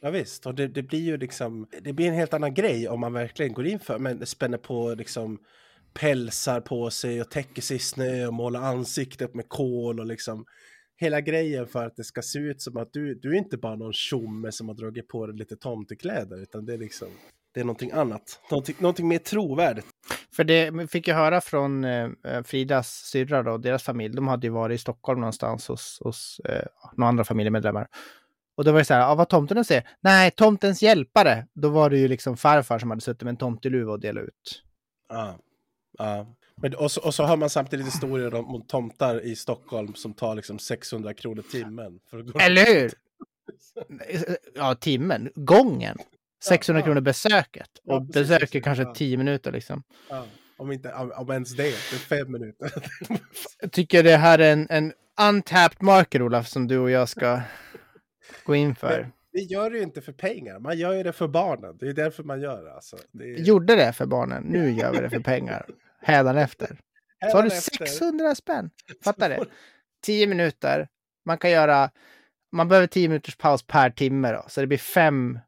Ja 0.00 0.10
visst, 0.10 0.46
och 0.46 0.54
det, 0.54 0.68
det 0.68 0.82
blir 0.82 1.00
ju 1.00 1.16
liksom, 1.16 1.66
det 1.82 1.92
blir 1.92 2.08
en 2.08 2.14
helt 2.14 2.34
annan 2.34 2.54
grej 2.54 2.88
om 2.88 3.00
man 3.00 3.12
verkligen 3.12 3.52
går 3.52 3.66
in 3.66 3.78
för, 3.78 3.98
men 3.98 4.26
spänner 4.26 4.58
på 4.58 4.94
liksom 4.94 5.38
pälsar 5.94 6.60
på 6.60 6.90
sig 6.90 7.20
och 7.20 7.30
täcker 7.30 7.62
sig 7.62 7.76
i 7.76 7.80
snö 7.80 8.26
och 8.26 8.34
målar 8.34 8.60
ansiktet 8.60 9.34
med 9.34 9.48
kol 9.48 10.00
och 10.00 10.06
liksom 10.06 10.44
hela 10.96 11.20
grejen 11.20 11.66
för 11.66 11.86
att 11.86 11.96
det 11.96 12.04
ska 12.04 12.22
se 12.22 12.38
ut 12.38 12.62
som 12.62 12.76
att 12.76 12.92
du, 12.92 13.14
du 13.14 13.30
är 13.30 13.38
inte 13.38 13.56
bara 13.56 13.76
någon 13.76 13.92
tjomme 13.92 14.52
som 14.52 14.68
har 14.68 14.74
dragit 14.74 15.08
på 15.08 15.26
dig 15.26 15.36
lite 15.36 15.56
tomtekläder, 15.56 16.42
utan 16.42 16.66
det 16.66 16.74
är 16.74 16.78
liksom, 16.78 17.08
det 17.54 17.60
är 17.60 17.64
någonting 17.64 17.90
annat, 17.90 18.40
någonting, 18.50 18.76
någonting 18.78 19.08
mer 19.08 19.18
trovärdigt. 19.18 19.86
För 20.32 20.44
det 20.44 20.90
fick 20.90 21.08
jag 21.08 21.14
höra 21.14 21.40
från 21.40 21.84
eh, 21.84 22.08
Fridas 22.44 22.88
syrra 22.88 23.52
och 23.52 23.60
deras 23.60 23.82
familj. 23.82 24.14
De 24.14 24.28
hade 24.28 24.46
ju 24.46 24.52
varit 24.52 24.74
i 24.74 24.78
Stockholm 24.78 25.20
någonstans 25.20 25.68
hos, 25.68 25.98
hos 26.04 26.40
eh, 26.44 26.66
några 26.96 27.08
andra 27.08 27.24
familjemedlemmar. 27.24 27.88
Och 28.58 28.64
då 28.64 28.72
var 28.72 28.78
det 28.78 28.84
så 28.84 28.94
här, 28.94 29.00
ja, 29.00 29.14
vad 29.14 29.28
tomten 29.28 29.64
säger? 29.64 29.88
Nej, 30.00 30.30
tomtens 30.30 30.82
hjälpare. 30.82 31.46
Då 31.54 31.68
var 31.68 31.90
det 31.90 31.98
ju 31.98 32.08
liksom 32.08 32.36
farfar 32.36 32.78
som 32.78 32.90
hade 32.90 33.02
suttit 33.02 33.22
med 33.22 33.30
en 33.30 33.36
tomteluva 33.36 33.92
och 33.92 34.00
delat 34.00 34.24
ut. 34.24 34.62
Ja. 35.08 35.38
ja. 35.98 36.26
Men, 36.56 36.74
och, 36.74 36.90
så, 36.90 37.00
och 37.00 37.14
så 37.14 37.24
hör 37.24 37.36
man 37.36 37.50
samtidigt 37.50 37.86
historier 37.86 38.34
om, 38.34 38.54
om 38.54 38.62
tomtar 38.62 39.24
i 39.24 39.36
Stockholm 39.36 39.94
som 39.94 40.14
tar 40.14 40.34
liksom 40.34 40.58
600 40.58 41.14
kronor 41.14 41.42
timmen. 41.52 42.00
För 42.10 42.18
att 42.18 42.26
gå 42.26 42.38
Eller 42.38 42.66
hur? 42.66 42.92
Ja, 44.54 44.74
timmen. 44.74 45.30
Gången. 45.34 45.96
600 46.44 46.80
ja. 46.80 46.84
kronor 46.84 47.00
besöket. 47.00 47.70
Ja, 47.82 47.94
Och 47.94 48.06
precis, 48.06 48.14
besöket 48.28 48.50
precis. 48.50 48.64
kanske 48.64 48.82
Ja. 48.82 48.94
10 48.94 49.16
minuter 49.16 49.52
liksom. 49.52 49.82
Ja, 50.08 50.24
om, 50.56 50.72
inte, 50.72 50.92
om, 50.92 51.12
om 51.16 51.30
ens 51.30 51.56
det, 51.56 51.62
det 51.62 51.68
är 51.68 52.18
fem 52.18 52.32
minuter. 52.32 52.72
Jag 53.60 53.72
tycker 53.72 54.02
det 54.02 54.16
här 54.16 54.38
är 54.38 54.52
en, 54.52 54.66
en 54.70 54.92
untapped 55.28 55.82
market, 55.82 56.20
Olaf, 56.20 56.48
som 56.48 56.68
du 56.68 56.78
och 56.78 56.90
jag 56.90 57.08
ska 57.08 57.40
gå 58.48 58.56
in 58.56 58.74
för. 58.74 59.00
Men 59.00 59.12
vi 59.32 59.42
gör 59.42 59.70
det 59.70 59.76
ju 59.76 59.82
inte 59.82 60.00
för 60.00 60.12
pengar, 60.12 60.58
man 60.58 60.78
gör 60.78 60.92
ju 60.92 61.02
det 61.02 61.12
för 61.12 61.28
barnen. 61.28 61.76
Det 61.80 61.88
är 61.88 61.92
därför 61.92 62.24
man 62.24 62.40
gör 62.40 62.64
det. 62.64 62.74
Alltså. 62.74 62.96
det 63.12 63.24
är... 63.24 63.36
Gjorde 63.36 63.76
det 63.76 63.92
för 63.92 64.06
barnen. 64.06 64.42
Nu 64.42 64.70
gör 64.70 64.92
vi 64.92 64.98
det 64.98 65.10
för 65.10 65.20
pengar. 65.20 65.66
Hädanefter. 66.00 66.78
Så 67.20 67.36
har 67.36 67.42
du 67.42 67.48
Hädanefter 67.48 67.86
600 67.86 68.34
spänn. 68.34 68.70
Fattar 69.04 69.28
det? 69.28 69.44
10 70.02 70.26
minuter. 70.26 70.88
Man 71.24 71.38
kan 71.38 71.50
göra, 71.50 71.90
man 72.52 72.68
behöver 72.68 72.86
10 72.86 73.08
minuters 73.08 73.36
paus 73.36 73.62
per 73.62 73.90
timme 73.90 74.32
då, 74.32 74.44
så 74.48 74.60
det 74.60 74.66
blir 74.66 74.78
fem 74.78 75.38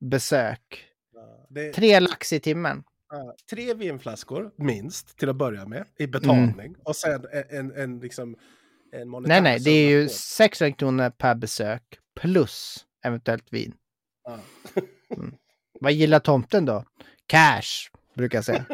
besök. 0.00 0.86
Ja, 1.14 1.46
det, 1.48 1.72
Tre 1.72 2.00
lax 2.00 2.32
i 2.32 2.40
timmen. 2.40 2.82
ja, 3.10 3.34
tre 3.50 3.74
vinflaskor, 3.74 4.50
minst, 4.56 5.18
till 5.18 5.28
att 5.28 5.36
börja 5.36 5.66
med, 5.66 5.84
i 5.98 6.06
betalning. 6.06 6.74
Och 6.84 6.96
sen 6.96 7.26
en, 7.32 7.58
en, 7.58 7.72
en 7.76 8.00
liksom... 8.00 8.36
En 8.92 9.08
monetär 9.08 9.28
Nej, 9.34 9.42
nej, 9.42 9.60
det 9.60 9.70
är 9.70 9.90
ju 9.90 10.08
summa 10.08 10.08
på- 10.08 10.14
600 10.14 10.76
kronor 10.76 11.10
per 11.10 11.34
besök 11.34 11.82
plus 12.20 12.86
eventuellt 13.04 13.52
vin. 13.52 13.74
Ja. 14.24 14.38
Vad 15.80 15.92
gillar 15.92 16.18
tomten 16.20 16.64
då? 16.64 16.84
Cash, 17.26 17.90
brukar 18.14 18.38
jag 18.38 18.44
säga. 18.44 18.64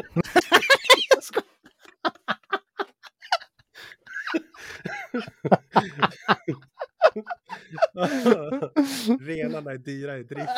Renarna 9.21 9.71
är 9.71 9.77
dyra 9.77 10.17
i 10.17 10.23
drift, 10.23 10.49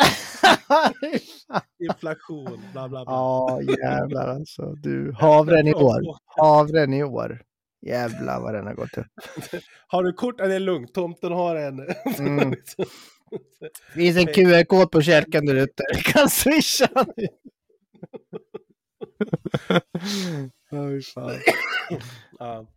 inflation, 1.79 2.61
bla 2.71 2.89
bla 2.89 3.05
bla. 3.05 3.13
Ja, 3.13 3.61
jävlar 3.61 4.27
alltså. 4.27 4.73
Du, 4.73 5.13
havren 5.19 5.67
i 5.67 5.73
år. 5.73 6.01
Havren 6.25 6.93
i 6.93 7.03
år. 7.03 7.41
Jävlar 7.81 8.41
vad 8.41 8.53
den 8.53 8.67
har 8.67 8.73
gått 8.73 8.97
upp. 8.97 9.07
Har 9.87 10.03
du 10.03 10.13
kort? 10.13 10.35
Ja, 10.37 10.47
det 10.47 10.55
är 10.55 10.59
lugnt. 10.59 10.93
Tomten 10.93 11.31
har 11.31 11.55
en. 11.55 11.79
Mm. 12.17 12.49
Det 12.49 13.93
finns 13.93 14.17
en 14.17 14.27
QR-kod 14.27 14.91
på 14.91 15.01
kälken 15.01 15.45
där 15.45 15.55
ute. 15.55 15.83
Du 15.93 16.01
kan 16.01 16.29
swisha. 16.29 16.87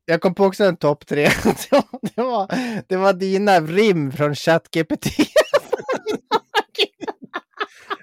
Jag 0.04 0.20
kom 0.20 0.34
på 0.34 0.44
också 0.44 0.64
en 0.64 0.76
topp 0.76 1.06
tre. 1.06 1.28
Det 1.44 1.72
var, 1.72 1.84
det, 2.14 2.22
var, 2.22 2.48
det 2.88 2.96
var 2.96 3.12
dina 3.12 3.60
rim 3.60 4.12
från 4.12 4.34
ChatGPT. 4.34 5.06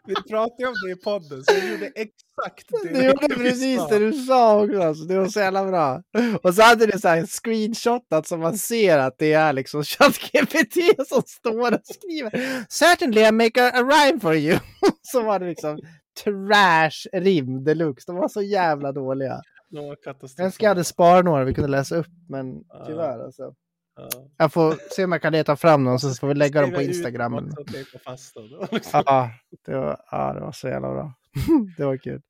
Vi 0.09 0.15
pratade 0.15 0.67
om 0.67 0.73
det 0.85 0.91
i 0.91 0.95
podden, 0.95 1.43
så 1.43 1.53
jag 1.53 1.69
gjorde 1.71 1.85
exakt 1.85 2.83
det. 2.83 2.93
Du 2.93 3.05
gjorde 3.05 3.27
precis 3.27 3.87
det 3.89 3.99
du 3.99 4.13
sa 4.13 4.63
också. 4.63 4.81
Alltså. 4.81 5.03
Det 5.03 5.17
var 5.17 5.27
så 5.27 5.39
jävla 5.39 5.65
bra. 5.65 6.03
Och 6.43 6.55
så 6.55 6.61
hade 6.61 6.85
du 6.85 6.99
så 6.99 7.07
här 7.07 7.25
screenshotat 7.25 8.27
så 8.27 8.37
man 8.37 8.57
ser 8.57 8.97
att 8.97 9.15
det 9.17 9.33
är 9.33 9.53
liksom 9.53 9.83
ChatGPT 9.83 11.07
som 11.07 11.21
står 11.25 11.73
och 11.73 11.79
skriver. 11.83 12.65
Certainly 12.69 13.21
I 13.21 13.31
make 13.31 13.67
a, 13.67 13.71
a 13.73 13.81
rhyme 13.83 14.19
for 14.19 14.35
you. 14.35 14.59
så 15.01 15.21
var 15.23 15.39
det 15.39 15.45
liksom 15.45 15.79
trash-rim 16.23 17.63
deluxe. 17.63 18.03
De 18.07 18.15
var 18.15 18.27
så 18.27 18.41
jävla 18.41 18.91
dåliga. 18.91 19.41
Det 19.69 19.79
var. 19.81 19.97
Jag 20.37 20.45
önskar 20.45 20.65
jag 20.67 20.69
hade 20.71 20.83
sparat 20.83 21.25
några 21.25 21.43
vi 21.43 21.53
kunde 21.53 21.69
läsa 21.69 21.95
upp, 21.95 22.07
men 22.29 22.63
tyvärr 22.87 23.19
alltså. 23.25 23.53
Ja. 23.99 24.09
Jag 24.37 24.53
får 24.53 24.75
se 24.95 25.03
om 25.03 25.11
jag 25.11 25.21
kan 25.21 25.33
leta 25.33 25.55
fram 25.55 25.83
någon 25.83 25.99
så 25.99 26.13
får 26.13 26.27
vi 26.27 26.33
lägga 26.33 26.61
dem 26.61 26.71
på 26.71 26.81
Instagram. 26.81 27.33
Ja, 28.93 29.31
det 29.65 29.75
var, 29.75 29.97
ja, 30.11 30.33
det 30.33 30.39
var 30.39 30.51
så 30.51 30.67
jävla 30.67 30.91
bra. 30.91 31.13
det 31.77 31.85
var 31.85 31.97
kul. 31.97 32.21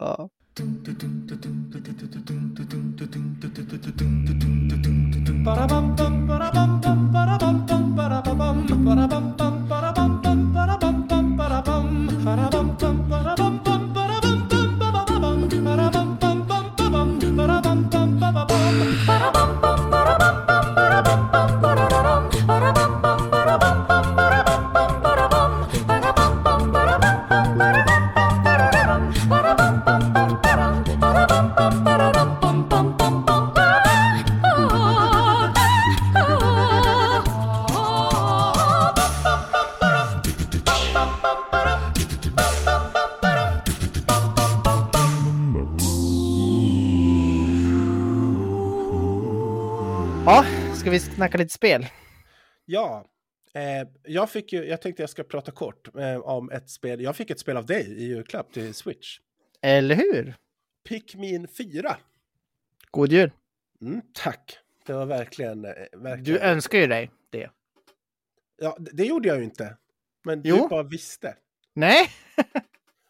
Ja. 0.00 0.28
Ja, 50.30 50.44
ska 50.74 50.90
vi 50.90 51.00
snacka 51.00 51.38
lite 51.38 51.54
spel? 51.54 51.86
Ja, 52.64 53.04
eh, 53.54 53.88
jag 54.02 54.30
fick 54.30 54.52
ju, 54.52 54.64
jag 54.64 54.82
tänkte 54.82 55.02
jag 55.02 55.10
ska 55.10 55.22
prata 55.22 55.52
kort 55.52 55.96
eh, 55.96 56.16
om 56.16 56.50
ett 56.50 56.70
spel. 56.70 57.00
Jag 57.00 57.16
fick 57.16 57.30
ett 57.30 57.40
spel 57.40 57.56
av 57.56 57.66
dig 57.66 57.86
i 57.86 58.04
julklapp 58.04 58.52
till 58.52 58.74
Switch. 58.74 59.18
Eller 59.62 59.94
hur? 59.94 60.34
Pikmin 60.88 61.48
4. 61.48 61.96
God 62.90 63.12
jul. 63.12 63.30
Mm, 63.80 64.02
tack. 64.12 64.58
Det 64.86 64.92
var 64.92 65.06
verkligen, 65.06 65.64
eh, 65.64 65.72
verkligen... 65.92 66.24
Du 66.24 66.38
önskar 66.38 66.78
ju 66.78 66.86
dig 66.86 67.10
det. 67.30 67.50
Ja, 68.56 68.76
det, 68.78 68.90
det 68.92 69.04
gjorde 69.04 69.28
jag 69.28 69.38
ju 69.38 69.44
inte. 69.44 69.76
Men 70.24 70.42
Jo. 70.44 70.56
du 70.56 70.68
bara 70.68 70.82
visste. 70.82 71.36
Nej. 71.74 72.08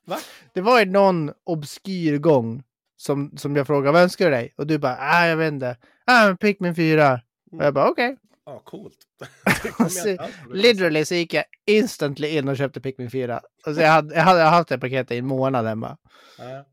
Va? 0.05 0.19
Det 0.53 0.61
var 0.61 0.81
ju 0.81 0.87
någon 0.87 1.33
obskyr 1.45 2.19
gång 2.19 2.63
som, 3.01 3.37
som 3.37 3.57
jag 3.57 3.67
frågade 3.67 3.93
vad 3.93 4.03
önskar 4.03 4.25
du 4.25 4.31
dig? 4.31 4.55
Och 4.57 4.67
du 4.67 4.79
bara, 4.79 4.97
ah, 5.01 5.27
jag 5.27 5.37
vet 5.37 5.53
inte. 5.53 5.77
Ah, 6.05 6.27
men 6.27 6.37
Pikmin 6.37 6.75
4. 6.75 7.21
Och 7.53 7.65
jag 7.65 7.75
bara, 7.75 7.91
okej. 7.91 8.17
Ja, 8.47 8.63
coolt. 8.65 8.97
Det 9.63 9.69
kommer 9.69 9.91
jag 10.09 10.19
Så. 10.19 10.55
Literally 10.55 11.05
så 11.05 11.15
gick 11.15 11.35
jag 11.35 11.45
instantly 11.67 12.29
in 12.29 12.49
och 12.49 12.57
köpte 12.57 12.81
Pikmin 12.81 13.11
4. 13.11 13.41
Alltså 13.63 13.83
jag, 13.83 13.91
hade, 13.91 14.15
jag 14.15 14.23
hade 14.23 14.43
haft 14.43 14.69
det 14.69 14.79
paketet 14.79 15.11
i 15.11 15.19
en 15.19 15.27
månad 15.27 15.67
hemma. 15.67 15.97
Ja. 16.39 16.67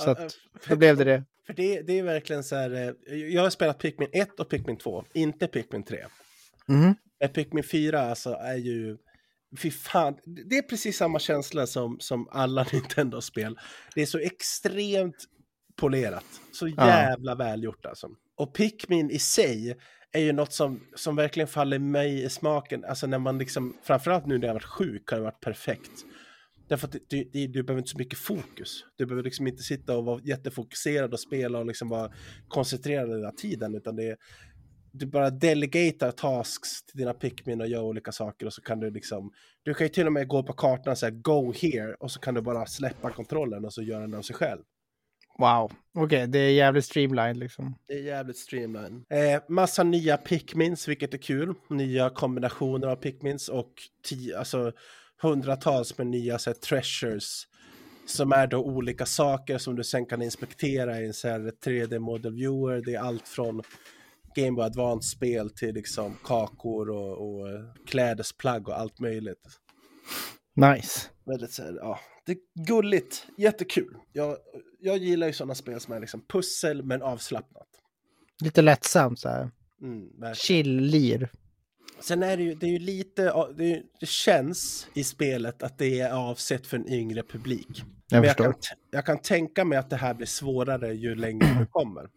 Så 0.00 0.08
Ja, 0.08 0.12
att, 0.12 0.20
eh, 0.20 0.28
då 0.68 0.76
blev 0.76 0.96
det 0.96 1.04
det. 1.04 1.24
För 1.46 1.52
det, 1.52 1.82
det 1.82 1.98
är 1.98 2.02
verkligen 2.02 2.44
så 2.44 2.56
här, 2.56 2.94
eh, 3.10 3.16
jag 3.16 3.42
har 3.42 3.50
spelat 3.50 3.78
Pikmin 3.78 4.08
1 4.12 4.40
och 4.40 4.48
Pikmin 4.48 4.78
2, 4.78 5.04
inte 5.14 5.46
Pikmin 5.46 5.84
3. 5.84 6.04
Mhm. 6.68 6.94
Men 7.20 7.28
Pikmin 7.28 7.64
4 7.64 8.00
alltså 8.00 8.30
är 8.32 8.56
ju, 8.56 8.96
fy 9.58 9.70
fan, 9.70 10.16
det 10.24 10.58
är 10.58 10.62
precis 10.62 10.96
samma 10.96 11.18
känsla 11.18 11.66
som, 11.66 11.96
som 12.00 12.28
alla 12.30 12.66
Nintendo-spel. 12.72 13.58
Det 13.94 14.02
är 14.02 14.06
så 14.06 14.18
extremt 14.18 15.16
polerat, 15.78 16.24
så 16.52 16.68
Ja. 16.68 16.86
jävla 16.86 17.34
välgjort 17.34 17.86
alltså. 17.86 18.08
Och 18.36 18.54
Pikmin 18.54 19.10
i 19.10 19.18
sig 19.18 19.76
är 20.12 20.20
ju 20.20 20.32
något 20.32 20.52
som, 20.52 20.80
som 20.94 21.16
verkligen 21.16 21.48
faller 21.48 21.78
mig 21.78 22.22
i 22.24 22.28
smaken, 22.28 22.84
alltså 22.84 23.06
när 23.06 23.18
man 23.18 23.38
liksom, 23.38 23.76
framförallt 23.82 24.26
nu 24.26 24.38
när 24.38 24.46
jag 24.46 24.54
har 24.54 24.60
varit 24.60 24.64
sjuk 24.64 25.10
har 25.10 25.16
det 25.18 25.24
varit 25.24 25.40
perfekt. 25.40 25.90
Därför 26.68 26.86
att 26.86 26.96
du, 27.08 27.24
du, 27.32 27.46
du 27.46 27.62
behöver 27.62 27.78
inte 27.78 27.90
så 27.90 27.98
mycket 27.98 28.18
fokus. 28.18 28.84
Du 28.96 29.06
behöver 29.06 29.22
liksom 29.22 29.46
inte 29.46 29.62
sitta 29.62 29.96
och 29.96 30.04
vara 30.04 30.20
jättefokuserad 30.24 31.12
och 31.12 31.20
spela 31.20 31.58
och 31.58 31.66
liksom 31.66 31.88
vara 31.88 32.12
koncentrerad 32.48 33.08
hela 33.10 33.32
tiden, 33.32 33.74
utan 33.74 33.96
det 33.96 34.04
är, 34.04 34.16
du 34.92 35.06
bara 35.06 35.30
delegatar 35.30 36.10
tasks 36.10 36.84
till 36.86 36.98
dina 36.98 37.14
Pikmin 37.14 37.60
och 37.60 37.68
gör 37.68 37.82
olika 37.82 38.12
saker 38.12 38.46
och 38.46 38.52
så 38.52 38.62
kan 38.62 38.80
du 38.80 38.90
liksom, 38.90 39.30
du 39.62 39.74
kan 39.74 39.84
ju 39.84 39.88
till 39.88 40.06
och 40.06 40.12
med 40.12 40.28
gå 40.28 40.42
på 40.42 40.52
kartan 40.52 40.90
och 40.90 40.98
säga 40.98 41.10
go 41.10 41.52
here 41.52 41.94
och 41.94 42.10
så 42.10 42.20
kan 42.20 42.34
du 42.34 42.40
bara 42.40 42.66
släppa 42.66 43.10
kontrollen 43.10 43.64
och 43.64 43.72
så 43.72 43.82
gör 43.82 44.00
den 44.00 44.14
av 44.14 44.22
sig 44.22 44.36
själv. 44.36 44.62
Wow. 45.38 45.72
Okej, 45.94 46.26
det 46.26 46.38
är 46.38 46.52
jävligt 46.52 46.84
streamlined 46.84 47.36
liksom. 47.36 47.74
Det 47.88 47.94
är 47.94 48.02
jävligt 48.02 48.36
streamline. 48.36 49.04
Eh, 49.10 49.42
massa 49.48 49.82
nya 49.82 50.16
Pikmins, 50.16 50.88
vilket 50.88 51.14
är 51.14 51.18
kul. 51.18 51.54
Nya 51.70 52.10
kombinationer 52.10 52.88
av 52.88 52.96
Pikmins 52.96 53.48
och 53.48 53.72
tio, 54.04 54.38
alltså, 54.38 54.72
hundratals 55.22 55.98
med 55.98 56.06
nya 56.06 56.38
så 56.38 56.50
här, 56.50 56.54
treasures. 56.54 57.46
Som 58.06 58.32
är 58.32 58.46
då 58.46 58.58
olika 58.58 59.06
saker 59.06 59.58
som 59.58 59.76
du 59.76 59.84
sen 59.84 60.06
kan 60.06 60.22
inspektera 60.22 61.00
i 61.00 61.06
en 61.06 61.14
så 61.14 61.28
här 61.28 61.52
3D 61.64 61.98
model 61.98 62.34
viewer. 62.34 62.82
Det 62.84 62.94
är 62.94 63.00
allt 63.00 63.28
från 63.28 63.62
Game 64.34 64.52
Boy 64.52 64.64
Advance-spel 64.64 65.50
till 65.50 65.74
liksom 65.74 66.16
kakor 66.24 66.90
och, 66.90 67.12
och 67.12 67.48
klädesplagg 67.86 68.68
och 68.68 68.80
allt 68.80 69.00
möjligt. 69.00 69.58
Nice. 70.56 71.00
Väldigt 71.26 71.52
så 71.52 71.62
här, 71.62 71.72
ja, 71.80 71.98
det 72.28 72.32
är 72.32 72.64
gulligt, 72.66 73.26
jättekul. 73.36 73.96
Jag, 74.12 74.36
jag 74.80 74.98
gillar 74.98 75.26
ju 75.26 75.32
sådana 75.32 75.54
spel 75.54 75.80
som 75.80 75.94
är 75.94 76.00
liksom 76.00 76.24
pussel 76.28 76.82
men 76.82 77.02
avslappnat. 77.02 77.68
Lite 78.44 78.62
lättsamt 78.62 79.18
så 79.18 79.28
här. 79.28 79.50
Mm. 79.82 80.34
Chill-lir. 80.34 81.30
Sen 82.00 82.22
är 82.22 82.36
det 82.36 82.42
ju, 82.42 82.54
det 82.54 82.66
är 82.66 82.70
ju 82.70 82.78
lite, 82.78 83.22
det, 83.56 83.72
är, 83.72 83.82
det 84.00 84.08
känns 84.08 84.88
i 84.94 85.04
spelet 85.04 85.62
att 85.62 85.78
det 85.78 86.00
är 86.00 86.12
avsett 86.12 86.66
för 86.66 86.76
en 86.76 86.88
yngre 86.88 87.22
publik. 87.22 87.84
Jag 88.10 88.24
jag 88.24 88.36
kan, 88.36 88.54
jag 88.90 89.06
kan 89.06 89.18
tänka 89.18 89.64
mig 89.64 89.78
att 89.78 89.90
det 89.90 89.96
här 89.96 90.14
blir 90.14 90.26
svårare 90.26 90.92
ju 90.92 91.14
längre 91.14 91.56
du 91.58 91.66
kommer. 91.66 92.08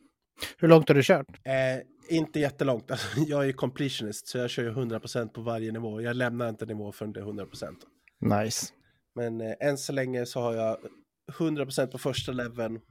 Hur 0.58 0.68
långt 0.68 0.88
har 0.88 0.96
du 0.96 1.04
kört? 1.04 1.28
Eh, 1.44 2.16
inte 2.18 2.40
jättelångt, 2.40 2.92
alltså, 2.92 3.08
jag 3.28 3.48
är 3.48 3.52
completionist 3.52 4.28
så 4.28 4.38
jag 4.38 4.50
kör 4.50 4.64
ju 4.64 4.72
100% 4.72 5.28
på 5.28 5.42
varje 5.42 5.72
nivå. 5.72 6.02
Jag 6.02 6.16
lämnar 6.16 6.50
inte 6.50 6.66
nivå 6.66 6.92
förrän 6.92 7.14
det 7.14 7.20
är 7.20 7.24
100%. 7.24 8.44
Nice. 8.44 8.74
Men 9.14 9.42
eh, 9.42 9.56
än 9.60 9.78
så 9.78 9.94
länge 9.94 10.26
så 10.26 10.42
har 10.42 10.54
jag 10.54 10.78
100% 11.32 11.88
på 11.88 11.98
första 11.98 12.32
leveln 12.32 12.82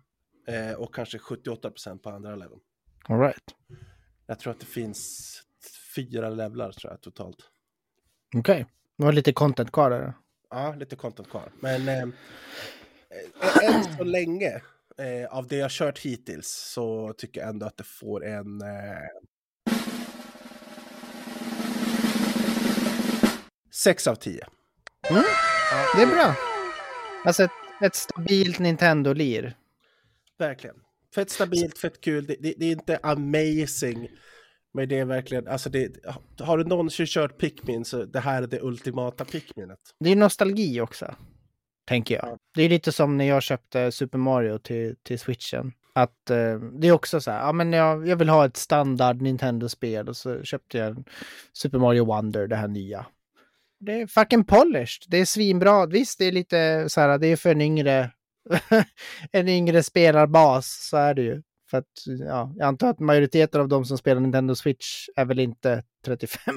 eh, 0.47 0.73
och 0.73 0.95
kanske 0.95 1.19
78% 1.19 1.99
på 1.99 2.11
andra 2.11 2.37
leveln. 2.37 2.61
All 3.09 3.21
right. 3.21 3.55
Jag 4.27 4.39
tror 4.39 4.51
att 4.51 4.61
det 4.61 4.67
finns 4.67 5.43
fyra 5.95 6.31
levlar 6.31 6.73
tror 6.73 6.93
jag 6.93 7.01
totalt. 7.01 7.37
Okej, 8.37 8.41
okay. 8.41 8.65
det 8.97 9.05
var 9.05 9.13
lite 9.13 9.33
content 9.33 9.73
kvar 9.73 9.91
där. 9.91 10.13
Ja, 10.51 10.75
lite 10.75 10.97
content 10.97 11.31
kvar. 11.31 11.53
Men 11.61 11.89
eh, 11.89 12.03
eh, 12.03 13.75
än 13.75 13.85
så 13.97 14.05
länge, 14.05 14.63
eh, 14.99 15.37
av 15.37 15.47
det 15.47 15.57
jag 15.57 15.71
kört 15.71 15.99
hittills, 15.99 16.49
så 16.49 17.13
tycker 17.13 17.41
jag 17.41 17.51
ändå 17.51 17.67
att 17.67 17.77
det 17.77 17.85
får 17.85 18.25
en... 18.27 18.61
Eh, 18.61 19.09
sex 23.71 24.07
av 24.07 24.15
tio. 24.15 24.47
Mm. 25.11 25.23
Det 25.97 26.03
är 26.03 26.07
bra. 26.07 26.35
Alltså 27.25 27.43
ett, 27.43 27.51
ett 27.81 27.95
stabilt 27.95 28.59
Nintendo-lir. 28.59 29.55
Verkligen. 30.39 30.77
Fett 31.15 31.31
stabilt, 31.31 31.79
fett 31.79 32.01
kul. 32.01 32.27
Det, 32.27 32.37
det, 32.41 32.55
det, 32.57 32.67
är 32.67 32.73
inte 32.73 32.99
amazing. 33.03 34.09
Men 34.75 34.89
det 34.89 34.99
är 34.99 35.05
verkligen, 35.05 35.49
alltså 35.49 35.71
det, 35.71 35.97
har 36.41 36.59
du 36.59 36.65
någonsin 36.65 37.07
kört 37.07 37.39
Pikmin 37.39 37.85
så 37.85 38.05
det 38.05 38.21
här 38.21 38.43
är 38.43 38.47
det 38.47 38.61
ultimata 38.61 39.25
Pikminet. 39.25 39.79
Det 40.01 40.11
är 40.11 40.17
nostalgi 40.17 40.81
också, 40.81 41.15
tänker 41.89 42.15
jag. 42.15 42.39
Det 42.55 42.63
är 42.63 42.69
lite 42.69 42.93
som 42.93 43.17
när 43.17 43.25
jag 43.25 43.43
köpte 43.43 43.93
Super 43.93 44.19
Mario 44.19 44.59
till, 44.59 44.97
till 45.03 45.19
switchen. 45.19 45.73
Att 45.93 46.31
eh, 46.31 46.55
det 46.55 46.89
är 46.89 46.93
också 46.93 47.21
så 47.21 47.31
här, 47.31 47.41
ja 47.41 47.53
men 47.53 47.73
jag, 47.73 48.09
jag 48.09 48.17
vill 48.17 48.29
ha 48.29 48.47
ett 48.47 48.57
standard 48.57 49.23
Nintendo-spel 49.23 50.09
och 50.09 50.17
så 50.17 50.43
köpte 50.43 50.79
jag 50.79 51.09
Super 51.53 51.79
Mario 51.79 52.05
Wonder, 52.05 52.47
det 52.47 52.57
här 52.57 52.69
nya. 52.69 53.07
Det 53.81 54.01
är 54.01 54.07
fucking 54.07 54.45
polished, 54.45 55.05
det 55.09 55.17
är 55.17 55.25
svinbra. 55.25 55.87
Visst, 55.87 56.19
det 56.19 56.25
är 56.25 56.33
lite 56.33 56.89
så 56.89 57.01
här, 57.01 57.19
det 57.19 57.27
är 57.27 57.37
för 57.37 57.51
en 57.51 57.61
yngre, 57.61 58.11
en 59.33 59.49
yngre 59.49 59.83
spelarbas, 59.83 60.89
så 60.91 60.97
är 60.97 61.15
det 61.15 61.23
ju. 61.23 61.43
För 61.71 61.79
att, 61.79 62.07
ja, 62.07 62.53
jag 62.57 62.67
antar 62.67 62.91
att 62.91 62.99
majoriteten 62.99 63.61
av 63.61 63.69
de 63.69 63.85
som 63.85 63.99
spelar 63.99 64.21
Nintendo 64.21 64.55
Switch 64.55 65.09
är 65.17 65.25
väl 65.25 65.39
inte 65.39 65.85
35. 66.05 66.55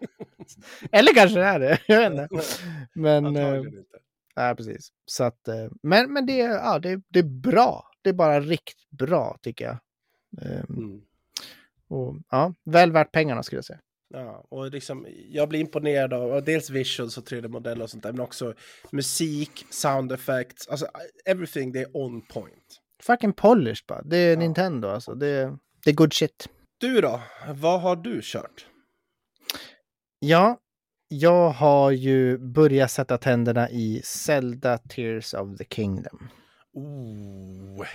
Eller 0.92 1.14
kanske 1.14 1.38
det 1.38 1.44
är 1.44 1.60
det, 1.60 1.78
jag 1.86 2.10
vet 2.10 2.12
inte. 2.12 2.44
Men... 2.94 3.36
Eh, 3.36 3.62
ja, 4.34 4.54
precis. 4.56 4.88
Så 5.06 5.24
att, 5.24 5.48
eh, 5.48 5.68
men, 5.82 6.12
men 6.12 6.26
det, 6.26 6.36
ja, 6.36 6.78
det, 6.78 7.00
det 7.08 7.18
är 7.18 7.40
bra. 7.40 7.90
Det 8.02 8.10
är 8.10 8.14
bara 8.14 8.40
riktigt 8.40 8.90
bra, 8.90 9.38
tycker 9.42 9.64
jag. 9.64 9.78
Ehm, 10.42 10.64
mm. 10.68 11.00
Och, 11.88 12.16
ja, 12.30 12.54
väl 12.64 12.92
värt 12.92 13.12
pengarna 13.12 13.42
skulle 13.42 13.58
jag 13.58 13.64
säga. 13.64 13.80
Ja, 14.12 14.46
och 14.48 14.70
liksom, 14.70 15.06
jag 15.28 15.48
blir 15.48 15.60
imponerad 15.60 16.12
av 16.12 16.44
dels 16.44 16.70
visuals 16.70 17.18
och 17.18 17.24
3D-modeller 17.24 17.82
och 17.82 17.90
sånt 17.90 18.02
där, 18.02 18.12
men 18.12 18.20
också 18.20 18.54
musik, 18.90 19.66
sound 19.70 20.12
effects, 20.12 20.68
alltså 20.68 20.86
everything, 21.26 21.72
det 21.72 21.80
är 21.80 21.96
on 21.96 22.22
point 22.22 22.80
fucking 23.02 23.32
polished 23.32 23.84
bara. 23.86 24.02
Det 24.02 24.16
är 24.16 24.32
ja. 24.32 24.38
Nintendo 24.38 24.88
alltså. 24.88 25.14
Det, 25.14 25.56
det 25.84 25.90
är 25.90 25.94
good 25.94 26.12
shit. 26.12 26.48
Du 26.78 27.00
då? 27.00 27.20
Vad 27.54 27.80
har 27.80 27.96
du 27.96 28.20
kört? 28.22 28.66
Ja, 30.18 30.58
jag 31.08 31.50
har 31.50 31.90
ju 31.90 32.38
börjat 32.38 32.90
sätta 32.90 33.18
tänderna 33.18 33.70
i 33.70 34.02
Zelda 34.04 34.78
Tears 34.78 35.34
of 35.34 35.58
the 35.58 35.64
Kingdom. 35.64 36.28
Ooh. 36.74 37.86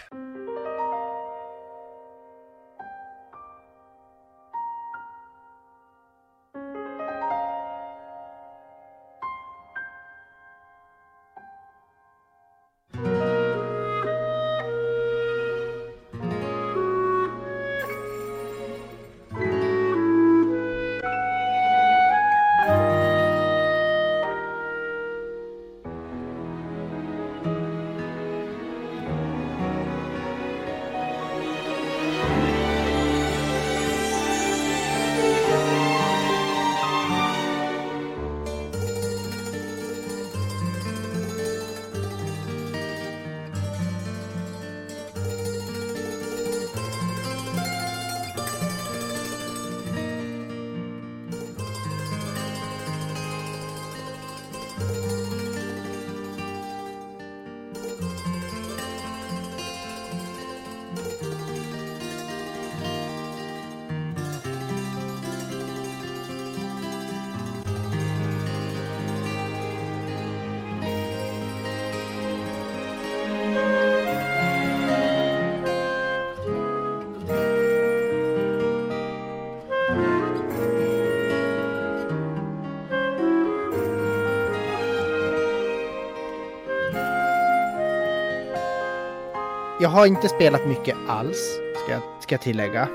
Jag 89.86 89.90
har 89.90 90.06
inte 90.06 90.30
spelat 90.30 90.68
mycket 90.68 90.98
alls, 91.08 91.60
ska 91.84 91.92
jag, 91.92 92.02
ska 92.24 92.36
jag 92.36 92.42
tillägga. 92.42 92.90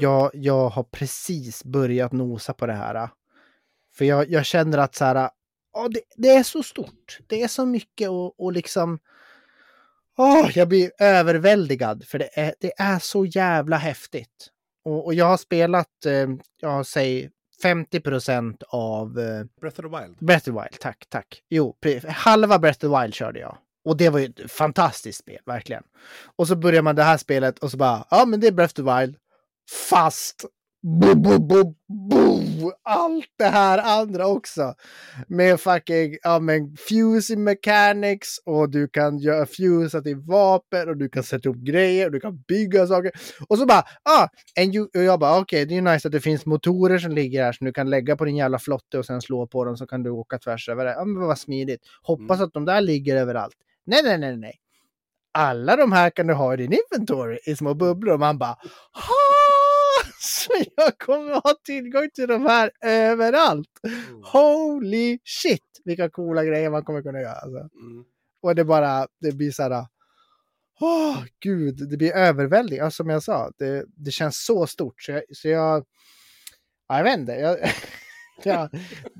Jag, 0.00 0.30
jag 0.34 0.68
har 0.68 0.82
precis 0.82 1.64
börjat 1.64 2.12
nosa 2.12 2.52
på 2.52 2.66
det 2.66 2.72
här. 2.72 3.08
För 3.94 4.04
jag, 4.04 4.30
jag 4.30 4.46
känner 4.46 4.78
att 4.78 4.94
så 4.94 5.04
här, 5.04 5.30
oh, 5.72 5.88
det, 5.88 6.00
det, 6.16 6.28
är 6.28 6.42
så 6.42 6.62
stort. 6.62 7.18
Det 7.26 7.42
är 7.42 7.48
så 7.48 7.66
mycket 7.66 8.10
och, 8.10 8.40
och 8.40 8.52
liksom... 8.52 8.98
Oh, 10.16 10.58
jag 10.58 10.68
blir 10.68 10.90
överväldigad 10.98 12.04
för 12.04 12.18
det 12.18 12.38
är, 12.38 12.54
det 12.60 12.72
är 12.78 12.98
så 12.98 13.24
jävla 13.24 13.76
häftigt. 13.76 14.48
Och, 14.84 15.04
och 15.06 15.14
jag 15.14 15.26
har 15.26 15.36
spelat, 15.36 16.06
eh, 16.06 16.28
jag 16.60 16.86
säger 16.86 17.30
50 17.62 18.00
procent 18.00 18.62
av... 18.68 19.18
Eh, 19.18 19.44
Breath 19.60 19.80
of 19.80 19.92
the 19.92 19.98
Wild. 20.00 20.16
Breath 20.18 20.48
of 20.48 20.54
the 20.54 20.60
Wild, 20.62 20.80
tack, 20.80 21.04
tack. 21.08 21.42
Jo, 21.48 21.76
halva 22.08 22.58
Breath 22.58 22.76
of 22.76 22.80
the 22.92 23.00
Wild 23.00 23.14
körde 23.14 23.40
jag. 23.40 23.58
Och 23.84 23.96
det 23.96 24.08
var 24.08 24.18
ju 24.18 24.26
ett 24.26 24.50
fantastiskt 24.52 25.18
spel, 25.18 25.40
verkligen. 25.46 25.82
Och 26.36 26.48
så 26.48 26.56
börjar 26.56 26.82
man 26.82 26.96
det 26.96 27.02
här 27.02 27.16
spelet 27.16 27.58
och 27.58 27.70
så 27.70 27.76
bara, 27.76 28.06
ja 28.10 28.24
men 28.26 28.40
det 28.40 28.46
är 28.46 28.52
Breath 28.52 28.80
of 28.80 28.86
the 28.86 29.00
Wild. 29.00 29.16
Fast 29.90 30.44
bo, 30.82 31.14
bo, 31.14 31.38
bo, 31.38 31.74
bo, 31.88 32.72
allt 32.82 33.28
det 33.38 33.44
här 33.44 34.00
andra 34.00 34.26
också. 34.26 34.74
Med 35.28 35.60
fucking, 35.60 36.16
ja 36.22 36.40
men 36.40 36.76
fusing 36.76 37.44
mechanics 37.44 38.28
och 38.44 38.70
du 38.70 38.88
kan 38.88 39.18
göra 39.18 39.46
fusa 39.46 40.02
till 40.02 40.16
vapen 40.16 40.88
och 40.88 40.96
du 40.96 41.08
kan 41.08 41.22
sätta 41.22 41.48
upp 41.48 41.56
grejer 41.56 42.06
och 42.06 42.12
du 42.12 42.20
kan 42.20 42.42
bygga 42.48 42.86
saker. 42.86 43.12
Och 43.48 43.58
så 43.58 43.66
bara, 43.66 43.84
ah, 44.02 44.28
och 44.94 45.04
jag 45.04 45.20
bara 45.20 45.32
okej, 45.32 45.42
okay, 45.42 45.64
det 45.64 45.74
är 45.74 45.76
ju 45.76 45.92
nice 45.92 46.08
att 46.08 46.12
det 46.12 46.20
finns 46.20 46.46
motorer 46.46 46.98
som 46.98 47.12
ligger 47.12 47.44
här 47.44 47.52
som 47.52 47.64
du 47.64 47.72
kan 47.72 47.90
lägga 47.90 48.16
på 48.16 48.24
din 48.24 48.36
jävla 48.36 48.58
flotte 48.58 48.98
och 48.98 49.06
sen 49.06 49.20
slå 49.20 49.46
på 49.46 49.64
dem 49.64 49.76
så 49.76 49.86
kan 49.86 50.02
du 50.02 50.10
åka 50.10 50.38
tvärs 50.38 50.68
över 50.68 50.84
det. 50.84 50.92
Ja 50.92 51.04
men 51.04 51.22
vad 51.22 51.38
smidigt. 51.38 51.80
Hoppas 52.02 52.36
mm. 52.36 52.46
att 52.46 52.52
de 52.52 52.64
där 52.64 52.80
ligger 52.80 53.16
överallt. 53.16 53.56
Nej, 53.90 54.02
nej, 54.02 54.18
nej, 54.18 54.36
nej. 54.36 54.54
Alla 55.32 55.76
de 55.76 55.92
här 55.92 56.10
kan 56.10 56.26
du 56.26 56.34
ha 56.34 56.54
i 56.54 56.56
din 56.56 56.72
inventory 56.72 57.38
i 57.46 57.56
små 57.56 57.74
bubblor. 57.74 58.14
Och 58.14 58.20
man 58.20 58.38
bara 58.38 58.56
ha! 58.92 60.10
Så 60.20 60.52
jag 60.76 60.98
kommer 60.98 61.34
ha 61.34 61.54
tillgång 61.64 62.08
till 62.14 62.26
de 62.28 62.46
här 62.46 62.70
överallt. 62.84 63.68
Mm. 63.84 64.22
Holy 64.22 65.18
shit! 65.24 65.80
Vilka 65.84 66.10
coola 66.10 66.44
grejer 66.44 66.70
man 66.70 66.84
kommer 66.84 67.02
kunna 67.02 67.20
göra. 67.20 67.32
Alltså. 67.32 67.58
Mm. 67.58 68.04
Och 68.42 68.54
det 68.54 68.64
bara, 68.64 69.06
det 69.20 69.32
blir 69.32 69.50
så 69.50 69.62
här. 69.62 69.86
Åh, 70.80 71.10
oh, 71.10 71.24
gud, 71.40 71.88
det 71.90 71.96
blir 71.96 72.12
överväldigande. 72.12 72.84
Alltså, 72.84 72.96
som 72.96 73.10
jag 73.10 73.22
sa, 73.22 73.52
det, 73.58 73.84
det 73.96 74.10
känns 74.10 74.44
så 74.44 74.66
stort. 74.66 75.02
Så 75.02 75.12
jag, 75.12 75.22
så 75.32 75.48
jag, 75.48 75.84
jag 76.88 77.04
vet 77.04 77.18
inte. 77.18 77.32
Jag, 77.32 77.58
jag, 78.46 78.70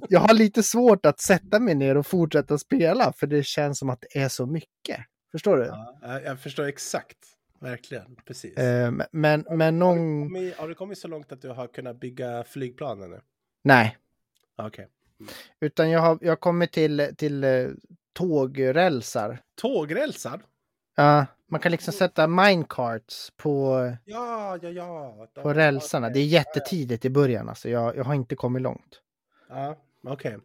jag 0.08 0.20
har 0.20 0.34
lite 0.34 0.62
svårt 0.62 1.06
att 1.06 1.20
sätta 1.20 1.60
mig 1.60 1.74
ner 1.74 1.96
och 1.96 2.06
fortsätta 2.06 2.58
spela 2.58 3.12
för 3.12 3.26
det 3.26 3.42
känns 3.42 3.78
som 3.78 3.90
att 3.90 4.00
det 4.00 4.18
är 4.18 4.28
så 4.28 4.46
mycket. 4.46 5.00
Förstår 5.32 5.56
du? 5.56 5.64
Ja, 6.02 6.20
jag 6.20 6.40
förstår 6.40 6.64
exakt. 6.64 7.18
Verkligen, 7.60 8.16
precis. 8.26 8.56
Eh, 8.56 8.92
men, 9.12 9.44
men 9.50 9.78
någon... 9.78 9.98
Har 9.98 10.24
du, 10.24 10.24
kommit, 10.24 10.56
har 10.56 10.68
du 10.68 10.74
kommit 10.74 10.98
så 10.98 11.08
långt 11.08 11.32
att 11.32 11.42
du 11.42 11.48
har 11.48 11.66
kunnat 11.66 12.00
bygga 12.00 12.44
flygplanen 12.44 13.10
nu? 13.10 13.20
Nej. 13.62 13.98
Okej. 14.56 14.68
Okay. 14.68 14.84
Mm. 15.20 15.32
Utan 15.60 15.90
jag 15.90 16.00
har, 16.00 16.18
jag 16.20 16.30
har 16.30 16.36
kommit 16.36 16.72
till, 16.72 17.14
till 17.16 17.44
eh, 17.44 17.68
tågrälsar. 18.12 19.38
Tågrälsar? 19.54 20.42
Ja, 20.96 21.26
man 21.50 21.60
kan 21.60 21.72
liksom 21.72 21.92
sätta 21.92 22.26
minecarts 22.26 23.32
på, 23.36 23.76
Ja, 24.04 24.58
ja, 24.62 24.68
ja. 24.68 25.26
På 25.42 25.52
rälsarna. 25.54 26.10
Det 26.10 26.18
är 26.18 26.24
jättetidigt 26.24 27.04
i 27.04 27.10
början, 27.10 27.48
alltså. 27.48 27.68
Jag, 27.68 27.96
jag 27.96 28.04
har 28.04 28.14
inte 28.14 28.36
kommit 28.36 28.62
långt. 28.62 29.00
Ja, 29.50 29.76
okej. 30.06 30.38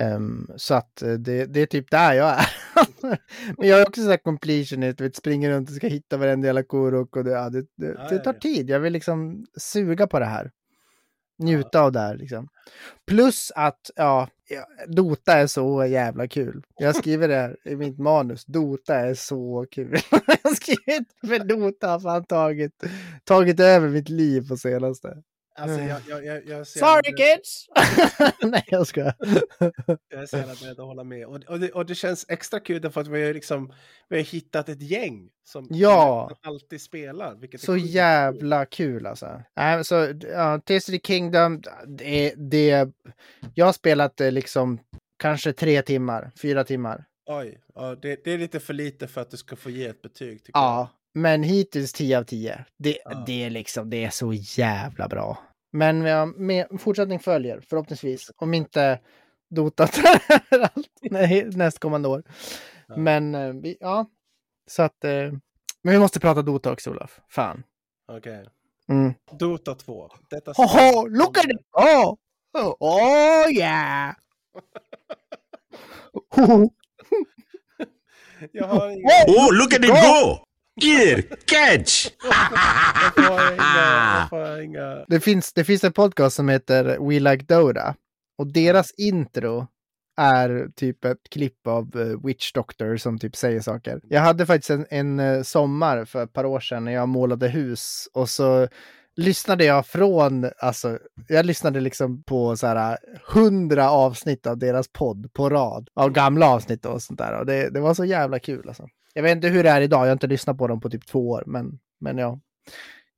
Ehm, 0.00 0.50
så 0.56 0.74
att 0.74 1.02
eh, 1.02 1.12
det, 1.12 1.46
det 1.46 1.60
är 1.60 1.66
typ 1.66 1.90
där 1.90 2.12
jag 2.12 2.28
är. 2.28 2.46
Men 3.58 3.68
jag 3.68 3.80
är 3.80 3.86
också 3.86 4.02
så 4.02 4.10
här 4.10 4.16
completionist, 4.16 5.00
vet, 5.00 5.16
springer 5.16 5.50
runt 5.50 5.68
och 5.68 5.74
ska 5.74 5.86
hitta 5.86 6.16
varenda 6.16 6.46
jävla 6.46 6.62
korok 6.62 7.16
och 7.16 7.24
det, 7.24 7.30
ja, 7.30 7.50
det, 7.50 7.66
det, 7.76 7.86
Ja, 7.86 8.08
det 8.10 8.18
tar 8.18 8.34
ja. 8.34 8.40
tid. 8.40 8.70
Jag 8.70 8.80
vill 8.80 8.92
liksom 8.92 9.46
suga 9.56 10.06
på 10.06 10.18
det 10.18 10.24
här. 10.24 10.50
Njuta 11.38 11.80
av 11.80 11.92
det 11.92 12.00
här 12.00 12.16
liksom. 12.16 12.48
Plus 13.06 13.52
att, 13.54 13.90
ja, 13.96 14.28
Dota 14.86 15.32
är 15.32 15.46
så 15.46 15.86
jävla 15.86 16.28
kul. 16.28 16.62
Jag 16.76 16.96
skriver 16.96 17.28
det 17.28 17.34
här 17.34 17.56
i 17.64 17.76
mitt 17.76 17.98
manus. 17.98 18.44
Dota 18.44 18.96
är 18.96 19.14
så 19.14 19.66
kul. 19.70 19.98
jag 20.10 20.38
har 20.42 20.54
skrivit 20.54 21.08
för 21.20 21.44
Dota 21.44 21.88
har 21.88 22.00
fan 22.00 22.24
tagit, 22.24 22.84
tagit 23.24 23.60
över 23.60 23.88
mitt 23.88 24.08
liv 24.08 24.48
på 24.48 24.56
senaste. 24.56 25.22
Alltså, 25.58 25.80
jag, 25.80 26.00
jag, 26.08 26.24
jag, 26.24 26.46
jag, 26.46 26.66
Sorry 26.66 27.12
kids! 27.16 27.66
Nej, 28.42 28.64
jag 28.66 28.86
ska. 28.86 29.00
Jag 30.08 30.22
är 30.22 30.26
så 30.26 30.36
jävla 30.36 30.54
beredd 30.54 30.80
att 30.80 30.86
hålla 30.86 31.04
med. 31.04 31.26
Och, 31.26 31.44
och, 31.44 31.60
det, 31.60 31.70
och 31.72 31.86
det 31.86 31.94
känns 31.94 32.26
extra 32.28 32.60
kul 32.60 32.80
därför 32.80 33.00
att 33.00 33.06
vi 33.08 33.26
har, 33.26 33.34
liksom, 33.34 33.72
vi 34.08 34.16
har 34.16 34.24
hittat 34.24 34.68
ett 34.68 34.82
gäng 34.82 35.28
som 35.44 35.66
Ja. 35.70 36.30
alltid 36.42 36.80
spelar. 36.80 37.34
Vilket 37.34 37.60
Så 37.60 37.76
jävla 37.76 38.66
kul 38.66 39.06
alltså. 39.06 39.42
Nej, 39.56 39.84
så 39.84 39.94
ja, 40.20 40.60
Tears 40.64 40.88
of 40.88 40.92
the 40.92 41.00
Kingdom, 41.04 41.62
det, 41.86 42.34
det, 42.36 42.88
jag 43.54 43.66
har 43.66 43.72
spelat 43.72 44.16
det 44.16 44.30
liksom 44.30 44.78
kanske 45.18 45.52
tre 45.52 45.82
timmar, 45.82 46.30
fyra 46.42 46.64
timmar. 46.64 47.04
Oj, 47.26 47.60
ja, 47.74 47.94
det, 48.02 48.24
det 48.24 48.32
är 48.32 48.38
lite 48.38 48.60
för 48.60 48.74
lite 48.74 49.08
för 49.08 49.20
att 49.20 49.30
du 49.30 49.36
ska 49.36 49.56
få 49.56 49.70
ge 49.70 49.86
ett 49.86 50.02
betyg. 50.02 50.38
Tycker 50.44 50.58
Ja, 50.58 50.88
men 51.16 51.42
hittills 51.42 51.92
10 51.92 52.18
av 52.18 52.24
10. 52.24 52.64
Det, 52.78 52.98
Ja. 53.04 53.24
det 53.26 53.44
är 53.44 53.50
liksom, 53.50 53.90
det 53.90 54.04
är 54.04 54.10
så 54.10 54.32
jävla 54.32 55.08
bra. 55.08 55.38
Men 55.72 56.02
ja, 56.02 56.26
med, 56.26 56.66
fortsättning 56.80 57.18
följer 57.20 57.60
förhoppningsvis. 57.60 58.30
Om 58.36 58.54
inte 58.54 59.00
Dota 59.50 59.86
tar 59.86 60.20
nä- 61.10 61.44
nästkommande 61.56 62.08
år. 62.08 62.22
Ja. 62.88 62.96
Men 62.96 63.34
eh, 63.34 63.52
vi, 63.52 63.76
ja, 63.80 64.06
så 64.66 64.82
att. 64.82 65.04
eh, 65.04 65.10
Men 65.82 65.92
vi 65.92 65.98
måste 65.98 66.20
prata 66.20 66.42
Dota 66.42 66.72
också 66.72 66.90
Olof. 66.90 67.20
Fan. 67.28 67.62
Okej. 68.12 68.46
Mm. 68.88 69.14
Dota 69.38 69.74
2. 69.74 70.10
Detta 70.30 70.52
Hoho, 70.56 71.06
look 71.06 71.38
at 71.38 71.44
it! 71.44 71.60
Oh! 71.72 72.14
Oh, 72.80 73.50
yeah! 73.52 74.14
Jag 78.52 78.66
har 78.66 78.90
inga... 78.90 79.08
Oh, 79.26 79.54
look 79.58 79.74
at 79.74 79.84
it 79.84 79.90
go! 79.90 80.45
Gir! 80.80 81.22
catch! 81.46 82.08
Det 85.08 85.20
finns, 85.20 85.52
det 85.52 85.64
finns 85.64 85.84
en 85.84 85.92
podcast 85.92 86.36
som 86.36 86.48
heter 86.48 86.84
We 87.08 87.20
Like 87.20 87.44
Dota. 87.44 87.94
Och 88.38 88.52
deras 88.52 88.90
intro 88.98 89.66
är 90.16 90.68
typ 90.76 91.04
ett 91.04 91.30
klipp 91.30 91.66
av 91.66 92.00
eh, 92.00 92.26
Witch 92.26 92.52
Doctor 92.52 92.96
som 92.96 93.18
typ 93.18 93.36
säger 93.36 93.60
saker. 93.60 94.00
Jag 94.08 94.20
hade 94.20 94.46
faktiskt 94.46 94.70
en, 94.70 94.86
en 94.90 95.20
eh, 95.20 95.42
sommar 95.42 96.04
för 96.04 96.24
ett 96.24 96.32
par 96.32 96.44
år 96.44 96.60
sedan 96.60 96.84
när 96.84 96.92
jag 96.92 97.08
målade 97.08 97.48
hus 97.48 98.08
och 98.12 98.30
så 98.30 98.68
lyssnade 99.16 99.64
jag 99.64 99.86
från, 99.86 100.50
alltså, 100.58 100.98
jag 101.28 101.46
lyssnade 101.46 101.80
liksom 101.80 102.22
på 102.22 102.56
så 102.56 102.66
här 102.66 102.90
eh, 102.90 102.96
hundra 103.34 103.90
avsnitt 103.90 104.46
av 104.46 104.58
deras 104.58 104.88
podd 104.92 105.32
på 105.32 105.50
rad. 105.50 105.88
Av 105.94 106.10
gamla 106.10 106.48
avsnitt 106.48 106.86
och 106.86 107.02
sånt 107.02 107.18
där. 107.18 107.38
Och 107.38 107.46
det, 107.46 107.70
det 107.70 107.80
var 107.80 107.94
så 107.94 108.04
jävla 108.04 108.38
kul 108.38 108.68
alltså. 108.68 108.88
Jag 109.16 109.22
vet 109.22 109.36
inte 109.36 109.48
hur 109.48 109.62
det 109.62 109.70
är 109.70 109.80
idag, 109.80 110.00
jag 110.00 110.06
har 110.06 110.12
inte 110.12 110.26
lyssnat 110.26 110.58
på 110.58 110.66
dem 110.66 110.80
på 110.80 110.90
typ 110.90 111.06
två 111.06 111.30
år, 111.30 111.44
men, 111.46 111.78
men 112.00 112.18
ja. 112.18 112.40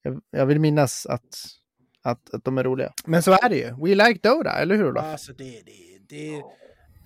Jag, 0.03 0.21
jag 0.31 0.47
vill 0.47 0.61
minnas 0.61 1.07
att, 1.07 1.45
att, 2.03 2.35
att 2.35 2.45
de 2.45 2.59
är 2.59 2.65
roliga. 2.65 2.93
Men 3.07 3.23
så 3.23 3.33
är 3.33 3.49
det 3.49 3.57
ju. 3.57 3.75
We 3.85 3.95
like 3.95 4.29
Dota, 4.29 4.51
eller 4.51 4.77
hur 4.77 4.89
Olof? 4.89 5.05
Alltså 5.05 5.33
det, 5.33 5.63
det, 5.67 5.99
det... 6.09 6.43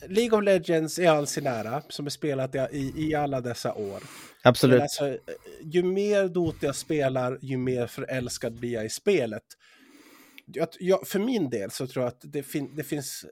League 0.09 0.39
of 0.39 0.45
Legends 0.45 0.99
i 0.99 1.07
all 1.07 1.27
sin 1.27 1.47
ära, 1.47 1.83
som 1.89 2.07
är 2.07 2.11
spelat 2.11 2.55
i, 2.55 2.93
i, 2.97 3.15
alla 3.15 3.41
dessa 3.41 3.75
år. 3.75 4.03
Absolut. 4.43 4.75
Men 4.75 4.83
alltså, 4.83 5.19
ju 5.63 5.83
mer 5.83 6.29
Dota 6.29 6.67
jag 6.67 6.77
spelar, 6.77 7.39
ju 7.43 7.57
mer 7.57 7.87
förälskad 7.87 8.53
blir 8.53 8.73
jag 8.73 8.85
i 8.85 8.91
spelet. 8.91 9.45
Jag, 10.47 10.69
jag, 10.81 11.09
för 11.09 11.19
min 11.19 11.51
del 11.51 11.71
så 11.71 11.87
tror 11.87 12.05
jag 12.05 12.09
att 12.09 12.21
det, 12.23 12.43
fin, 12.43 12.77
det 12.77 12.85
finns 12.85 13.25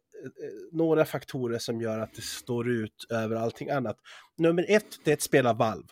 några 0.73 1.05
faktorer 1.05 1.59
som 1.59 1.81
gör 1.81 1.99
att 1.99 2.15
det 2.15 2.23
står 2.23 2.71
ut 2.71 3.07
över 3.11 3.37
allting 3.37 3.71
annat. 3.71 3.97
Nummer 4.39 4.67
ett, 4.69 4.99
det 5.05 5.11
är 5.11 5.15
ett 5.15 5.23
spel 5.23 5.47
av 5.47 5.57
Valve. 5.57 5.89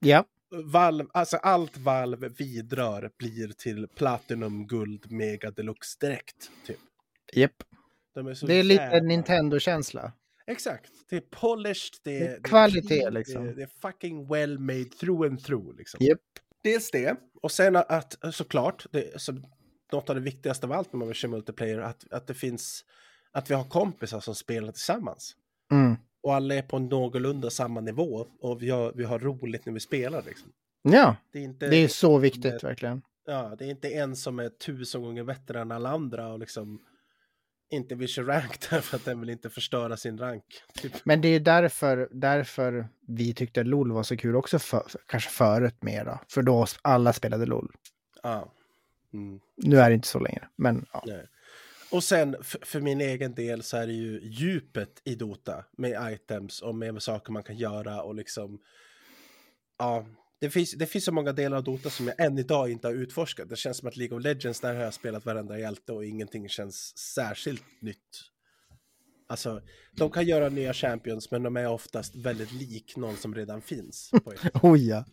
Ja, 0.00 0.24
Valve, 0.50 1.08
alltså 1.12 1.36
allt 1.36 1.76
Valve 1.76 2.28
vidrör 2.28 3.10
blir 3.18 3.48
till 3.48 3.88
Platinum, 3.88 4.66
Guld, 4.66 5.10
Mega 5.10 5.50
Deluxe 5.50 5.98
direkt. 6.00 6.50
Typ. 6.66 6.78
Japp. 7.32 7.62
De 8.14 8.26
är 8.26 8.46
Det 8.46 8.54
är 8.54 8.62
lite 8.62 9.00
Nintendo-känsla. 9.00 10.12
Exakt. 10.46 10.92
Det 11.10 11.16
är 11.16 11.20
polished, 11.20 11.98
det 12.02 12.18
är, 12.18 12.28
Det 12.28 12.42
kvalitet, 12.42 12.88
clean, 12.88 13.14
liksom. 13.14 13.44
Det 13.44 13.50
är, 13.50 13.54
det 13.54 13.62
är 13.62 13.70
fucking 13.80 14.28
well 14.28 14.58
made 14.58 14.84
through 14.84 15.26
and 15.26 15.44
through. 15.44 15.76
Liksom. 15.76 16.06
Japp. 16.06 16.20
Dels 16.62 16.90
det, 16.90 17.16
och 17.42 17.52
sen 17.52 17.76
att 17.76 18.18
såklart, 18.32 18.86
det, 18.90 19.20
så, 19.20 19.32
något 19.92 20.10
av 20.10 20.16
det 20.16 20.22
viktigaste 20.22 20.66
av 20.66 20.72
allt 20.72 20.92
när 20.92 20.98
man 20.98 21.08
vill 21.08 21.14
köra 21.14 21.30
multiplayer, 21.30 21.78
att, 21.78 22.12
att 22.12 22.26
det 22.26 22.34
finns, 22.34 22.84
att 23.38 23.50
vi 23.50 23.54
har 23.54 23.64
kompisar 23.64 24.20
som 24.20 24.34
spelar 24.34 24.72
tillsammans. 24.72 25.36
Mm. 25.70 25.96
Och 26.22 26.34
alla 26.34 26.54
är 26.54 26.62
på 26.62 26.78
någorlunda 26.78 27.50
samma 27.50 27.80
nivå 27.80 28.26
och 28.40 28.62
vi 28.62 28.70
har, 28.70 28.92
vi 28.94 29.04
har 29.04 29.18
roligt 29.18 29.66
när 29.66 29.72
vi 29.72 29.80
spelar. 29.80 30.22
Liksom. 30.22 30.52
Ja, 30.82 31.16
Det 31.32 31.38
är 31.38 31.42
inte, 31.42 31.68
det 31.68 31.76
är 31.76 31.88
så 31.88 32.18
viktigt 32.18 32.64
verkligen. 32.64 33.02
ja, 33.26 33.54
det 33.58 33.64
är 33.64 33.68
inte 33.70 33.88
en 33.88 34.16
som 34.16 34.38
är 34.38 34.48
tusen 34.48 35.02
gånger 35.02 35.24
bättre 35.24 35.60
än 35.60 35.72
alla 35.72 35.90
andra 35.90 36.32
och 36.32 36.38
liksom 36.38 36.78
inte 37.70 37.94
vill 37.94 38.08
köra 38.08 38.26
rank 38.26 38.70
därför 38.70 38.96
att 38.96 39.04
den 39.04 39.20
vill 39.20 39.30
inte 39.30 39.50
förstöra 39.50 39.96
sin 39.96 40.18
rank. 40.18 40.44
Typ. 40.74 40.92
Men 41.04 41.20
det 41.20 41.28
är 41.28 41.40
därför, 41.40 42.08
därför 42.12 42.88
vi 43.06 43.34
tyckte 43.34 43.64
LOL 43.64 43.92
var 43.92 44.02
så 44.02 44.16
kul 44.16 44.36
också, 44.36 44.58
för, 44.58 44.82
kanske 45.06 45.30
förut 45.30 45.82
mera. 45.82 46.20
För 46.28 46.42
då 46.42 46.66
alla 46.82 47.12
spelade 47.12 47.46
LOL. 47.46 47.72
Ja. 48.22 48.52
Mm. 49.12 49.40
Nu 49.56 49.78
är 49.78 49.88
det 49.88 49.94
inte 49.94 50.08
så 50.08 50.18
längre, 50.18 50.48
men 50.56 50.86
ja. 50.92 51.04
Nej. 51.06 51.26
Och 51.90 52.04
sen 52.04 52.36
för, 52.42 52.80
min 52.80 53.00
egen 53.00 53.34
del 53.34 53.62
så 53.62 53.76
är 53.76 53.86
det 53.86 53.92
ju 53.92 54.20
djupet 54.22 55.02
i 55.04 55.14
Dota 55.14 55.64
med 55.76 56.12
items 56.12 56.62
och 56.62 56.74
med 56.74 57.02
saker 57.02 57.32
man 57.32 57.42
kan 57.42 57.56
göra 57.56 58.02
och 58.02 58.14
liksom. 58.14 58.58
Ja, 59.78 60.06
det 60.40 60.50
finns, 60.50 60.72
det 60.72 60.86
finns 60.86 61.04
så 61.04 61.12
många 61.12 61.32
delar 61.32 61.56
av 61.56 61.64
Dota 61.64 61.90
som 61.90 62.06
jag 62.06 62.20
än 62.20 62.38
idag 62.38 62.70
inte 62.70 62.86
har 62.86 62.94
utforskat. 62.94 63.48
Det 63.48 63.56
känns 63.56 63.76
som 63.76 63.88
att 63.88 63.96
League 63.96 64.16
of 64.16 64.24
Legends, 64.24 64.60
där 64.60 64.74
har 64.74 64.82
jag 64.82 64.94
spelat 64.94 65.26
varenda 65.26 65.58
hjälte 65.58 65.92
och 65.92 66.04
ingenting 66.04 66.48
känns 66.48 66.98
särskilt 66.98 67.82
nytt. 67.82 68.30
Alltså, 69.30 69.60
de 69.96 70.10
kan 70.10 70.26
göra 70.26 70.48
nya 70.48 70.74
champions, 70.74 71.30
men 71.30 71.42
de 71.42 71.56
är 71.56 71.68
oftast 71.68 72.16
väldigt 72.16 72.52
lik 72.52 72.96
någon 72.96 73.16
som 73.16 73.34
redan 73.34 73.62
finns. 73.62 74.10
Oh 74.62 74.78
ja. 74.78 75.04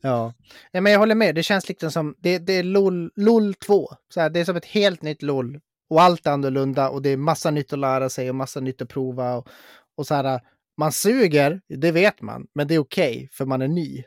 Ja. 0.00 0.34
ja 0.72 0.80
men 0.80 0.92
jag 0.92 0.98
håller 0.98 1.14
med. 1.14 1.34
Det 1.34 1.42
känns 1.42 1.68
liksom 1.68 1.90
som, 1.90 2.14
det, 2.18 2.38
det 2.38 2.52
är 2.52 2.62
LOL, 2.62 3.12
LOL 3.16 3.54
2. 3.54 3.88
Så 4.08 4.20
här, 4.20 4.30
det 4.30 4.40
är 4.40 4.44
som 4.44 4.56
ett 4.56 4.64
helt 4.64 5.02
nytt 5.02 5.22
LOL. 5.22 5.60
Och 5.88 6.02
allt 6.02 6.26
är 6.26 6.30
annorlunda 6.30 6.88
och 6.88 7.02
det 7.02 7.10
är 7.10 7.16
massa 7.16 7.50
nytt 7.50 7.72
att 7.72 7.78
lära 7.78 8.08
sig 8.08 8.28
och 8.28 8.34
massa 8.34 8.60
nytt 8.60 8.82
att 8.82 8.88
prova. 8.88 9.36
Och, 9.36 9.48
och 9.96 10.06
så 10.06 10.14
här, 10.14 10.40
man 10.76 10.92
suger, 10.92 11.60
det 11.68 11.92
vet 11.92 12.22
man, 12.22 12.46
men 12.54 12.68
det 12.68 12.74
är 12.74 12.78
okej 12.78 13.28
för 13.32 13.46
man 13.46 13.62
är 13.62 13.68
ny. 13.68 14.04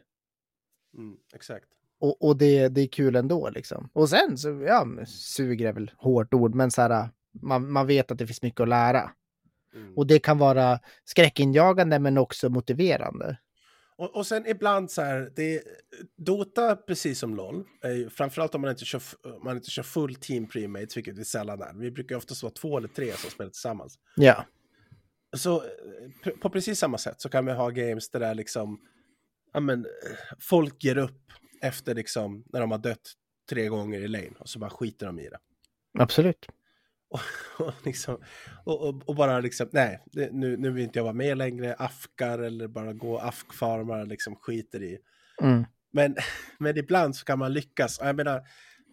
Mm, 0.97 1.17
exakt. 1.33 1.65
Och, 1.99 2.21
och 2.21 2.37
det, 2.37 2.67
det 2.67 2.81
är 2.81 2.87
kul 2.87 3.15
ändå 3.15 3.49
liksom. 3.49 3.89
Och 3.93 4.09
sen 4.09 4.37
så, 4.37 4.49
ja, 4.49 4.87
suger 5.07 5.67
är 5.67 5.73
väl 5.73 5.91
hårt 5.97 6.33
ord, 6.33 6.55
men 6.55 6.71
så 6.71 6.81
här, 6.81 7.09
man, 7.41 7.71
man 7.71 7.87
vet 7.87 8.11
att 8.11 8.17
det 8.17 8.27
finns 8.27 8.41
mycket 8.41 8.61
att 8.61 8.69
lära. 8.69 9.11
Mm. 9.75 9.93
Och 9.97 10.07
det 10.07 10.19
kan 10.19 10.37
vara 10.37 10.79
skräckinjagande 11.05 11.99
men 11.99 12.17
också 12.17 12.49
motiverande. 12.49 13.37
Och, 13.99 14.15
och 14.15 14.27
sen 14.27 14.47
ibland 14.47 14.91
så 14.91 15.01
här, 15.01 15.31
det 15.35 15.55
är, 15.55 15.63
Dota, 16.17 16.75
precis 16.75 17.19
som 17.19 17.35
LOL, 17.35 17.65
är 17.81 18.09
framförallt 18.09 18.55
om 18.55 18.61
man 18.61 18.69
inte, 18.69 18.85
kör, 18.85 19.01
man 19.43 19.57
inte 19.57 19.69
kör 19.69 19.83
full 19.83 20.15
team 20.15 20.47
premates, 20.47 20.97
vilket 20.97 21.15
det 21.15 21.25
sällan 21.25 21.61
är. 21.61 21.73
Vi 21.73 21.91
brukar 21.91 22.15
oftast 22.15 22.43
vara 22.43 22.53
två 22.53 22.77
eller 22.77 22.87
tre 22.87 23.13
som 23.13 23.29
spelar 23.29 23.49
tillsammans. 23.49 23.99
Ja. 24.15 24.45
Så 25.37 25.63
eh, 26.23 26.31
på 26.41 26.49
precis 26.49 26.79
samma 26.79 26.97
sätt 26.97 27.21
så 27.21 27.29
kan 27.29 27.45
vi 27.45 27.51
ha 27.51 27.69
games 27.69 28.09
där 28.09 28.35
liksom, 28.35 28.81
ja 29.53 29.59
men, 29.59 29.85
folk 30.39 30.83
ger 30.83 30.97
upp 30.97 31.21
efter 31.61 31.95
liksom, 31.95 32.43
när 32.49 32.59
de 32.59 32.71
har 32.71 32.77
dött 32.77 33.13
tre 33.49 33.67
gånger 33.67 33.99
i 33.99 34.07
lane 34.07 34.33
och 34.39 34.49
så 34.49 34.59
bara 34.59 34.69
skiter 34.69 35.05
de 35.05 35.19
i 35.19 35.29
det. 35.29 35.39
Absolut. 35.99 36.47
Och, 37.09 37.19
och, 37.67 37.73
liksom, 37.85 38.17
och, 38.63 39.09
och, 39.09 39.15
bara 39.15 39.39
liksom, 39.39 39.69
nej, 39.71 40.03
nu, 40.31 40.57
nu 40.57 40.71
vill 40.71 40.83
inte 40.83 40.99
jag 40.99 41.03
vara 41.03 41.13
med 41.13 41.37
längre, 41.37 41.75
afkar 41.79 42.39
eller 42.39 42.67
bara 42.67 42.93
gå 42.93 43.19
afkfarmar, 43.19 44.05
liksom 44.05 44.35
skiter 44.35 44.83
i. 44.83 44.97
Mm. 45.41 45.65
Men, 45.91 46.15
men 46.59 46.77
ibland 46.77 47.15
så 47.15 47.25
kan 47.25 47.39
man 47.39 47.53
lyckas. 47.53 47.99
Jag 48.01 48.15
menar, 48.15 48.41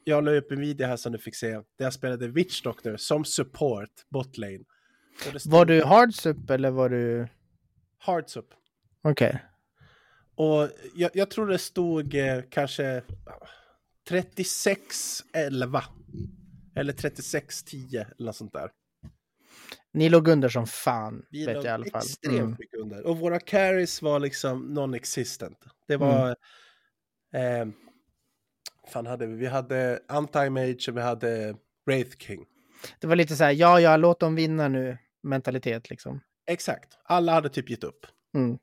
jag 0.05 0.25
la 0.25 0.31
upp 0.31 0.53
en 0.53 0.61
video 0.61 0.87
här 0.87 0.97
som 0.97 1.12
du 1.12 1.19
fick 1.19 1.37
se, 1.37 1.53
där 1.53 1.64
jag 1.77 1.93
spelade 1.93 2.29
Witch 2.29 2.62
Doctor 2.62 2.97
som 2.97 3.25
support 3.25 3.91
botlane. 4.11 4.64
Stod 5.37 5.53
Var 5.53 5.64
du 5.64 5.85
hardsup 5.85 6.51
eller 6.51 6.71
var 6.71 6.89
du... 6.89 7.29
Hearts 7.99 8.37
up. 8.37 8.47
Okej. 9.03 9.45
Och 10.35 10.69
jag, 10.95 11.11
jag 11.14 11.31
tror 11.31 11.47
det 11.47 11.59
stod 11.59 12.14
eh, 12.14 12.43
kanske 12.51 13.03
36-11. 14.09 15.83
Eller 16.77 16.93
36-10 16.93 17.97
eller 17.97 18.27
något 18.27 18.37
sånt 18.37 18.53
där. 18.53 18.70
Ni 19.93 20.09
låg 20.09 20.29
under 20.29 20.49
som 20.49 20.66
fan, 20.66 21.27
Vi 21.31 21.47
vet 21.47 21.55
låg 21.55 21.64
jag 21.64 21.87
i 21.87 21.89
extremt 21.89 22.39
Mm. 22.39 22.57
mycket 22.59 22.81
under. 22.81 23.07
Och 23.07 23.18
våra 23.18 23.41
carries 23.41 24.03
var 24.03 24.20
liksom 24.20 24.79
non-existent. 24.79 25.57
Det 25.89 25.97
var... 25.97 26.37
Mm. 27.33 27.68
Eh, 27.70 27.74
fan 28.93 29.07
hade 29.07 29.27
vi? 29.27 29.35
Vi 29.35 29.47
hade 29.47 30.01
Anti-Mage 30.09 30.89
och 30.91 30.97
vi 30.97 31.01
hade 31.01 31.57
Wraith 31.87 32.16
King. 32.18 32.47
Det 33.01 33.07
var 33.07 33.16
lite 33.16 33.37
så 33.37 33.45
här, 33.45 33.53
ja, 33.53 33.81
ja, 33.81 33.97
låt 33.97 34.20
dem 34.20 34.35
vinna 34.35 34.68
nu, 34.68 34.99
mentalitet 35.22 35.91
liksom. 35.91 36.20
Exakt. 36.47 36.99
Alla 37.05 37.33
hade 37.33 37.49
typ 37.49 37.70
gett 37.70 37.85
upp. 37.85 38.07
Mm. 38.35 38.59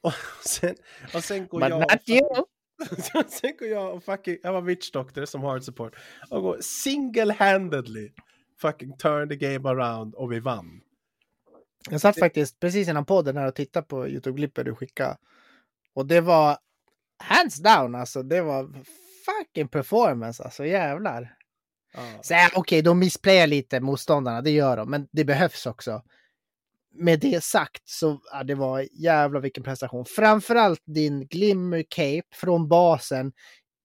Och 0.00 0.12
sen, 0.44 0.74
och 1.14 1.24
sen 1.24 1.46
går 1.46 1.60
But 1.60 1.68
jag... 1.68 1.80
not 1.80 1.92
och 1.92 2.08
you! 2.08 2.44
sen 3.28 3.56
går 3.58 3.68
jag 3.68 3.94
och 3.94 4.04
fucking... 4.04 4.36
Jag 4.42 4.52
var 4.52 4.60
witch 4.60 4.90
doctor 4.90 5.24
som 5.24 5.42
hard 5.42 5.62
support. 5.62 5.96
Och 6.30 6.42
går 6.42 6.58
single-handedly 6.60 8.12
fucking 8.60 8.96
turn 8.96 9.28
the 9.28 9.36
game 9.36 9.68
around 9.68 10.14
och 10.14 10.32
vi 10.32 10.40
vann. 10.40 10.80
Jag 11.90 12.00
satt 12.00 12.18
faktiskt 12.18 12.60
precis 12.60 12.88
innan 12.88 13.04
podden 13.04 13.36
här 13.36 13.46
och 13.46 13.54
tittade 13.54 13.86
på 13.86 14.08
Youtube-klippet 14.08 14.64
du 14.64 14.74
skickade. 14.74 15.16
Och 15.94 16.06
det 16.06 16.20
var 16.20 16.58
hands 17.18 17.56
down 17.56 17.94
alltså. 17.94 18.22
Det 18.22 18.42
var 18.42 18.84
fucking 19.26 19.68
performance 19.68 20.44
alltså, 20.44 20.66
jävlar. 20.66 21.34
Ja. 22.28 22.50
Okej, 22.54 22.82
de 22.82 22.98
missplayar 22.98 23.46
lite 23.46 23.80
motståndarna, 23.80 24.42
det 24.42 24.50
gör 24.50 24.76
de, 24.76 24.90
men 24.90 25.08
det 25.12 25.24
behövs 25.24 25.66
också. 25.66 26.02
Med 26.98 27.20
det 27.20 27.44
sagt 27.44 27.88
så 27.88 28.20
ja, 28.32 28.44
det 28.44 28.54
var 28.54 28.86
jävla 28.92 29.40
vilken 29.40 29.62
prestation. 29.62 30.04
Framförallt 30.04 30.82
din 30.86 31.26
glimmer 31.26 31.84
cape 31.88 32.28
från 32.34 32.68
basen 32.68 33.32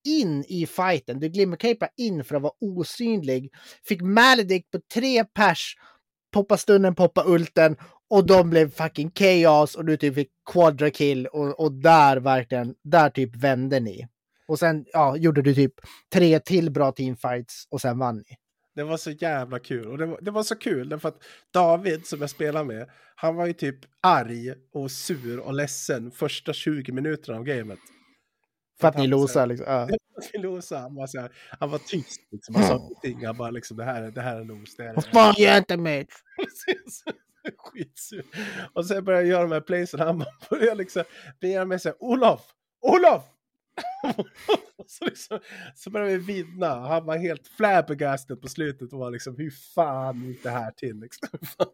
in 0.07 0.43
i 0.47 0.65
fighten. 0.65 1.19
Du 1.19 1.29
glimmercapade 1.29 1.91
in 1.97 2.23
för 2.23 2.35
att 2.35 2.41
vara 2.41 2.53
osynlig. 2.59 3.51
Fick 3.83 4.01
Maledict 4.01 4.71
på 4.71 4.79
tre 4.93 5.25
pers, 5.25 5.75
poppa 6.33 6.57
stunden, 6.57 6.95
poppa 6.95 7.23
ulten 7.25 7.75
och 8.09 8.25
de 8.25 8.49
blev 8.49 8.71
fucking 8.71 9.11
chaos 9.11 9.75
och 9.75 9.85
du 9.85 9.97
typ 9.97 10.15
fick 10.15 10.29
quadra 10.51 10.89
kill 10.89 11.27
och, 11.27 11.59
och 11.59 11.71
där 11.71 12.17
verkligen, 12.17 12.75
där 12.83 13.09
typ 13.09 13.35
vände 13.35 13.79
ni. 13.79 14.07
Och 14.47 14.59
sen 14.59 14.85
ja, 14.93 15.17
gjorde 15.17 15.41
du 15.41 15.55
typ 15.55 15.73
tre 16.13 16.39
till 16.39 16.71
bra 16.71 16.91
teamfights 16.91 17.67
och 17.69 17.81
sen 17.81 17.99
vann 17.99 18.17
ni. 18.17 18.35
Det 18.75 18.83
var 18.83 18.97
så 18.97 19.11
jävla 19.11 19.59
kul. 19.59 19.87
Och 19.87 19.97
det 19.97 20.05
var, 20.05 20.19
det 20.21 20.31
var 20.31 20.43
så 20.43 20.55
kul 20.55 20.89
därför 20.89 21.09
att 21.09 21.23
David 21.53 22.05
som 22.05 22.21
jag 22.21 22.29
spelar 22.29 22.63
med, 22.63 22.89
han 23.15 23.35
var 23.35 23.45
ju 23.45 23.53
typ 23.53 23.79
arg 24.01 24.53
och 24.73 24.91
sur 24.91 25.39
och 25.39 25.53
ledsen 25.53 26.11
första 26.11 26.53
20 26.53 26.91
minuterna 26.91 27.37
av 27.37 27.43
gamet. 27.43 27.79
För 28.81 28.87
att 28.87 28.95
ni 28.95 29.01
han 29.01 29.11
var 29.11 29.17
så 29.17 29.21
losar 29.23 29.47
liksom. 29.47 29.67
Ja. 29.69 29.89
Vi 30.33 30.39
losade, 30.39 30.81
han 30.81 30.95
var, 30.95 31.07
så 31.07 31.19
här, 31.19 31.31
han 31.59 31.69
var 31.69 31.77
tyst 31.77 32.21
liksom. 32.31 32.55
Han 32.55 32.63
sa 32.67 32.75
ingenting. 33.03 33.25
Han 33.25 33.37
bara 33.37 33.51
liksom 33.51 33.77
det 33.77 33.83
här, 33.83 34.03
är- 34.03 34.11
det 34.11 34.21
här 34.21 34.35
är 34.39 34.43
los. 34.45 34.75
Det 34.75 34.83
här 34.83 34.89
är 34.89 34.95
Vad 34.95 35.05
fan 35.05 35.33
gör 35.37 35.49
jag 35.49 35.57
inte 35.57 35.77
med? 35.77 36.07
Precis. 36.37 37.03
Skitsur. 37.57 38.25
Och 38.73 38.85
sen 38.85 39.03
började 39.05 39.23
jag 39.25 39.31
göra 39.31 39.41
de 39.41 39.51
här 39.51 39.61
placen. 39.61 39.99
Han 39.99 40.17
bara 40.19 40.29
började 40.49 40.75
liksom 40.75 41.03
begära 41.41 41.65
mig 41.65 41.79
säga 41.79 41.95
Olof! 41.99 42.41
Olof! 42.81 43.21
så, 44.87 45.05
liksom, 45.05 45.39
så 45.75 45.89
började 45.89 46.17
vi 46.17 46.33
vinna. 46.33 46.67
Han 46.67 47.05
var 47.05 47.17
helt 47.17 47.47
flabbergasted 47.47 48.41
på 48.41 48.47
slutet 48.47 48.93
och 48.93 48.99
var 48.99 49.11
liksom 49.11 49.35
hur 49.37 49.51
fan 49.75 50.23
gick 50.23 50.43
det 50.43 50.49
här 50.49 50.71
till? 50.71 50.99
Liksom. 50.99 51.29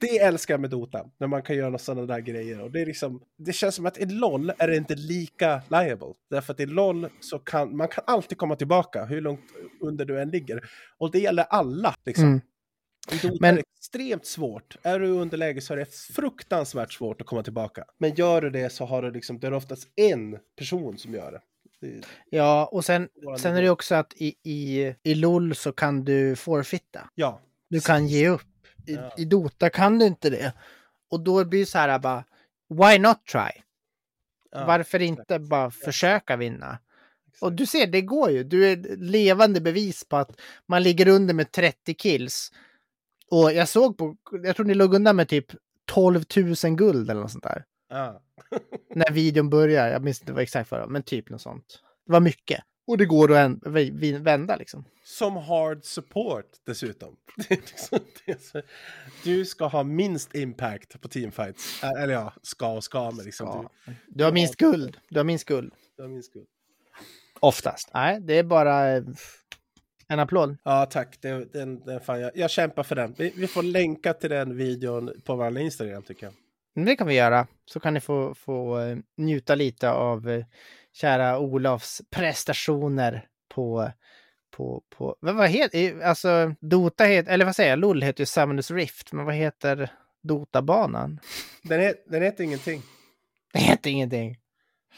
Det 0.00 0.18
älskar 0.18 0.54
jag 0.54 0.60
med 0.60 0.70
Dota, 0.70 1.06
när 1.18 1.26
man 1.26 1.42
kan 1.42 1.56
göra 1.56 1.78
sådana 1.78 2.06
där 2.06 2.20
grejer. 2.20 2.60
Och 2.60 2.70
det, 2.70 2.80
är 2.80 2.86
liksom, 2.86 3.22
det 3.36 3.52
känns 3.52 3.74
som 3.74 3.86
att 3.86 3.98
i 3.98 4.06
LOL 4.06 4.52
är 4.58 4.68
det 4.68 4.76
inte 4.76 4.94
lika 4.94 5.62
liable. 5.68 6.14
Därför 6.30 6.52
att 6.52 6.60
i 6.60 6.66
LOL 6.66 7.08
så 7.20 7.38
kan 7.38 7.76
man 7.76 7.88
kan 7.88 8.04
alltid 8.06 8.38
komma 8.38 8.56
tillbaka 8.56 9.04
hur 9.04 9.20
långt 9.20 9.40
under 9.80 10.04
du 10.04 10.20
än 10.20 10.30
ligger. 10.30 10.70
Och 10.98 11.10
det 11.10 11.18
gäller 11.18 11.44
alla. 11.44 11.94
Liksom. 12.04 12.24
Mm. 12.24 12.40
I 13.12 13.16
Dota 13.22 13.36
Men- 13.40 13.58
är 13.58 13.62
extremt 13.78 14.26
svårt. 14.26 14.76
Är 14.82 14.98
du 15.00 15.06
i 15.06 15.10
underläge 15.10 15.60
så 15.60 15.72
är 15.72 15.76
det 15.76 15.94
fruktansvärt 15.94 16.92
svårt 16.92 17.20
att 17.20 17.26
komma 17.26 17.42
tillbaka. 17.42 17.84
Men 17.98 18.14
gör 18.14 18.40
du 18.40 18.50
det 18.50 18.70
så 18.72 18.84
har 18.84 19.02
du 19.02 19.10
liksom, 19.10 19.38
det 19.38 19.46
är 19.46 19.52
oftast 19.52 19.88
en 19.96 20.38
person 20.56 20.98
som 20.98 21.14
gör 21.14 21.32
det. 21.32 21.40
det 21.86 22.06
Ja, 22.30 22.66
och 22.72 22.84
sen, 22.84 23.08
sen 23.38 23.56
är 23.56 23.62
det 23.62 23.70
också 23.70 23.94
att 23.94 24.12
i, 24.16 24.34
i, 24.42 24.94
i 25.02 25.14
LOL 25.14 25.54
så 25.54 25.72
kan 25.72 26.04
du 26.04 26.36
forfitta. 26.36 27.10
ja, 27.14 27.40
Du 27.68 27.80
kan 27.80 28.06
ge 28.06 28.28
upp. 28.28 28.42
I, 28.86 28.94
Ja. 28.94 29.12
I 29.16 29.24
Dota 29.24 29.70
kan 29.70 29.98
du 29.98 30.06
inte 30.06 30.30
det. 30.30 30.52
Och 31.10 31.20
då 31.20 31.44
blir 31.44 31.60
det 31.60 31.66
så 31.66 31.78
här 31.78 31.98
bara, 31.98 32.24
why 32.68 32.98
not 32.98 33.26
try? 33.26 33.62
ja, 34.50 34.64
Varför 34.66 35.02
inte 35.02 35.38
bara 35.38 35.70
försöka 35.70 36.36
vinna? 36.36 36.78
Och 37.40 37.52
du 37.52 37.66
ser, 37.66 37.86
det 37.86 38.00
går 38.00 38.30
ju. 38.30 38.44
Du 38.44 38.66
är 38.66 38.96
levande 38.96 39.60
bevis 39.60 40.04
på 40.04 40.16
att 40.16 40.40
man 40.66 40.82
ligger 40.82 41.08
under 41.08 41.34
med 41.34 41.52
30 41.52 41.94
kills. 41.94 42.52
Och 43.30 43.52
jag 43.52 43.68
såg 43.68 43.96
på, 43.98 44.16
jag 44.42 44.56
tror 44.56 44.66
ni 44.66 44.74
låg 44.74 44.94
undan 44.94 45.16
med 45.16 45.28
typ 45.28 45.46
12 45.86 46.24
000 46.64 46.76
guld 46.76 47.10
eller 47.10 47.20
något 47.20 47.30
sånt 47.30 47.44
där. 47.44 47.64
Ja. 47.88 48.22
När 48.94 49.12
videon 49.12 49.50
börjar. 49.50 49.88
Jag 49.88 50.04
minns 50.04 50.20
inte 50.20 50.32
vad 50.32 50.42
exakt 50.42 50.70
var, 50.70 50.86
men 50.86 51.02
typ 51.02 51.30
något 51.30 51.40
sånt. 51.40 51.82
Det 52.06 52.12
var 52.12 52.20
mycket. 52.20 52.60
Och 52.86 52.98
det 52.98 53.06
går 53.06 53.36
att 53.36 53.58
vända 54.20 54.56
liksom. 54.56 54.84
Som 55.04 55.36
hard 55.36 55.84
support 55.84 56.46
dessutom. 56.66 57.16
Liksom, 57.48 57.98
du 59.24 59.44
ska 59.44 59.66
ha 59.66 59.82
minst 59.82 60.34
impact 60.34 61.00
på 61.00 61.08
teamfights. 61.08 61.82
Eller 61.82 62.14
ja, 62.14 62.32
ska 62.42 62.72
och 62.72 62.84
ska, 62.84 63.10
men 63.10 63.24
liksom. 63.24 63.46
Ja. 63.46 63.70
Du, 63.86 63.94
Du 64.08 64.24
har 64.24 64.32
minst 64.32 64.56
guld. 64.56 64.96
Du 65.08 65.18
har 65.18 65.24
minst 65.24 65.44
guld. 65.44 65.74
du 65.96 66.02
har 66.02 66.08
minst 66.10 66.32
guld. 66.32 66.46
Oftast. 67.40 67.90
Nej, 67.94 68.20
det 68.20 68.38
är 68.38 68.44
bara 68.44 68.96
eh, 68.96 69.02
en 70.08 70.20
applåd. 70.20 70.56
Ja, 70.64 70.86
tack. 70.86 71.18
Det, 71.20 71.52
den, 71.52 71.80
den, 71.84 72.00
fan, 72.00 72.20
jag, 72.20 72.30
jag 72.34 72.50
kämpar 72.50 72.82
för 72.82 72.96
den. 72.96 73.14
Vi, 73.18 73.32
vi 73.36 73.46
får 73.46 73.62
länka 73.62 74.12
till 74.12 74.30
den 74.30 74.56
videon 74.56 75.12
på 75.24 75.36
vår 75.36 75.58
Instagram 75.58 76.02
tycker 76.02 76.26
jag. 76.26 76.34
Men 76.74 76.84
Det 76.84 76.96
kan 76.96 77.06
vi 77.06 77.14
göra. 77.14 77.46
Så 77.64 77.80
kan 77.80 77.94
ni 77.94 78.00
få, 78.00 78.34
få 78.34 78.78
eh, 78.78 78.98
njuta 79.16 79.54
lite 79.54 79.90
av 79.90 80.30
eh, 80.30 80.44
kära 80.92 81.38
Olofs 81.38 82.02
prestationer 82.10 83.26
på 83.48 83.90
på, 84.58 84.82
på 84.90 85.16
vad, 85.20 85.34
vad 85.34 85.48
heter, 85.48 86.00
alltså 86.00 86.54
Dota 86.60 87.04
heter, 87.04 87.32
eller 87.32 87.44
vad 87.44 87.56
säger 87.56 87.70
jag, 87.70 87.78
LOL 87.78 88.02
heter 88.02 88.20
ju 88.22 88.26
Summoners 88.26 88.70
Rift, 88.70 89.12
men 89.12 89.24
vad 89.24 89.34
heter 89.34 89.90
Dota-banan? 90.22 91.20
Den, 91.62 91.80
het, 91.80 92.04
den 92.06 92.22
heter 92.22 92.44
ingenting. 92.44 92.82
Det 93.52 93.58
heter 93.58 93.90
ingenting. 93.90 94.38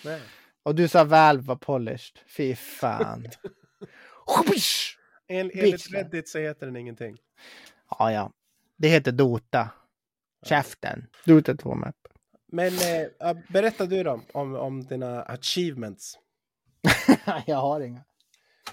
Nej. 0.04 0.20
Och 0.62 0.74
du 0.74 0.88
sa 0.88 1.04
Valve 1.04 1.42
var 1.42 1.56
polished. 1.56 2.18
Fy 2.36 2.54
fan. 2.54 3.26
En, 5.30 5.50
enligt. 5.54 5.94
Reddit 5.94 6.28
så 6.28 6.38
heter 6.38 6.66
den 6.66 6.76
ingenting. 6.76 7.18
ja, 7.98 8.12
ja. 8.12 8.32
Det 8.76 8.88
heter 8.88 9.12
Dota. 9.12 9.70
Käften. 10.46 11.06
Dota 11.24 11.54
2 11.54 11.74
map. 11.74 11.96
Men 12.52 12.72
eh, 12.72 13.36
berätta 13.48 13.86
du 13.86 14.02
då 14.02 14.22
om, 14.32 14.54
om 14.54 14.84
dina 14.84 15.22
achievements. 15.22 16.18
jag 17.46 17.56
har 17.56 17.80
inga. 17.80 18.00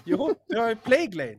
Jo, 0.04 0.34
du 0.48 0.58
har 0.58 0.68
ju 0.68 0.76
Plague 0.76 1.14
Lane. 1.14 1.38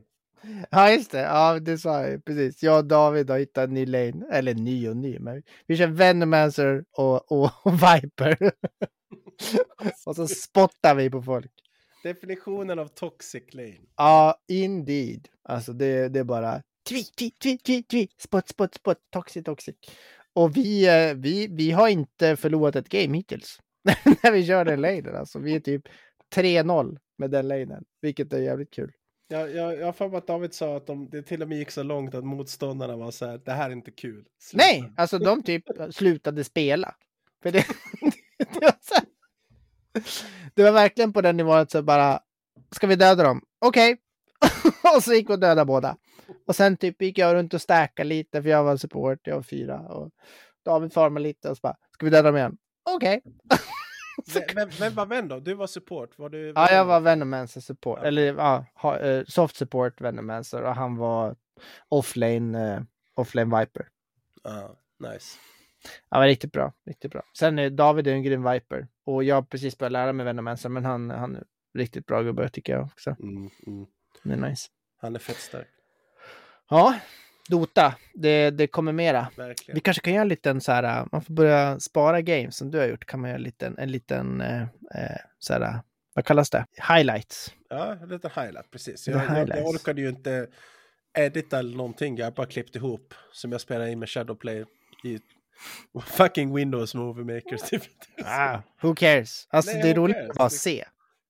Ja, 0.69 0.91
just 0.91 1.11
det. 1.11 1.21
Ja, 1.21 1.59
det 1.59 1.77
sa 1.77 2.01
jag 2.01 2.11
ju 2.11 2.21
precis. 2.21 2.63
Jag 2.63 2.77
och 2.77 2.85
David 2.85 3.29
har 3.29 3.39
hittat 3.39 3.67
en 3.67 3.73
ny 3.73 3.85
lane. 3.85 4.25
Eller 4.31 4.53
ny 4.53 4.89
och 4.89 4.97
ny, 4.97 5.19
men 5.19 5.43
vi 5.67 5.77
kör 5.77 5.87
Venomancer 5.87 6.85
och, 6.91 7.31
och, 7.31 7.51
och 7.63 7.73
Viper. 7.83 8.37
och 10.05 10.15
så 10.15 10.27
spottar 10.27 10.95
vi 10.95 11.09
på 11.09 11.21
folk. 11.21 11.51
Definitionen 12.03 12.79
av 12.79 12.87
toxic 12.87 13.53
lane. 13.53 13.79
Ja, 13.97 14.43
indeed. 14.47 15.27
Alltså 15.43 15.73
det, 15.73 16.09
det 16.09 16.19
är 16.19 16.23
bara 16.23 16.61
tvi, 16.89 17.03
tvi, 17.03 17.31
tvi, 17.31 17.57
tvi, 17.57 17.83
tvi, 17.83 18.09
spot, 18.17 18.47
spot, 18.47 18.75
spot, 18.75 18.97
toxic, 19.09 19.43
toxic. 19.43 19.75
Och 20.33 20.57
vi, 20.57 20.87
eh, 20.87 21.15
vi, 21.15 21.47
vi 21.47 21.71
har 21.71 21.87
inte 21.87 22.35
förlorat 22.35 22.75
ett 22.75 22.89
game 22.89 23.17
hittills. 23.17 23.59
När 24.23 24.31
vi 24.31 24.47
kör 24.47 24.65
den 24.65 24.81
lanen. 24.81 25.15
Alltså 25.15 25.39
vi 25.39 25.55
är 25.55 25.59
typ 25.59 25.83
3-0 26.35 26.97
med 27.17 27.31
den 27.31 27.47
lanen, 27.47 27.83
vilket 28.01 28.33
är 28.33 28.39
jävligt 28.39 28.73
kul. 28.73 28.91
Jag, 29.27 29.55
jag, 29.55 29.79
jag 29.79 29.95
för 29.95 30.09
mig 30.09 30.17
att 30.17 30.27
David 30.27 30.53
sa 30.53 30.77
att 30.77 30.87
de, 30.87 31.09
det 31.09 31.21
till 31.21 31.41
och 31.41 31.47
med 31.47 31.57
gick 31.57 31.71
så 31.71 31.83
långt 31.83 32.15
att 32.15 32.23
motståndarna 32.23 32.95
var 32.95 33.11
så 33.11 33.25
här, 33.25 33.41
det 33.45 33.51
här 33.51 33.69
är 33.69 33.73
inte 33.73 33.91
kul. 33.91 34.25
Sluta." 34.41 34.65
Nej, 34.65 34.93
alltså 34.97 35.19
de 35.19 35.43
typ 35.43 35.63
slutade 35.91 36.43
spela. 36.43 36.95
För 37.43 37.51
det, 37.51 37.65
det, 38.37 38.61
var 38.61 38.75
så 38.81 38.95
här, 38.95 39.03
det 40.53 40.63
var 40.63 40.71
verkligen 40.71 41.13
på 41.13 41.21
den 41.21 41.37
nivån 41.37 41.57
att 41.57 41.71
så 41.71 41.81
bara, 41.81 42.19
ska 42.71 42.87
vi 42.87 42.95
döda 42.95 43.23
dem? 43.23 43.41
Okej. 43.59 43.97
och 44.95 45.03
så 45.03 45.13
gick 45.13 45.29
och 45.29 45.39
dödade 45.39 45.65
båda. 45.65 45.97
Och 46.47 46.55
sen 46.55 46.77
typ 46.77 47.01
gick 47.01 47.17
jag 47.17 47.33
runt 47.33 47.53
och 47.53 47.61
stackade 47.61 48.09
lite, 48.09 48.41
för 48.41 48.49
jag 48.49 48.63
var 48.63 48.77
support, 48.77 49.19
jag 49.23 49.35
var 49.35 49.43
fyra. 49.43 49.79
Och 49.79 50.11
David 50.65 50.93
farmade 50.93 51.23
lite 51.23 51.49
och 51.49 51.57
så 51.57 51.61
bara, 51.61 51.75
ska 51.93 52.05
vi 52.05 52.09
döda 52.09 52.23
dem 52.23 52.37
igen? 52.37 52.57
Okej. 52.95 53.21
Men, 54.33 54.43
men, 54.55 54.69
men 54.79 54.95
vad 54.95 55.09
vän 55.09 55.27
då? 55.27 55.39
Du 55.39 55.53
var 55.53 55.67
support? 55.67 56.17
Var 56.17 56.29
du 56.29 56.53
Ja, 56.55 56.71
jag 56.71 56.85
var 56.85 56.99
Venomancer 56.99 57.61
support, 57.61 57.99
eller 58.03 58.33
ja, 58.33 58.97
eh, 58.97 59.23
soft 59.27 59.55
support 59.55 60.01
Venomancer 60.01 60.61
och 60.61 60.75
han 60.75 60.97
var 60.97 61.35
offlane, 61.89 62.75
eh, 62.75 62.81
offlane 63.13 63.59
Viper. 63.59 63.87
Ja, 64.43 64.75
nice. 64.99 65.37
Ja, 66.09 66.19
men 66.19 66.27
riktigt 66.27 66.51
bra. 66.51 66.73
Riktigt 66.85 67.11
bra. 67.11 67.23
Sen 67.37 67.59
är 67.59 67.69
David 67.69 68.07
är 68.07 68.11
en 68.11 68.23
grym 68.23 68.51
viper. 68.51 68.87
Och 69.05 69.23
jag 69.23 69.35
har 69.35 69.41
precis 69.41 69.77
börjat 69.77 69.91
lära 69.91 70.13
mig 70.13 70.25
Venomancer, 70.25 70.69
men 70.69 70.85
han, 70.85 71.09
han 71.09 71.35
är 71.35 71.43
riktigt 71.77 72.05
bra 72.05 72.21
gubbe 72.21 72.49
tycker 72.49 72.73
jag 72.73 72.83
också. 72.83 73.15
Mm, 73.19 73.49
mm. 73.67 73.85
Det 74.23 74.33
är 74.33 74.37
nice. 74.49 74.67
Han 75.01 75.15
är 75.15 75.19
fett 75.19 75.37
stark. 75.37 75.67
Ja, 76.69 76.99
Dota. 77.49 77.95
Det, 78.13 78.49
det 78.49 78.67
kommer 78.67 78.91
mera. 78.91 79.27
Verkligen. 79.37 79.75
Vi 79.75 79.81
kanske 79.81 80.01
kan 80.01 80.13
göra 80.13 80.21
en 80.21 80.27
liten 80.27 80.61
så 80.61 80.71
här, 80.71 81.07
man 81.11 81.21
får 81.21 81.33
börja 81.33 81.79
spara 81.79 82.21
games 82.21 82.57
som 82.57 82.71
du 82.71 82.77
har 82.77 82.85
gjort. 82.85 83.05
Kan 83.05 83.19
man 83.19 83.29
göra 83.29 83.37
en 83.37 83.43
liten, 83.43 83.77
en 83.77 83.91
liten 83.91 84.41
eh, 84.41 84.61
eh, 84.61 85.17
så 85.39 85.53
här, 85.53 85.79
vad 86.13 86.25
kallas 86.25 86.49
det? 86.49 86.65
Highlights. 86.95 87.53
Ja, 87.69 87.93
en 88.01 88.09
liten 88.09 88.31
highlight, 88.35 88.71
precis. 88.71 89.07
Lite 89.07 89.19
Jag, 89.19 89.27
jag, 89.27 89.31
jag 89.31 89.37
highlights. 89.45 89.75
orkade 89.75 90.01
ju 90.01 90.09
inte 90.09 90.47
edita 91.17 91.59
eller 91.59 91.77
någonting. 91.77 92.17
Jag 92.17 92.25
har 92.25 92.31
bara 92.31 92.47
klippt 92.47 92.75
ihop 92.75 93.13
som 93.31 93.51
jag 93.51 93.61
spelade 93.61 93.91
in 93.91 93.99
med 93.99 94.09
Shadowplay 94.09 94.65
i 95.03 95.19
fucking 96.05 96.55
Windows 96.55 96.95
Movie 96.95 97.35
Maker. 97.35 97.57
Typ. 97.57 97.83
Ah, 98.25 98.57
who 98.81 98.95
cares? 98.95 99.47
Alltså 99.49 99.71
Nej, 99.71 99.81
det 99.83 99.89
är 99.89 99.95
roligt 99.95 100.15
cares? 100.15 100.29
att 100.29 100.35
bara 100.35 100.49
se. 100.49 100.85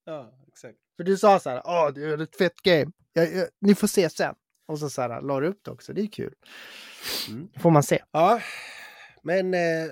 Ja, 0.05 0.33
exakt. 0.47 0.77
För 0.97 1.03
du 1.03 1.17
sa 1.17 1.39
så 1.39 1.49
här, 1.49 1.61
åh, 1.65 1.93
det 1.93 2.03
är 2.03 2.21
ett 2.21 2.35
fett 2.35 2.61
game. 2.61 2.91
Jag, 3.13 3.33
jag, 3.33 3.47
ni 3.61 3.75
får 3.75 3.87
se 3.87 4.09
sen. 4.09 4.35
Och 4.67 4.79
så, 4.79 4.89
så 4.89 5.01
här, 5.01 5.21
la 5.21 5.39
du 5.39 5.47
upp 5.47 5.59
det 5.63 5.71
också, 5.71 5.93
det 5.93 6.01
är 6.01 6.07
kul. 6.07 6.33
Mm. 7.29 7.49
får 7.59 7.71
man 7.71 7.83
se. 7.83 8.03
Ja, 8.11 8.41
men... 9.23 9.53
Eh, 9.53 9.89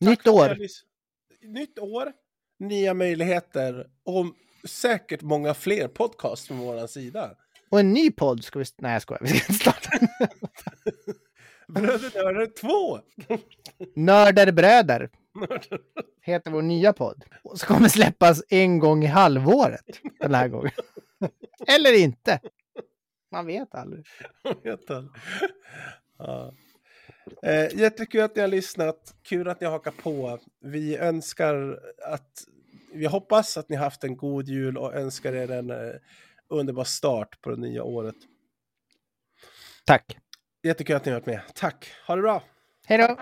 Nytt 0.00 0.26
år. 0.26 0.56
Nytt 1.42 1.78
år, 1.78 2.12
nya 2.58 2.94
möjligheter 2.94 3.86
och 4.04 4.26
säkert 4.68 5.22
många 5.22 5.54
fler 5.54 5.88
podcast 5.88 6.46
från 6.46 6.58
vår 6.58 6.86
sida. 6.86 7.30
Och 7.70 7.80
en 7.80 7.92
ny 7.92 8.10
podd 8.10 8.44
ska 8.44 8.58
vi... 8.58 8.64
Nej, 8.78 8.92
jag 8.92 9.02
skojar. 9.02 9.20
Vi 9.22 9.28
ska 9.28 9.36
inte 9.36 9.52
starta. 9.52 9.90
Bröder 11.68 12.24
Nördar 12.24 12.46
2! 12.46 13.00
Nördar 13.94 14.52
bröder 14.52 15.10
heter 16.22 16.50
vår 16.50 16.62
nya 16.62 16.92
podd. 16.92 17.24
Och 17.42 17.60
så 17.60 17.66
kommer 17.66 17.88
släppas 17.88 18.42
en 18.48 18.78
gång 18.78 19.04
i 19.04 19.06
halvåret 19.06 20.00
den 20.20 20.34
här 20.34 20.48
gången. 20.48 20.72
Eller 21.66 21.98
inte. 21.98 22.40
Man 23.32 23.46
vet 23.46 23.74
aldrig. 23.74 24.06
Vet 24.62 24.88
han. 24.88 25.12
Ja. 26.18 26.54
Eh, 27.42 27.78
jättekul 27.78 28.20
att 28.20 28.36
ni 28.36 28.40
har 28.40 28.48
lyssnat. 28.48 29.14
Kul 29.22 29.48
att 29.48 29.60
ni 29.60 29.64
har 29.64 29.72
hakat 29.72 29.96
på. 29.96 30.38
Vi 30.60 30.96
önskar 30.96 31.80
att... 32.04 32.44
Vi 32.92 33.06
hoppas 33.06 33.56
att 33.56 33.68
ni 33.68 33.76
haft 33.76 34.04
en 34.04 34.16
god 34.16 34.48
jul 34.48 34.78
och 34.78 34.94
önskar 34.94 35.32
er 35.32 35.50
en 35.50 35.70
eh, 35.70 35.94
underbar 36.48 36.84
start 36.84 37.40
på 37.40 37.50
det 37.50 37.56
nya 37.56 37.82
året. 37.82 38.16
Tack. 39.84 40.18
Jättekul 40.62 40.96
att 40.96 41.04
ni 41.04 41.10
har 41.12 41.20
varit 41.20 41.26
med. 41.26 41.40
Tack. 41.54 41.92
Ha 42.06 42.16
det 42.16 42.22
bra. 42.22 42.42
Hej 42.86 42.98
då! 42.98 43.16